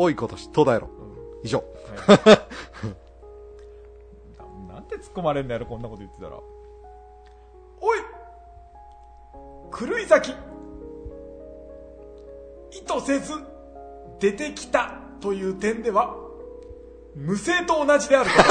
[0.00, 0.06] うん。
[0.06, 0.88] おい今年、途絶えろ。
[1.44, 1.62] 以上。
[2.06, 2.18] はい。
[4.72, 6.32] なんで突っ込まれんのやろこんなこと言ってたら。
[7.80, 7.98] おい
[9.78, 10.34] 狂い咲き。
[12.72, 13.32] 意図せず
[14.18, 16.16] 出てきたという点では
[17.14, 18.48] 無声と同じであるから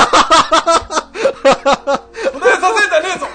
[2.31, 3.27] 途絶えさせんじゃねえぞ。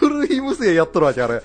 [0.00, 1.42] 狂い無声やっとるわけ、あれ。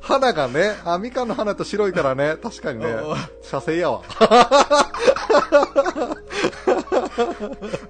[0.00, 3.12] 花がね、あ、みかんの花と白いからね、確かにねおうお。
[3.12, 4.02] う、射精やわ。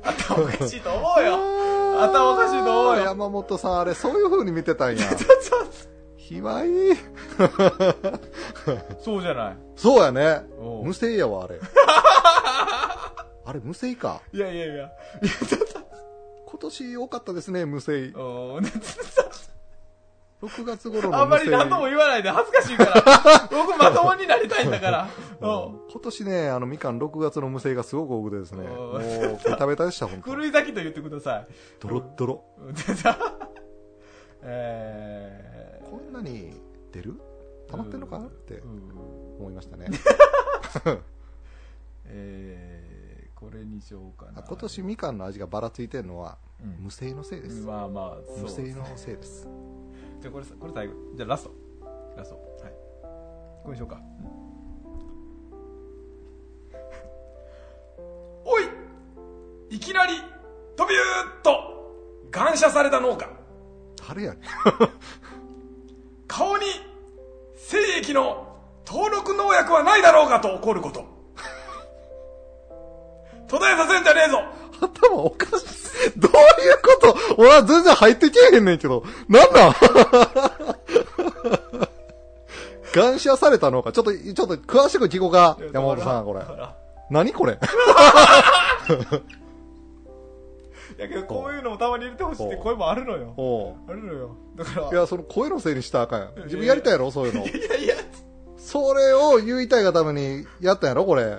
[0.03, 1.39] 頭おかしいと思うよ。
[2.03, 3.05] 頭おかしいと思うよ。
[3.05, 5.03] 山本さん、あれ、そういう風に見てたんや。
[6.17, 6.69] ひわい。
[9.05, 10.43] そうじゃないそうやね
[10.83, 11.61] 無声やわ、あれ。
[13.45, 14.21] あれ、無声か。
[14.33, 14.91] いやいやいや
[16.47, 18.13] 今年多かったですね、無声。
[18.17, 18.73] おー
[20.43, 21.23] 6 月頃の無声。
[21.23, 23.49] あんまり何とも言わないで恥ずかしいから。
[23.51, 25.09] 僕まともになりたいんだから。
[25.41, 30.31] うん今年ね、あの、みかん6月の無声がすごく多くてですね、もおう、ベタベタでした、ほんと。
[30.35, 31.47] 狂い咲きと言ってください。
[31.81, 32.45] ドロッドロ。
[34.43, 36.53] えこんなに
[36.93, 37.15] 出る？
[37.69, 38.91] ー溜まってんのかなってうん
[39.39, 39.87] 思いましたね。
[42.07, 42.87] えー
[43.37, 44.41] これにしようかな。
[44.41, 47.61] あ今年みかんの味がばらついてるのは、うん無声のせいです。
[47.67, 49.47] まあまあ、無そう声のせいです。
[50.23, 50.95] じゃあこれさ、これ最後。
[51.15, 51.51] じゃあラスト。
[52.17, 52.37] ラスト。
[52.37, 52.73] はい。
[53.63, 54.01] これにしようか。
[58.47, 58.65] おい
[59.69, 60.15] いきなり、
[60.77, 63.29] 飛びゅーっと、感謝された農家。
[64.09, 64.43] 誰やねん。
[66.27, 66.65] 顔に、
[67.55, 68.56] 精液の
[68.87, 71.05] 登録農薬はないだろうかと怒ること。
[73.49, 74.39] 途絶えさせんじゃねえぞ
[74.81, 76.19] 頭おかしい。
[76.19, 76.37] どういう
[76.83, 77.17] こと？
[77.39, 79.05] 俺は全然入ってけえへんねんけど。
[79.29, 79.75] なんなん？
[82.93, 83.93] 感謝されたのか？
[83.93, 85.59] ちょっと、ちょっと詳しく聞こうか。
[85.73, 86.41] 山本さん、これ
[87.11, 87.59] 何これ？
[90.99, 93.77] いやけどこういうのもたまに入れてほしいって声もあるのよ。
[93.89, 94.37] あるのよ。
[94.57, 96.45] だから、いや、その声のせいにしたらあかんやん。
[96.45, 97.45] 自分やりたいやろ、そういうの。
[97.45, 97.97] いやいや、
[98.67, 101.39] それを言いたいがためにやったんやろ、これ。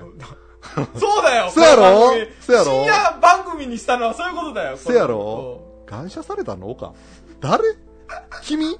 [0.97, 2.11] そうだよ そうやろ？
[2.39, 2.65] そうやろ？
[2.65, 4.77] 深夜番組にしたのはそういうことだよ。
[4.77, 5.61] せやろ？
[5.85, 6.93] 感謝されたのか？
[7.41, 7.63] 誰？
[8.43, 8.79] 君？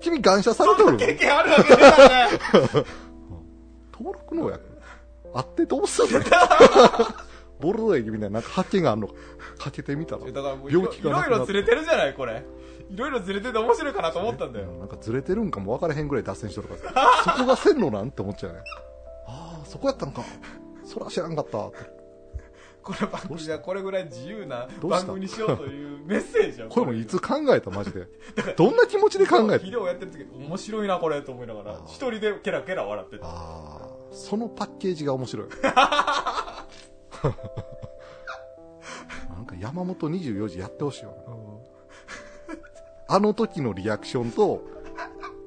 [0.00, 0.84] 君感謝されとる？
[0.84, 2.38] そんな経験あるわけねえからね。
[3.92, 4.60] 登録農薬
[5.34, 6.20] あってどうすんの
[7.60, 9.14] ボルド液みたいななんか発見があるのか？
[9.58, 10.24] かけてみたら。
[10.30, 12.44] だからもういろ病気いろいがなくなっろずれてるじゃない、これ。
[12.90, 14.66] いろいろずれてて面白いかなと思ったんだよ。
[14.78, 17.34] なんかずれてるんかも分からへんぐらい脱線しとるから。
[17.36, 18.58] そこが線路なんて思っちゃうね。
[19.26, 20.22] ああ、そこやったのか。
[20.84, 21.78] そら知らんかったって。
[22.82, 26.68] この番組はこれぐらい自由な番組にしようというメッセージを。
[26.70, 28.06] これもいつ考えたマジで。
[28.56, 29.52] どんな気持ちで考えた？
[29.58, 33.30] 肥料やってる時面白いなこれと思いながら一人でケラケラ笑ってたあ
[33.82, 35.48] あ、そのパッケージが面白い。
[39.28, 41.34] なんか山本24時やってほしいよな。
[43.08, 44.62] あの時のリアクションと、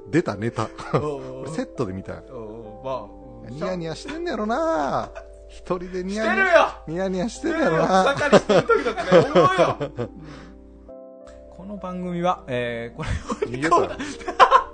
[0.10, 0.68] 出たネタ。
[0.68, 2.14] セットで見た。
[2.16, 2.24] い。
[2.32, 5.10] おうおうまあニヤニヤしてんねやろな。
[5.48, 6.46] 一人でニヤニヤ。
[6.46, 6.56] るよ。
[6.88, 8.16] ニヤニヤししててるるよやろな。
[8.16, 10.10] 草刈りしてる時だってね思うよ。
[11.56, 13.10] この番組は、えー、これ
[13.48, 13.76] 逃げた。
[13.78, 13.90] よ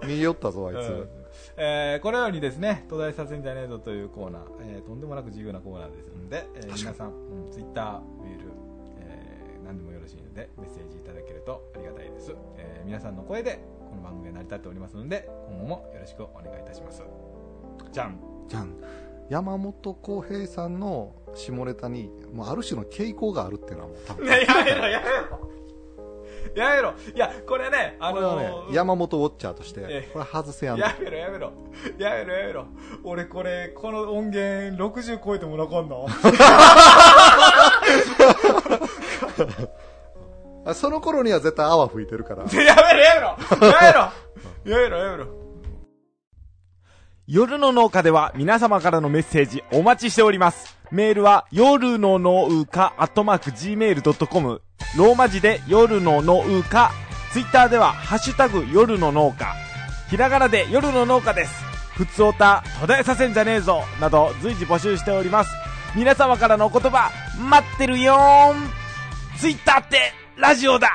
[0.02, 1.10] 逃げよったぞあいつ、うん。
[1.58, 8.46] えーこのようにですね、途絶えさせんじゃねえぞというコーナー、えーとんでもなく自由なコーナーですので、えー皆さん、うん、ツイッター、メール、
[9.00, 12.34] えー何でもよろしいので、メッセージいただけるとありがたいです。
[12.88, 13.60] えー皆さんの声で、
[13.90, 17.04] この番組は成り立っておりますので、今後もよろしくお願いいたします。
[17.92, 18.18] じゃん。
[18.48, 18.74] じゃん
[19.30, 25.52] 山本浩平さんの下ネタにもうある種の傾向があるっていうのはもう多分 ね、やめろ、やめろ。
[26.56, 26.94] やめろ。
[27.14, 31.52] いや、これね、あのね山本ウォッチャーとしてええこれ外せやんとやめろやめろ
[31.98, 32.66] やめろやめろ
[33.04, 36.08] 俺これこの音源60超えてもなかんの？
[40.68, 42.44] あその頃には絶対泡吹いてるから。
[42.44, 43.28] やめろやめろ。
[43.68, 44.78] やめろ。
[44.78, 45.28] やめろ やめろ。
[47.26, 50.78] 夜の農家では皆様からのメッセージお待ちしております。
[50.92, 54.62] メールは夜の農家アットマーク gmail.com
[54.98, 56.92] ローマ字で夜の農家。
[57.32, 59.54] ツイッターではハッシュタグ夜の農家。
[60.10, 61.64] ひらがなで夜の農家です。
[61.96, 65.52] ふつおた途絶えさせんじゃねえぞなど随時募集しております。
[65.96, 68.70] 皆様からのお言葉待ってるよーん。
[69.38, 70.90] ツイッターってラジオだ。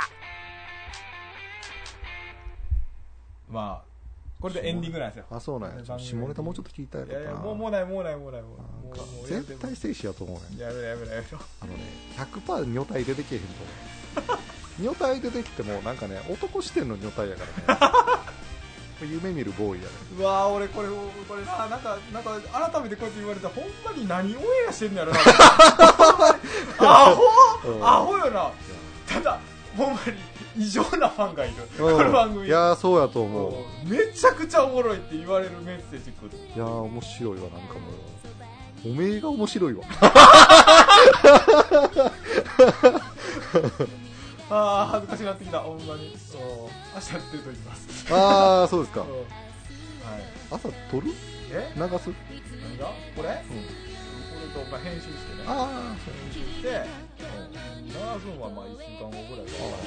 [3.51, 3.93] まあ
[4.41, 5.25] これでエンディングなんですよ。
[5.31, 5.85] あそうなんや。
[5.99, 8.43] 下ネタもうちょっと聞いたやいやいやろもうもうないもうないもうない。
[8.43, 8.49] も
[9.25, 10.61] う絶対静止やと思うねん。
[10.61, 11.39] やめろやめろやめろ。
[11.61, 11.79] あのね
[12.17, 14.41] 100%女体出てけえへんと思う。
[14.83, 18.23] 女体出てきてもなんかね男視点の女体やからね。
[19.03, 22.41] 夢見るボーイやねうわー俺これこれななんかなんか
[22.71, 25.19] 改めてこうやって言われたらほんまに何オンエアしてんのやろな。
[26.79, 27.85] アホうん。
[27.85, 28.53] アホよな
[29.13, 29.39] ただ
[29.77, 31.55] ほんまに異常なファンがいる。
[31.79, 32.07] こうん。
[32.07, 32.47] の番組。
[32.47, 33.53] いやーそうやと思う。
[33.89, 37.81] めちゃくちゃおもろいって言われるメッセージ来るいやー面白いわなんかも
[38.85, 38.91] う。
[38.91, 39.85] おめえが面白いわ。
[44.51, 45.61] ああ恥ずかしなってきた。
[45.61, 46.07] ほんまに。
[46.07, 46.09] う。
[46.09, 48.13] ん明日出ると言います。
[48.13, 49.01] ああそうですか。
[49.03, 49.05] う。
[49.05, 49.25] んはい。
[50.51, 51.13] 朝撮る？
[51.51, 51.73] え？
[51.77, 52.11] 流す？
[52.69, 52.87] 何が？
[53.17, 53.23] これ？
[53.23, 53.45] こ
[54.59, 55.45] れとまあ編集してね。
[55.47, 56.69] あ編集して、
[57.23, 57.97] うん、流す
[58.37, 59.71] のはまあ1週間後ぐらいから。
[59.71, 59.87] ない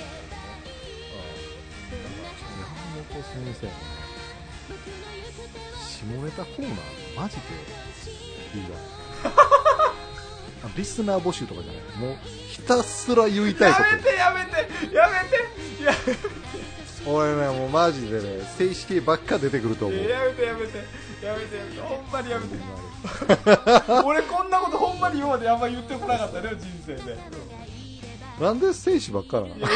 [1.90, 2.24] けどね、
[2.60, 3.78] 山本先生のね
[5.88, 6.78] 下ネタコーナー
[7.16, 7.42] マジで
[8.60, 8.78] いいわ
[10.64, 11.82] あリスナー募集とかじゃない。
[11.98, 12.18] もう
[12.50, 14.58] ひたすら言いうん、たいこやめてやめて
[14.96, 15.36] やめて
[15.84, 16.20] やめて
[17.06, 18.44] と俺ねもうマジでね。
[18.58, 20.00] 静止系ばっか出てくると思う。
[20.00, 20.78] やめてやめて
[21.24, 21.56] やめて。
[21.56, 22.56] やめてほんまにやめて
[24.06, 27.18] 俺こんなことほんまに今まであんま言ってこなかったね人生で。
[28.40, 29.56] なんで静止ばっかなの？
[29.56, 29.68] もうや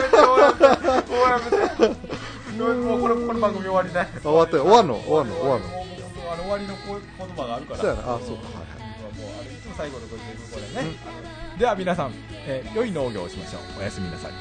[0.00, 1.58] めてもうやめて。
[2.58, 4.94] もうこれこの番組終わりね終わったよ終わんの？
[5.00, 5.34] 終わんの？
[5.36, 5.66] 終わんの？
[6.30, 7.80] あの終わりのこ言葉があるから。
[7.80, 8.00] そうやな。
[8.02, 8.22] あそうか。
[8.22, 8.78] はい
[9.18, 10.90] もうあれいつも最後のこれこれね、
[11.58, 12.12] では皆さん、
[12.46, 13.62] えー良い農業をしましょう。
[13.80, 14.32] おやすみなさい。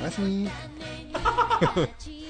[0.00, 0.48] おやすみ